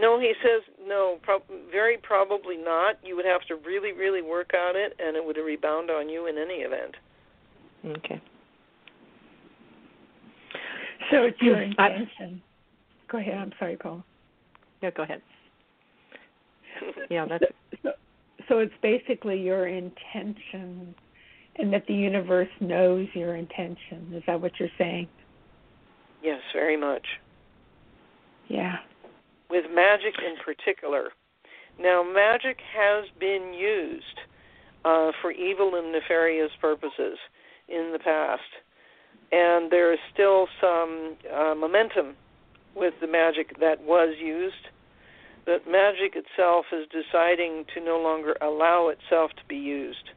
no 0.00 0.18
he 0.18 0.32
says 0.42 0.62
no 0.86 1.18
pro- 1.22 1.42
very 1.70 1.98
probably 2.02 2.56
not 2.56 2.96
you 3.02 3.16
would 3.16 3.26
have 3.26 3.42
to 3.42 3.56
really 3.66 3.92
really 3.92 4.22
work 4.22 4.50
on 4.54 4.76
it 4.76 4.94
and 4.98 5.16
it 5.16 5.24
would 5.24 5.36
rebound 5.36 5.90
on 5.90 6.08
you 6.08 6.26
in 6.26 6.38
any 6.38 6.60
event 6.62 6.94
okay 7.86 8.20
so 11.12 11.24
it's 11.24 11.40
your 11.42 11.60
intention. 11.60 12.40
go 13.10 13.18
ahead. 13.18 13.34
I'm 13.34 13.52
sorry, 13.58 13.76
Paul. 13.76 14.02
No, 14.82 14.90
go 14.96 15.02
ahead. 15.02 15.20
Yeah, 17.10 17.26
that's. 17.28 17.44
So, 17.82 17.92
so 18.48 18.58
it's 18.58 18.74
basically 18.82 19.40
your 19.40 19.66
intention, 19.66 20.94
and 21.56 21.72
that 21.72 21.86
the 21.86 21.94
universe 21.94 22.48
knows 22.60 23.08
your 23.14 23.36
intention. 23.36 24.12
Is 24.14 24.22
that 24.26 24.40
what 24.40 24.52
you're 24.58 24.68
saying? 24.78 25.08
Yes, 26.22 26.40
very 26.52 26.76
much. 26.76 27.06
Yeah. 28.48 28.76
With 29.50 29.64
magic 29.74 30.14
in 30.18 30.36
particular. 30.44 31.10
Now, 31.80 32.02
magic 32.02 32.58
has 32.76 33.04
been 33.18 33.54
used 33.54 34.20
uh, 34.84 35.10
for 35.20 35.32
evil 35.32 35.74
and 35.74 35.90
nefarious 35.90 36.50
purposes 36.60 37.18
in 37.68 37.90
the 37.92 37.98
past 37.98 38.42
and 39.32 39.70
there 39.70 39.92
is 39.92 39.98
still 40.12 40.46
some 40.60 41.16
uh, 41.34 41.54
momentum 41.54 42.14
with 42.76 42.94
the 43.00 43.06
magic 43.06 43.58
that 43.58 43.82
was 43.82 44.14
used. 44.20 44.68
But 45.44 45.68
magic 45.68 46.14
itself 46.14 46.66
is 46.72 46.86
deciding 46.90 47.64
to 47.74 47.84
no 47.84 47.98
longer 47.98 48.36
allow 48.40 48.88
itself 48.88 49.32
to 49.32 49.42
be 49.48 49.56
used. 49.56 50.10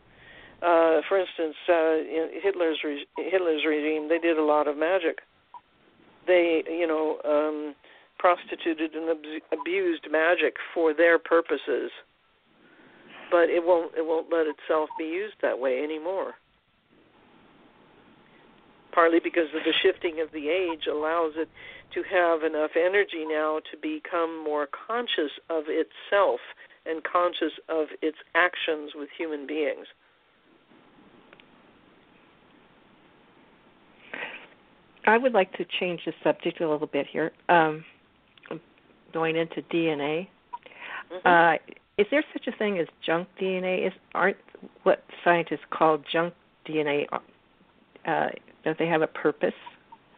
Uh, 0.61 1.01
for 1.09 1.19
instance, 1.19 1.55
uh, 1.67 1.97
in 1.97 2.29
Hitler's 2.41 2.79
re- 2.83 3.07
Hitler's 3.17 3.65
regime, 3.65 4.07
they 4.07 4.19
did 4.19 4.37
a 4.37 4.43
lot 4.43 4.67
of 4.67 4.77
magic. 4.77 5.19
They, 6.27 6.63
you 6.69 6.87
know, 6.87 7.19
um, 7.25 7.75
prostituted 8.19 8.93
and 8.93 9.09
ab- 9.09 9.59
abused 9.59 10.07
magic 10.09 10.55
for 10.73 10.93
their 10.93 11.19
purposes, 11.19 11.91
but 13.31 13.49
it 13.49 13.63
won't 13.63 13.93
it 13.95 14.05
won't 14.05 14.31
let 14.31 14.45
itself 14.47 14.89
be 14.97 15.05
used 15.05 15.35
that 15.41 15.59
way 15.59 15.83
anymore 15.83 16.35
partly 18.95 19.19
because 19.19 19.51
of 19.53 19.61
the 19.65 19.73
shifting 19.83 20.21
of 20.21 20.31
the 20.31 20.47
age 20.47 20.87
allows 20.89 21.33
it 21.35 21.49
to 21.95 22.03
have 22.03 22.43
enough 22.43 22.71
energy 22.75 23.25
now 23.27 23.59
to 23.71 23.77
become 23.81 24.43
more 24.43 24.67
conscious 24.87 25.31
of 25.49 25.63
itself 25.67 26.39
and 26.85 27.03
conscious 27.03 27.53
of 27.67 27.87
its 28.01 28.17
actions 28.35 28.91
with 28.93 29.09
human 29.17 29.47
beings. 29.47 29.87
I 35.07 35.17
would 35.17 35.33
like 35.33 35.51
to 35.53 35.65
change 35.79 36.01
the 36.05 36.13
subject 36.23 36.61
a 36.61 36.69
little 36.69 36.87
bit 36.87 37.07
here. 37.11 37.31
Um, 37.49 37.83
going 39.13 39.37
into 39.37 39.61
DNA. 39.73 40.27
Mm-hmm. 41.11 41.27
Uh, 41.27 41.53
is 41.97 42.05
there 42.11 42.23
such 42.33 42.47
a 42.47 42.57
thing 42.57 42.79
as 42.79 42.87
junk 43.05 43.27
DNA? 43.41 43.87
Is 43.87 43.93
aren't 44.13 44.37
what 44.83 45.03
scientists 45.23 45.59
call 45.71 45.99
junk 46.11 46.33
DNA 46.67 47.05
uh, 48.05 48.27
don't 48.63 48.77
they 48.77 48.87
have 48.87 49.01
a 49.01 49.07
purpose? 49.07 49.53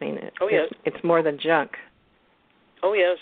I 0.00 0.04
mean, 0.04 0.16
it, 0.16 0.32
oh 0.40 0.48
yes, 0.50 0.68
it's, 0.70 0.96
it's 0.96 1.04
more 1.04 1.22
than 1.22 1.38
junk. 1.42 1.72
Oh 2.82 2.92
yes, 2.92 3.18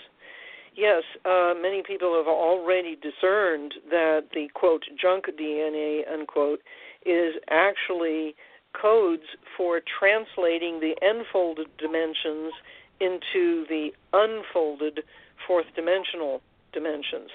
yes. 0.77 1.03
Uh, 1.25 1.55
many 1.61 1.83
people 1.87 2.17
have 2.17 2.27
already 2.27 2.97
discerned 2.97 3.75
that 3.91 4.25
the 4.35 4.49
quote 4.55 4.85
junk 5.01 5.27
DNA 5.41 6.03
unquote 6.13 6.61
is 7.05 7.35
actually 7.51 8.35
codes 8.81 9.23
for 9.57 9.81
translating 9.99 10.81
the 10.81 10.95
enfolded 11.03 11.69
dimensions 11.79 12.53
into 13.01 13.65
the 13.69 13.89
unfolded 14.13 15.01
fourth 15.47 15.67
dimensional 15.75 16.41
dimensions. 16.73 17.31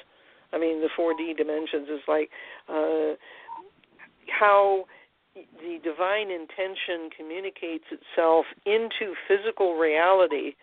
I 0.53 0.59
mean, 0.59 0.81
the 0.81 0.89
4D 0.97 1.37
dimensions 1.37 1.87
is 1.87 2.01
like 2.07 2.29
uh, 2.67 3.15
how 4.27 4.85
the 5.35 5.79
divine 5.83 6.29
intention 6.29 7.09
communicates 7.15 7.85
itself 7.91 8.45
into 8.65 9.13
physical 9.27 9.75
reality 9.77 10.53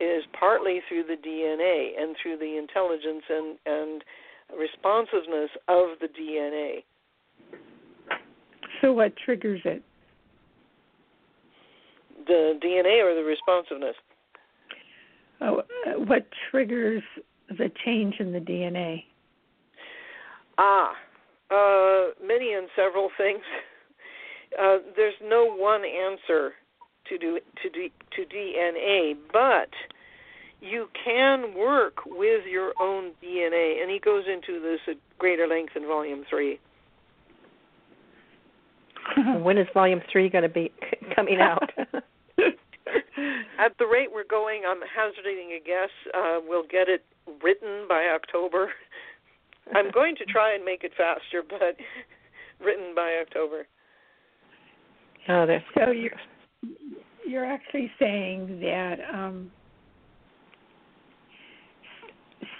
is 0.00 0.22
partly 0.38 0.80
through 0.88 1.04
the 1.04 1.16
DNA 1.16 2.00
and 2.00 2.16
through 2.22 2.38
the 2.38 2.56
intelligence 2.56 3.24
and, 3.28 3.58
and 3.66 4.04
responsiveness 4.56 5.50
of 5.66 5.98
the 6.00 6.08
DNA. 6.08 6.84
So, 8.80 8.92
what 8.92 9.12
triggers 9.16 9.60
it? 9.64 9.82
The 12.26 12.58
DNA 12.62 13.02
or 13.02 13.14
the 13.14 13.24
responsiveness? 13.24 13.96
Oh, 15.40 15.60
uh, 15.60 15.92
what 16.04 16.26
triggers 16.50 17.02
the 17.48 17.70
change 17.84 18.16
in 18.20 18.32
the 18.32 18.40
DNA? 18.40 19.04
Ah, 20.58 20.92
uh, 21.50 22.10
many 22.24 22.52
and 22.52 22.68
several 22.76 23.10
things. 23.16 23.42
Uh, 24.56 24.78
there's 24.96 25.14
no 25.22 25.46
one 25.54 25.82
answer 25.84 26.52
to 27.08 27.18
do 27.18 27.38
to 27.62 27.70
D, 27.70 27.92
to 28.16 28.22
DNA, 28.22 29.14
but 29.32 29.70
you 30.60 30.88
can 31.04 31.54
work 31.56 32.04
with 32.06 32.44
your 32.50 32.72
own 32.80 33.12
DNA, 33.22 33.80
and 33.82 33.90
he 33.90 33.98
goes 33.98 34.24
into 34.32 34.60
this 34.60 34.80
at 34.88 34.96
greater 35.18 35.46
length 35.46 35.72
in 35.76 35.86
Volume 35.86 36.24
Three. 36.28 36.58
when 39.40 39.58
is 39.58 39.66
Volume 39.74 40.00
Three 40.10 40.28
going 40.28 40.42
to 40.42 40.48
be 40.48 40.72
coming 41.14 41.40
out? 41.40 41.70
At 43.58 43.76
the 43.78 43.86
rate 43.86 44.08
we're 44.12 44.28
going, 44.28 44.62
I'm 44.66 44.80
hazarding 44.82 45.52
a 45.52 45.60
guess. 45.64 45.90
Uh, 46.14 46.38
we'll 46.46 46.66
get 46.66 46.88
it 46.88 47.04
written 47.42 47.86
by 47.88 48.08
October. 48.14 48.70
I'm 49.74 49.90
going 49.90 50.16
to 50.16 50.24
try 50.24 50.54
and 50.54 50.64
make 50.64 50.84
it 50.84 50.92
faster, 50.96 51.42
but 51.46 51.76
written 52.64 52.94
by 52.94 53.18
October. 53.20 53.66
Oh, 55.28 55.46
that's 55.46 55.64
so 55.74 55.90
you're 55.90 56.10
you're 57.26 57.44
actually 57.44 57.90
saying 57.98 58.60
that. 58.60 58.96
Um, 59.12 59.50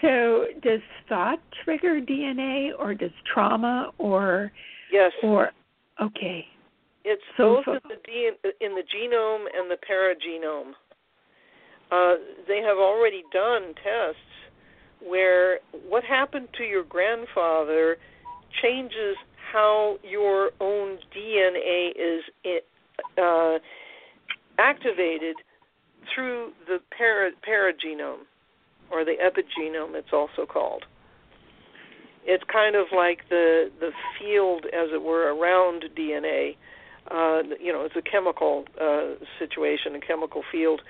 so 0.03 0.45
does 0.63 0.81
thought 1.09 1.39
trigger 1.65 2.01
DNA, 2.01 2.71
or 2.79 2.95
does 2.95 3.11
trauma, 3.33 3.91
or 3.99 4.53
yes, 4.93 5.13
or 5.23 5.51
okay. 6.01 6.45
It's 7.05 7.23
so, 7.39 7.63
both 7.65 7.81
in 7.87 8.33
the, 8.43 8.67
in 8.67 8.75
the 8.75 8.83
genome 8.83 9.47
and 9.57 9.71
the 9.71 9.79
paragenome. 9.89 10.73
Uh, 11.91 12.21
they 12.47 12.59
have 12.59 12.77
already 12.77 13.23
done 13.33 13.75
tests 13.83 14.21
where 15.01 15.61
what 15.89 16.05
happened 16.05 16.49
to 16.59 16.65
your 16.65 16.85
grandfather 16.85 17.97
changes 18.63 19.17
how 19.53 19.99
your 20.03 20.51
own 20.61 20.99
DNA 21.15 21.91
is 21.97 22.23
uh, 23.21 23.59
activated 24.59 25.37
through 26.15 26.53
the 26.67 26.79
para, 26.97 27.31
paragenome 27.47 28.25
or 28.91 29.05
the 29.05 29.15
epigenome 29.23 29.95
it's 29.95 30.13
also 30.13 30.47
called 30.47 30.85
it's 32.25 32.45
kind 32.51 32.75
of 32.77 32.87
like 32.95 33.21
the 33.29 33.71
the 33.81 33.91
field 34.19 34.65
as 34.67 34.89
it 34.93 35.03
were 35.03 35.35
around 35.35 35.85
DNA 35.97 36.57
uh, 37.11 37.43
you 37.61 37.73
know 37.73 37.85
it's 37.85 37.97
a 37.97 38.03
chemical 38.03 38.65
uh, 38.81 39.15
situation 39.39 39.95
a 39.95 40.01
chemical 40.01 40.43
field 40.51 40.81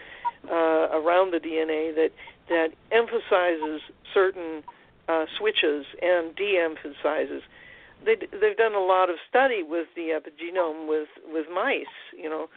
uh, 0.50 0.88
around 0.92 1.32
the 1.32 1.38
DNA 1.38 1.94
that 1.94 2.11
that 2.48 2.68
emphasizes 2.92 3.80
certain 4.14 4.62
uh, 5.09 5.24
switches 5.38 5.86
and 6.02 6.34
de-emphasizes. 6.36 7.42
They, 8.05 8.16
they've 8.16 8.57
done 8.57 8.74
a 8.74 8.80
lot 8.80 9.11
of 9.11 9.16
study 9.28 9.62
with 9.62 9.88
the 9.96 10.18
epigenome 10.18 10.88
with 10.88 11.09
with 11.26 11.46
mice, 11.53 11.86
you 12.16 12.28
know, 12.28 12.49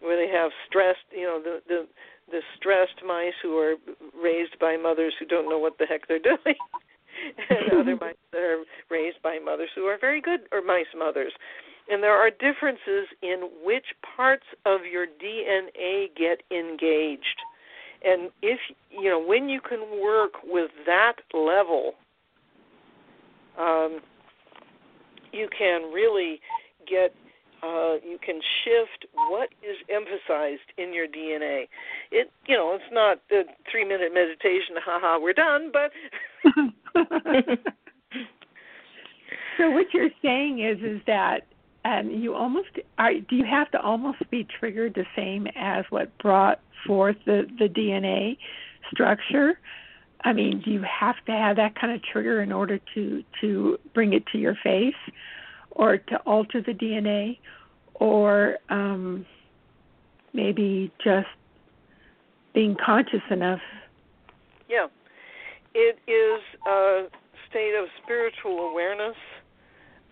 where 0.00 0.16
they 0.16 0.30
have 0.32 0.50
stressed, 0.68 1.06
you 1.12 1.24
know, 1.24 1.40
the 1.42 1.60
the 1.68 1.86
the 2.30 2.40
stressed 2.56 3.02
mice 3.06 3.34
who 3.42 3.58
are 3.58 3.74
raised 4.22 4.58
by 4.58 4.76
mothers 4.76 5.14
who 5.18 5.26
don't 5.26 5.48
know 5.48 5.58
what 5.58 5.78
the 5.78 5.86
heck 5.86 6.06
they're 6.08 6.18
doing, 6.22 6.56
and 7.48 7.72
other 7.80 7.96
mice 7.96 8.14
that 8.32 8.42
are 8.42 8.64
raised 8.90 9.22
by 9.22 9.38
mothers 9.38 9.70
who 9.74 9.84
are 9.84 9.98
very 9.98 10.20
good 10.20 10.40
or 10.52 10.62
mice 10.62 10.92
mothers. 10.96 11.32
And 11.90 12.02
there 12.02 12.16
are 12.16 12.30
differences 12.30 13.08
in 13.20 13.48
which 13.64 13.86
parts 14.16 14.46
of 14.64 14.82
your 14.90 15.06
DNA 15.06 16.14
get 16.14 16.42
engaged. 16.50 17.42
And 18.02 18.30
if 18.42 18.60
you 18.90 19.10
know 19.10 19.22
when 19.22 19.48
you 19.48 19.60
can 19.60 20.00
work 20.00 20.32
with 20.44 20.70
that 20.86 21.16
level, 21.34 21.94
um, 23.58 24.00
you 25.32 25.48
can 25.56 25.92
really 25.92 26.40
get 26.88 27.14
uh, 27.62 27.96
you 28.02 28.18
can 28.24 28.40
shift 28.64 29.04
what 29.14 29.50
is 29.62 29.76
emphasized 29.90 30.72
in 30.78 30.94
your 30.94 31.06
DNA. 31.06 31.68
It 32.10 32.30
you 32.46 32.56
know 32.56 32.74
it's 32.74 32.92
not 32.92 33.20
the 33.28 33.44
three 33.70 33.84
minute 33.84 34.12
meditation. 34.14 34.76
Haha, 34.82 35.18
we're 35.20 35.34
done. 35.34 35.70
But 35.72 35.92
so 39.58 39.70
what 39.70 39.86
you're 39.92 40.10
saying 40.22 40.60
is 40.60 40.78
is 40.82 41.00
that 41.06 41.46
and 41.84 42.22
you 42.22 42.34
almost 42.34 42.68
are 42.98 43.12
do 43.14 43.36
you 43.36 43.44
have 43.44 43.70
to 43.72 43.80
almost 43.80 44.18
be 44.30 44.46
triggered 44.58 44.94
the 44.94 45.06
same 45.16 45.46
as 45.56 45.84
what 45.90 46.16
brought 46.18 46.60
forth 46.86 47.16
the 47.26 47.46
the 47.58 47.68
DNA 47.68 48.36
structure 48.92 49.58
i 50.24 50.32
mean 50.32 50.60
do 50.64 50.70
you 50.70 50.82
have 50.82 51.16
to 51.26 51.32
have 51.32 51.56
that 51.56 51.78
kind 51.78 51.92
of 51.92 52.02
trigger 52.02 52.42
in 52.42 52.52
order 52.52 52.78
to 52.94 53.22
to 53.40 53.78
bring 53.94 54.12
it 54.12 54.24
to 54.26 54.38
your 54.38 54.56
face 54.62 54.94
or 55.72 55.98
to 55.98 56.16
alter 56.26 56.60
the 56.60 56.72
DNA 56.72 57.38
or 57.94 58.58
um 58.68 59.24
maybe 60.32 60.92
just 61.02 61.28
being 62.54 62.76
conscious 62.84 63.22
enough? 63.30 63.60
Yeah. 64.68 64.86
It 65.74 65.98
is 66.08 66.42
a 66.66 67.06
state 67.48 67.74
of 67.80 67.88
spiritual 68.02 68.70
awareness 68.70 69.16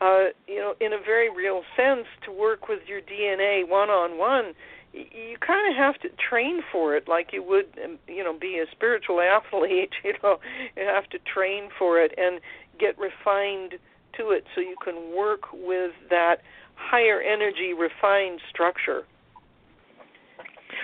uh, 0.01 0.27
you 0.47 0.59
know, 0.59 0.75
in 0.81 0.93
a 0.93 0.99
very 1.05 1.29
real 1.29 1.63
sense, 1.77 2.07
to 2.25 2.31
work 2.31 2.69
with 2.69 2.81
your 2.87 3.01
DNA 3.01 3.69
one 3.69 3.91
on 3.91 4.17
one, 4.17 4.55
you 4.93 5.37
kind 5.45 5.71
of 5.71 5.77
have 5.77 6.01
to 6.01 6.09
train 6.17 6.61
for 6.73 6.97
it 6.97 7.09
like 7.09 7.33
you 7.33 7.43
would, 7.43 7.67
um, 7.85 7.99
you 8.07 8.25
know, 8.25 8.37
be 8.39 8.59
a 8.59 8.71
spiritual 8.73 9.21
athlete. 9.21 9.91
You 10.05 10.15
know, 10.23 10.39
you 10.77 10.85
have 10.85 11.09
to 11.11 11.19
train 11.33 11.69
for 11.79 12.01
it 12.01 12.13
and 12.17 12.41
get 12.79 12.99
refined 12.99 13.75
to 14.17 14.31
it 14.31 14.45
so 14.55 14.61
you 14.61 14.77
can 14.83 15.15
work 15.17 15.53
with 15.53 15.93
that 16.11 16.37
higher 16.75 17.21
energy, 17.21 17.75
refined 17.75 18.41
structure. 18.51 19.03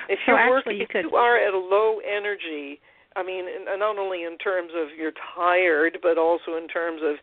If 0.09 0.19
so 0.27 0.33
you're 0.33 0.51
working, 0.51 0.77
you 0.77 0.83
if 0.83 0.89
could... 0.89 1.05
you 1.05 1.17
are 1.17 1.37
at 1.37 1.55
a 1.55 1.59
low 1.59 1.99
energy, 2.01 2.81
I 3.17 3.23
mean, 3.23 3.47
not 3.65 3.99
only 3.99 4.25
in 4.25 4.37
terms 4.39 4.73
of 4.77 4.89
you're 4.97 5.15
tired, 5.35 5.99
but 6.03 6.19
also 6.19 6.57
in 6.61 6.69
terms 6.69 7.01
of 7.03 7.17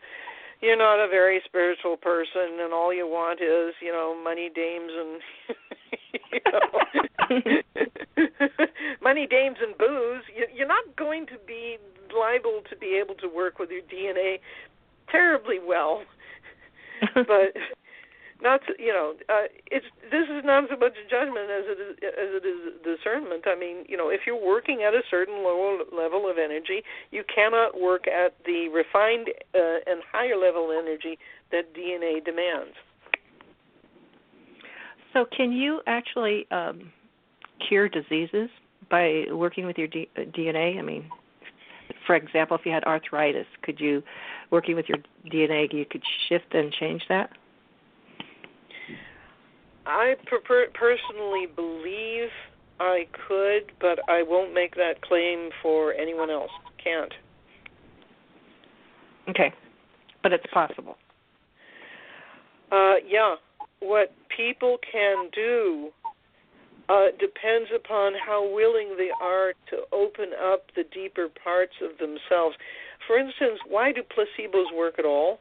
you're 0.62 0.78
not 0.78 1.04
a 1.04 1.08
very 1.10 1.42
spiritual 1.46 1.98
person 1.98 2.62
and 2.62 2.72
all 2.72 2.94
you 2.94 3.08
want 3.08 3.42
is 3.42 3.74
you 3.82 3.92
know 3.92 4.16
money 4.24 4.50
dames 4.54 4.92
and 4.94 5.22
you 5.50 5.56
money 9.02 9.28
dames 9.28 9.58
and 9.62 9.78
booze. 9.78 10.24
You're 10.54 10.68
not 10.68 10.96
going 10.96 11.26
to 11.28 11.38
be 11.46 11.78
liable 12.16 12.62
to 12.70 12.76
be 12.76 13.00
able 13.02 13.16
to 13.16 13.28
work 13.28 13.60
with 13.60 13.70
your 13.70 13.82
dna 13.84 14.40
terribly 15.10 15.60
well. 15.66 16.04
But 17.16 17.58
not 18.44 18.62
to, 18.68 18.74
you 18.78 18.94
know 18.94 19.16
uh, 19.30 19.48
it's 19.72 19.86
this 20.12 20.28
is 20.30 20.44
not 20.44 20.66
so 20.70 20.78
much 20.78 20.94
a 20.94 21.10
judgment 21.10 21.50
as 21.50 21.66
it 21.66 21.80
is 21.82 21.98
as 22.04 22.30
it 22.38 22.46
is 22.46 22.74
discernment. 22.84 23.48
I 23.48 23.56
mean 23.56 23.86
you 23.88 23.98
know 23.98 24.10
if 24.10 24.22
you're 24.28 24.40
working 24.40 24.84
at 24.84 24.94
a 24.94 25.02
certain 25.10 25.44
lower 25.44 25.80
level 25.92 26.30
of 26.30 26.38
energy 26.38 26.84
you 27.10 27.24
cannot 27.34 27.80
work 27.80 28.08
at 28.08 28.36
the 28.46 28.70
refined 28.70 29.30
uh, 29.56 29.90
and 29.90 30.04
higher 30.12 30.38
level 30.38 30.72
energy 30.72 31.18
that 31.52 31.74
dna 31.74 32.24
demands 32.24 32.76
so 35.14 35.26
can 35.36 35.52
you 35.52 35.82
actually 35.88 36.46
um 36.52 36.92
cure 37.68 37.88
diseases 37.88 38.50
by 38.90 39.24
working 39.32 39.66
with 39.66 39.78
your 39.78 39.88
D- 39.88 40.10
uh, 40.18 40.22
dna 40.22 40.78
i 40.80 40.82
mean 40.82 41.10
for 42.08 42.16
example 42.16 42.58
if 42.58 42.66
you 42.66 42.72
had 42.72 42.84
arthritis 42.86 43.48
could 43.64 43.80
you 43.80 44.02
working 44.50 44.76
with 44.76 44.88
your 44.90 44.98
dna 45.32 45.72
you 45.72 45.86
could 45.86 46.04
shift 46.28 46.54
and 46.54 46.72
change 46.74 47.04
that 47.10 47.32
I 49.86 50.16
per- 50.26 50.68
personally 50.74 51.48
believe 51.56 52.30
I 52.80 53.08
could, 53.28 53.72
but 53.80 54.00
I 54.10 54.24
won't 54.24 54.54
make 54.54 54.76
that 54.76 55.02
claim 55.02 55.50
for 55.62 55.94
anyone 55.94 56.30
else. 56.30 56.50
Can't. 56.84 57.14
Okay, 59.30 59.54
but 60.24 60.34
it's 60.34 60.46
possible. 60.54 60.98
Uh, 62.72 62.96
yeah, 63.08 63.36
what 63.82 64.14
people 64.36 64.78
can 64.92 65.30
do 65.34 65.90
uh, 66.90 67.08
depends 67.20 67.70
upon 67.76 68.14
how 68.26 68.54
willing 68.54 68.96
they 68.98 69.12
are 69.22 69.54
to 69.70 69.78
open 69.92 70.32
up 70.52 70.64
the 70.76 70.84
deeper 70.94 71.28
parts 71.44 71.74
of 71.82 71.98
themselves. 71.98 72.56
For 73.08 73.18
instance, 73.18 73.60
why 73.68 73.92
do 73.92 74.02
placebos 74.02 74.76
work 74.76 74.96
at 75.00 75.06
all? 75.06 75.40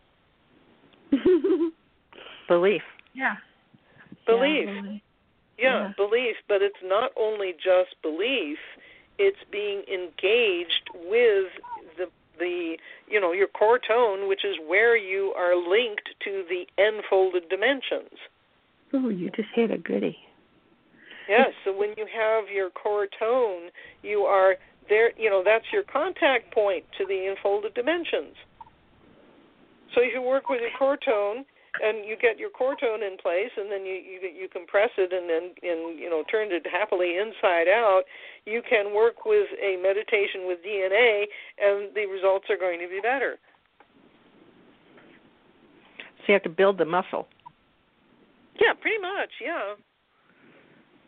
Belief. 2.49 2.82
Yeah. 3.14 3.36
Belief. 4.26 4.68
Yeah, 4.68 4.82
belief. 4.82 5.03
Yeah, 5.59 5.86
yeah, 5.86 5.93
belief, 5.97 6.36
but 6.49 6.62
it's 6.62 6.82
not 6.82 7.11
only 7.18 7.53
just 7.53 8.01
belief, 8.03 8.59
it's 9.18 9.38
being 9.53 9.82
engaged 9.93 10.88
with 10.95 11.53
the 11.99 12.07
the 12.38 12.76
you 13.09 13.20
know 13.20 13.32
your 13.32 13.49
core 13.49 13.78
tone, 13.78 14.28
which 14.28 14.45
is 14.45 14.57
where 14.66 14.97
you 14.97 15.34
are 15.36 15.55
linked 15.55 16.09
to 16.24 16.45
the 16.49 16.64
enfolded 16.82 17.49
dimensions. 17.49 18.16
Oh, 18.93 19.09
you 19.09 19.30
just 19.30 19.49
hit 19.55 19.70
a 19.70 19.78
goodie. 19.78 20.18
Yes, 21.28 21.51
so 21.64 21.76
when 21.76 21.95
you 21.97 22.07
have 22.12 22.49
your 22.53 22.70
core 22.70 23.07
tone, 23.18 23.70
you 24.03 24.22
are 24.22 24.57
there. 24.88 25.12
You 25.16 25.30
know 25.30 25.43
that's 25.45 25.66
your 25.72 25.84
contact 25.84 26.53
point 26.53 26.84
to 26.99 27.07
the 27.07 27.30
enfolded 27.30 27.74
dimensions. 27.74 28.34
So 29.95 30.01
you 30.03 30.22
work 30.22 30.49
with 30.49 30.61
your 30.61 30.70
core 30.76 30.97
tone, 30.97 31.45
and 31.82 32.05
you 32.05 32.16
get 32.20 32.38
your 32.38 32.51
core 32.51 32.74
tone 32.74 33.03
in 33.03 33.16
place, 33.16 33.51
and 33.57 33.70
then 33.70 33.86
you 33.86 33.95
you 33.95 34.18
you 34.43 34.49
compress 34.49 34.91
it, 34.99 35.12
and 35.12 35.30
then 35.30 35.55
and 35.62 35.99
you 35.99 36.11
know 36.11 36.24
turn 36.30 36.49
it 36.51 36.66
happily 36.66 37.16
inside 37.18 37.68
out. 37.68 38.03
You 38.45 38.62
can 38.68 38.93
work 38.93 39.24
with 39.24 39.47
a 39.62 39.80
meditation 39.80 40.47
with 40.47 40.59
DNA, 40.66 41.24
and 41.62 41.95
the 41.95 42.07
results 42.07 42.47
are 42.51 42.59
going 42.59 42.80
to 42.80 42.88
be 42.88 43.01
better. 43.01 43.38
So 46.18 46.24
you 46.28 46.34
have 46.34 46.43
to 46.43 46.49
build 46.49 46.78
the 46.78 46.84
muscle. 46.84 47.28
Yeah, 48.71 48.81
pretty 48.81 49.01
much. 49.01 49.31
Yeah. 49.45 49.75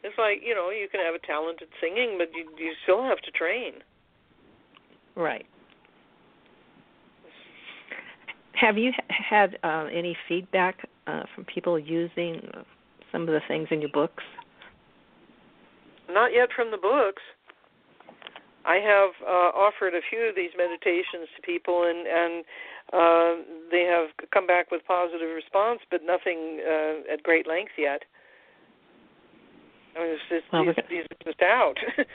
It's 0.03 0.19
like 0.19 0.41
you 0.45 0.55
know 0.55 0.71
you 0.71 0.89
can 0.91 1.01
have 1.05 1.15
a 1.15 1.25
talented 1.25 1.69
singing, 1.81 2.19
but 2.19 2.29
you 2.35 2.51
you 2.59 2.73
still 2.83 3.03
have 3.05 3.19
to 3.19 3.31
train. 3.31 3.75
Right. 5.15 5.47
Have 8.55 8.79
you 8.79 8.93
had 9.09 9.59
uh, 9.63 9.87
any 9.93 10.17
feedback 10.29 10.89
uh, 11.07 11.23
from 11.35 11.45
people 11.45 11.79
using 11.79 12.41
some 13.11 13.23
of 13.23 13.29
the 13.29 13.41
things 13.49 13.69
in 13.71 13.81
your 13.81 13.91
books? 13.91 14.23
Not 16.09 16.33
yet 16.33 16.49
from 16.55 16.71
the 16.71 16.77
books. 16.77 17.23
I 18.65 18.77
have 18.77 19.11
uh, 19.23 19.51
offered 19.59 19.95
a 19.95 20.01
few 20.09 20.21
of 20.29 20.37
these 20.37 20.51
meditations 20.57 21.29
to 21.37 21.43
people, 21.43 21.85
and 21.85 22.07
and 22.07 22.45
uh, 22.93 23.37
they 23.71 23.83
have 23.83 24.09
come 24.33 24.47
back 24.47 24.71
with 24.71 24.83
positive 24.87 25.35
response, 25.35 25.81
but 25.91 26.03
nothing 26.05 26.61
uh, 26.67 27.13
at 27.13 27.23
great 27.23 27.47
length 27.47 27.73
yet. 27.79 28.03
I 29.97 30.01
mean, 30.01 30.13
it's 30.13 30.23
just, 30.29 30.45
well, 30.53 30.65
these, 30.65 30.75
gonna... 30.75 30.89
these 30.89 31.05
are 31.05 31.25
just 31.25 31.43
out. 31.43 31.77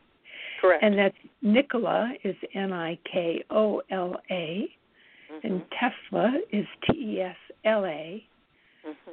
Correct. 0.62 0.84
And 0.84 0.98
that's 0.98 1.16
Nikola 1.42 2.14
is 2.24 2.36
N 2.54 2.72
I 2.74 2.98
K 3.12 3.44
O 3.50 3.82
L 3.92 4.16
A, 4.30 4.70
mm-hmm. 5.32 5.48
and 5.48 5.64
Tesla 5.72 6.32
is 6.52 6.66
T 6.86 6.94
E 6.98 7.22
S 7.22 7.36
L 7.66 7.86
A. 7.86 8.24
Mm-hmm. 8.88 9.12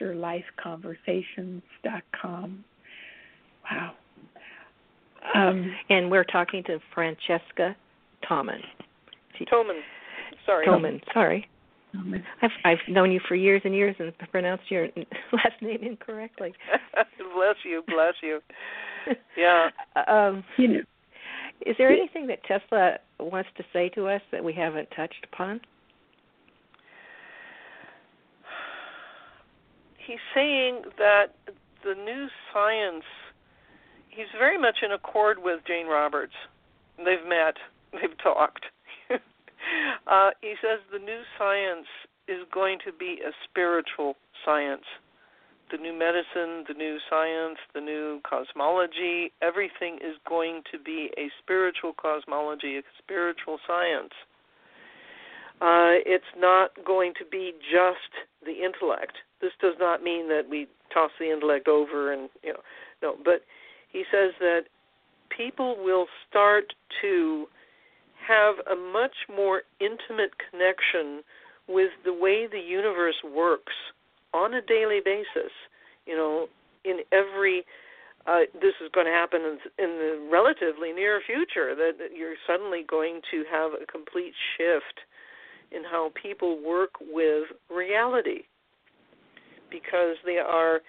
afterlifeconversations.com. 0.00 2.64
Wow. 3.70 3.92
Um, 5.34 5.76
and 5.90 6.10
we're 6.10 6.24
talking 6.24 6.64
to 6.64 6.80
Francesca 6.94 7.76
Thoman. 8.28 8.62
Thoman. 9.52 9.80
Sorry. 10.46 10.66
Thoman. 10.66 11.00
Sorry. 11.12 11.46
I've 12.42 12.50
I've 12.64 12.78
known 12.88 13.10
you 13.10 13.20
for 13.26 13.34
years 13.34 13.62
and 13.64 13.74
years 13.74 13.96
and 13.98 14.12
pronounced 14.30 14.70
your 14.70 14.88
last 15.32 15.60
name 15.60 15.82
incorrectly. 15.82 16.54
bless 17.34 17.56
you, 17.64 17.82
bless 17.86 18.14
you. 18.22 18.40
Yeah. 19.34 19.70
Um, 20.06 20.44
you 20.58 20.68
know, 20.68 20.80
is 21.64 21.74
there 21.78 21.90
anything 21.90 22.26
that 22.26 22.44
Tesla 22.44 22.98
wants 23.18 23.48
to 23.56 23.64
say 23.72 23.88
to 23.90 24.06
us 24.06 24.20
that 24.30 24.44
we 24.44 24.52
haven't 24.52 24.88
touched 24.94 25.26
upon? 25.32 25.58
He's 30.06 30.18
saying 30.34 30.82
that 30.98 31.34
the 31.82 31.94
new 31.94 32.28
science. 32.52 33.04
He's 34.10 34.26
very 34.38 34.58
much 34.58 34.76
in 34.84 34.92
accord 34.92 35.38
with 35.42 35.60
Jane 35.66 35.86
Roberts. 35.86 36.34
They've 36.98 37.26
met. 37.26 37.54
They've 37.92 38.18
talked 38.22 38.66
uh, 40.06 40.30
he 40.40 40.54
says 40.60 40.80
the 40.92 40.98
new 40.98 41.22
science 41.38 41.86
is 42.28 42.46
going 42.52 42.78
to 42.86 42.92
be 42.92 43.18
a 43.26 43.32
spiritual 43.48 44.14
science. 44.44 44.84
The 45.70 45.78
new 45.78 45.96
medicine, 45.96 46.64
the 46.66 46.74
new 46.76 46.98
science, 47.08 47.58
the 47.74 47.80
new 47.80 48.20
cosmology, 48.28 49.32
everything 49.40 49.96
is 49.96 50.16
going 50.28 50.62
to 50.72 50.78
be 50.78 51.10
a 51.16 51.30
spiritual 51.42 51.92
cosmology, 51.92 52.78
a 52.78 52.82
spiritual 52.98 53.58
science. 53.66 54.12
Uh, 55.60 56.00
it's 56.06 56.32
not 56.36 56.70
going 56.84 57.12
to 57.18 57.24
be 57.30 57.52
just 57.70 58.26
the 58.44 58.64
intellect. 58.64 59.12
This 59.40 59.52
does 59.60 59.74
not 59.78 60.02
mean 60.02 60.28
that 60.28 60.48
we 60.48 60.66
toss 60.92 61.10
the 61.20 61.30
intellect 61.30 61.68
over 61.68 62.12
and 62.12 62.28
you 62.42 62.52
know 62.52 62.60
no, 63.02 63.16
but 63.24 63.42
he 63.90 64.04
says 64.10 64.32
that 64.40 64.62
people 65.34 65.76
will 65.82 66.06
start 66.28 66.72
to 67.02 67.46
have 68.26 68.56
a 68.70 68.76
much 68.76 69.14
more 69.34 69.62
intimate 69.80 70.32
connection 70.50 71.22
with 71.68 71.90
the 72.04 72.12
way 72.12 72.46
the 72.46 72.60
universe 72.60 73.16
works 73.24 73.72
on 74.34 74.54
a 74.54 74.62
daily 74.62 75.00
basis. 75.04 75.52
You 76.06 76.16
know, 76.16 76.48
in 76.84 77.00
every 77.12 77.64
uh, 78.26 78.40
this 78.54 78.74
is 78.84 78.90
going 78.92 79.06
to 79.06 79.12
happen 79.12 79.40
in, 79.78 79.88
the 79.98 80.28
relatively 80.30 80.92
near 80.92 81.20
future 81.24 81.74
that, 81.74 81.92
that 81.98 82.16
you're 82.16 82.34
suddenly 82.46 82.84
going 82.86 83.20
to 83.30 83.44
have 83.50 83.72
a 83.72 83.86
complete 83.90 84.34
shift 84.56 85.00
in 85.72 85.82
how 85.84 86.12
people 86.20 86.58
work 86.62 86.90
with 87.00 87.44
reality 87.70 88.42
because 89.70 90.16
they 90.26 90.36
are 90.36 90.80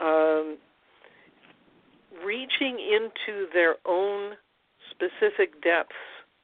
um, 0.00 0.56
reaching 2.24 2.78
into 2.78 3.46
their 3.52 3.76
own 3.86 4.32
specific 4.90 5.60
depths 5.62 5.94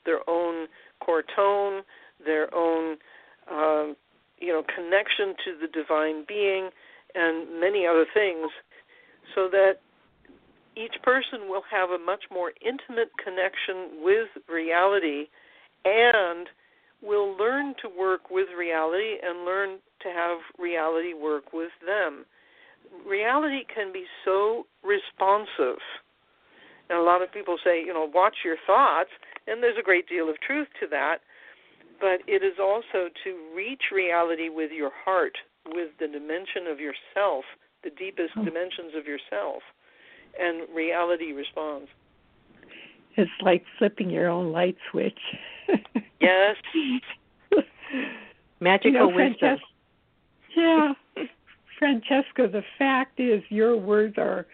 their 0.04 0.28
own 0.28 0.66
core 1.00 1.24
tone, 1.34 1.82
their 2.24 2.52
own 2.54 2.96
um, 3.50 3.96
you 4.38 4.52
know 4.52 4.62
connection 4.62 5.34
to 5.44 5.58
the 5.60 5.68
divine 5.68 6.24
being, 6.26 6.70
and 7.14 7.60
many 7.60 7.86
other 7.86 8.06
things, 8.12 8.50
so 9.34 9.48
that 9.50 9.80
each 10.76 10.94
person 11.02 11.48
will 11.48 11.64
have 11.70 11.90
a 11.90 11.98
much 11.98 12.24
more 12.30 12.52
intimate 12.64 13.10
connection 13.22 14.02
with 14.02 14.28
reality 14.48 15.26
and 15.84 16.46
will 17.02 17.36
learn 17.36 17.74
to 17.82 17.88
work 17.88 18.30
with 18.30 18.46
reality 18.56 19.16
and 19.22 19.44
learn 19.44 19.78
to 20.02 20.08
have 20.08 20.38
reality 20.58 21.14
work 21.14 21.52
with 21.52 21.70
them. 21.84 22.24
Reality 23.06 23.64
can 23.72 23.92
be 23.92 24.04
so 24.24 24.66
responsive. 24.82 25.80
And 26.88 26.98
a 26.98 27.02
lot 27.02 27.22
of 27.22 27.32
people 27.32 27.58
say, 27.62 27.80
you 27.84 27.92
know, 27.92 28.08
watch 28.12 28.36
your 28.44 28.56
thoughts 28.66 29.10
and 29.48 29.62
there's 29.62 29.78
a 29.78 29.82
great 29.82 30.08
deal 30.08 30.28
of 30.28 30.40
truth 30.40 30.68
to 30.80 30.86
that. 30.88 31.18
But 32.00 32.20
it 32.28 32.44
is 32.44 32.58
also 32.60 33.08
to 33.24 33.54
reach 33.56 33.82
reality 33.92 34.48
with 34.48 34.70
your 34.70 34.90
heart, 35.04 35.36
with 35.66 35.90
the 35.98 36.06
dimension 36.06 36.66
of 36.70 36.78
yourself, 36.78 37.44
the 37.82 37.90
deepest 37.90 38.30
oh. 38.36 38.44
dimensions 38.44 38.92
of 38.96 39.06
yourself, 39.06 39.62
and 40.38 40.68
reality 40.74 41.32
responds. 41.32 41.88
It's 43.16 43.30
like 43.42 43.64
flipping 43.78 44.10
your 44.10 44.28
own 44.28 44.52
light 44.52 44.76
switch. 44.90 45.18
yes. 46.20 46.56
Magical 48.60 48.92
you 48.92 48.98
know, 48.98 49.08
wisdom. 49.08 49.36
Francesca, 49.38 49.64
yeah. 50.56 50.92
Francesca, 51.78 52.48
the 52.48 52.62
fact 52.78 53.18
is 53.18 53.42
your 53.48 53.76
words 53.76 54.16
are 54.18 54.46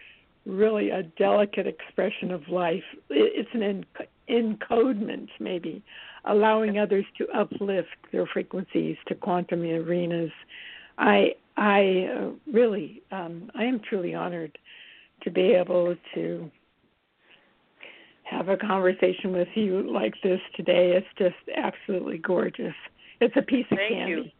really 0.45 0.89
a 0.89 1.03
delicate 1.03 1.67
expression 1.67 2.31
of 2.31 2.47
life. 2.49 2.83
It's 3.09 3.49
an 3.53 3.85
encodement, 4.29 5.29
maybe, 5.39 5.83
allowing 6.25 6.77
others 6.77 7.05
to 7.17 7.27
uplift 7.29 7.95
their 8.11 8.25
frequencies 8.27 8.97
to 9.07 9.15
quantum 9.15 9.61
arenas. 9.61 10.31
I 10.97 11.35
I 11.57 12.09
uh, 12.15 12.29
really 12.51 13.01
um, 13.11 13.51
I 13.55 13.63
am 13.63 13.79
truly 13.79 14.13
honored 14.13 14.57
to 15.23 15.31
be 15.31 15.53
able 15.53 15.95
to 16.13 16.51
have 18.23 18.49
a 18.49 18.57
conversation 18.57 19.31
with 19.31 19.47
you 19.55 19.89
like 19.91 20.13
this 20.23 20.39
today. 20.55 20.93
It's 20.95 21.07
just 21.17 21.57
absolutely 21.57 22.17
gorgeous. 22.17 22.73
It's 23.21 23.35
a 23.37 23.41
piece 23.41 23.67
of 23.71 23.77
Thank 23.77 23.93
candy. 23.93 24.33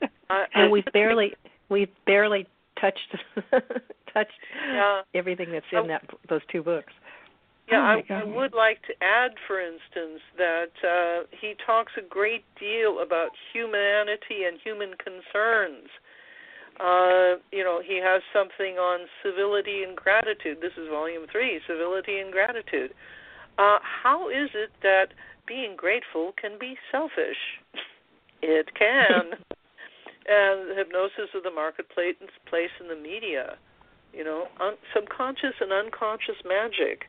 You. 0.00 0.08
Uh, 0.30 0.44
and 0.54 0.72
we 0.72 0.82
barely 0.92 1.34
we 1.68 1.90
barely 2.06 2.46
touched 2.80 3.16
touched 4.16 4.32
yeah. 4.72 5.02
everything 5.14 5.52
that's 5.52 5.66
in 5.72 5.88
that 5.88 6.02
those 6.28 6.40
two 6.50 6.62
books. 6.62 6.92
Yeah, 7.70 7.98
oh 8.08 8.14
I, 8.14 8.20
I 8.20 8.24
would 8.24 8.54
like 8.54 8.80
to 8.82 8.94
add, 9.02 9.32
for 9.46 9.60
instance, 9.60 10.22
that 10.38 10.74
uh, 10.86 11.26
he 11.40 11.54
talks 11.66 11.92
a 11.98 12.08
great 12.08 12.44
deal 12.60 13.00
about 13.02 13.30
humanity 13.52 14.46
and 14.46 14.58
human 14.62 14.94
concerns. 15.02 15.90
Uh, 16.78 17.42
you 17.50 17.64
know, 17.64 17.80
he 17.84 18.00
has 18.02 18.22
something 18.32 18.76
on 18.76 19.06
civility 19.24 19.82
and 19.82 19.96
gratitude. 19.96 20.58
This 20.60 20.76
is 20.76 20.88
volume 20.88 21.26
three, 21.32 21.60
civility 21.66 22.18
and 22.20 22.30
gratitude. 22.30 22.92
Uh, 23.58 23.78
how 23.80 24.28
is 24.28 24.50
it 24.54 24.70
that 24.82 25.08
being 25.48 25.74
grateful 25.76 26.32
can 26.40 26.58
be 26.58 26.76
selfish? 26.90 27.40
It 28.42 28.68
can. 28.78 29.32
and 30.28 30.76
hypnosis 30.76 31.32
of 31.34 31.42
the 31.42 31.50
marketplace 31.50 32.16
place 32.46 32.70
in 32.78 32.86
the 32.88 32.94
media 32.94 33.56
You 34.12 34.24
know, 34.24 34.46
un- 34.60 34.78
subconscious 34.94 35.54
and 35.60 35.72
unconscious 35.72 36.36
magic. 36.44 37.04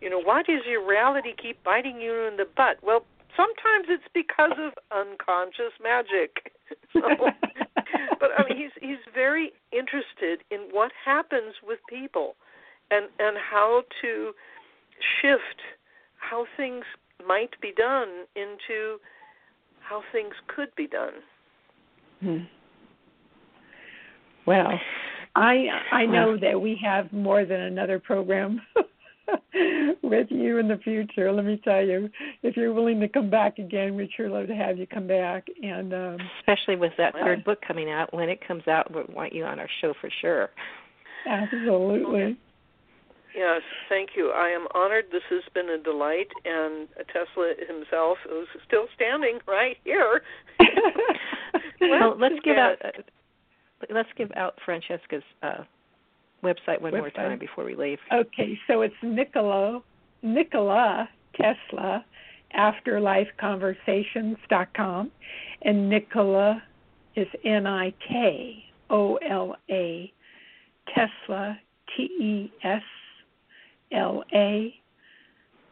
You 0.00 0.10
know, 0.10 0.20
why 0.20 0.42
does 0.42 0.62
your 0.66 0.86
reality 0.86 1.32
keep 1.40 1.62
biting 1.64 2.00
you 2.00 2.26
in 2.26 2.36
the 2.36 2.46
butt? 2.56 2.78
Well, 2.82 3.04
sometimes 3.36 3.86
it's 3.88 4.08
because 4.14 4.58
of 4.58 4.72
unconscious 4.90 5.72
magic. 5.82 6.52
so, 6.92 7.02
but 8.20 8.30
I 8.36 8.48
mean, 8.48 8.58
he's 8.58 8.72
he's 8.80 9.02
very 9.14 9.52
interested 9.72 10.44
in 10.50 10.68
what 10.70 10.92
happens 11.04 11.54
with 11.66 11.78
people, 11.88 12.36
and 12.90 13.06
and 13.18 13.36
how 13.38 13.82
to 14.02 14.32
shift 15.20 15.60
how 16.16 16.46
things 16.56 16.84
might 17.26 17.60
be 17.60 17.72
done 17.76 18.26
into 18.36 18.98
how 19.80 20.02
things 20.12 20.34
could 20.48 20.74
be 20.76 20.86
done. 20.86 21.14
Hmm. 22.20 22.44
Well, 24.46 24.72
I 25.34 25.66
I 25.90 26.06
know 26.06 26.36
that 26.36 26.60
we 26.60 26.78
have 26.82 27.12
more 27.12 27.44
than 27.44 27.60
another 27.60 27.98
program 27.98 28.60
with 30.02 30.26
you 30.30 30.58
in 30.58 30.68
the 30.68 30.78
future. 30.82 31.32
Let 31.32 31.44
me 31.44 31.60
tell 31.64 31.84
you, 31.84 32.10
if 32.42 32.56
you're 32.56 32.72
willing 32.72 33.00
to 33.00 33.08
come 33.08 33.30
back 33.30 33.58
again, 33.58 33.96
we'd 33.96 34.10
sure 34.16 34.28
love 34.28 34.48
to 34.48 34.54
have 34.54 34.78
you 34.78 34.86
come 34.86 35.06
back. 35.06 35.46
And 35.62 35.94
um, 35.94 36.18
especially 36.40 36.76
with 36.76 36.92
that 36.98 37.14
third 37.14 37.44
book 37.44 37.60
coming 37.66 37.90
out, 37.90 38.12
when 38.12 38.28
it 38.28 38.46
comes 38.46 38.66
out, 38.68 38.94
we 38.94 39.02
want 39.14 39.32
you 39.32 39.44
on 39.44 39.58
our 39.58 39.68
show 39.80 39.94
for 40.00 40.10
sure. 40.20 40.50
Absolutely. 41.26 42.36
Yes, 43.34 43.62
thank 43.88 44.10
you. 44.14 44.30
I 44.30 44.50
am 44.50 44.66
honored. 44.74 45.06
This 45.10 45.22
has 45.30 45.42
been 45.54 45.70
a 45.70 45.78
delight, 45.78 46.28
and 46.44 46.86
Tesla 47.12 47.54
himself 47.66 48.18
is 48.26 48.46
still 48.66 48.86
standing 48.94 49.38
right 49.48 49.78
here. 49.84 50.20
well, 51.80 52.16
let's 52.18 52.34
give 52.44 52.58
out. 52.58 52.76
Let's 53.90 54.08
give 54.16 54.30
out 54.36 54.54
Francesca's 54.64 55.24
uh, 55.42 55.64
website 56.42 56.80
one 56.80 56.92
website. 56.92 56.98
more 56.98 57.10
time 57.10 57.38
before 57.38 57.64
we 57.64 57.74
leave. 57.74 57.98
Okay, 58.12 58.58
so 58.66 58.82
it's 58.82 58.94
Nikola 59.02 59.82
Nikola 60.22 61.08
Tesla 61.34 62.04
afterlifeconversations.com 62.56 65.10
and 65.62 65.88
Nikola 65.88 66.62
is 67.16 67.26
N 67.44 67.66
I 67.66 67.92
K 68.06 68.62
O 68.90 69.16
L 69.16 69.56
A 69.70 70.12
Tesla 70.94 71.58
T 71.96 72.02
E 72.02 72.52
S 72.62 72.82
L 73.92 74.22
A 74.34 74.74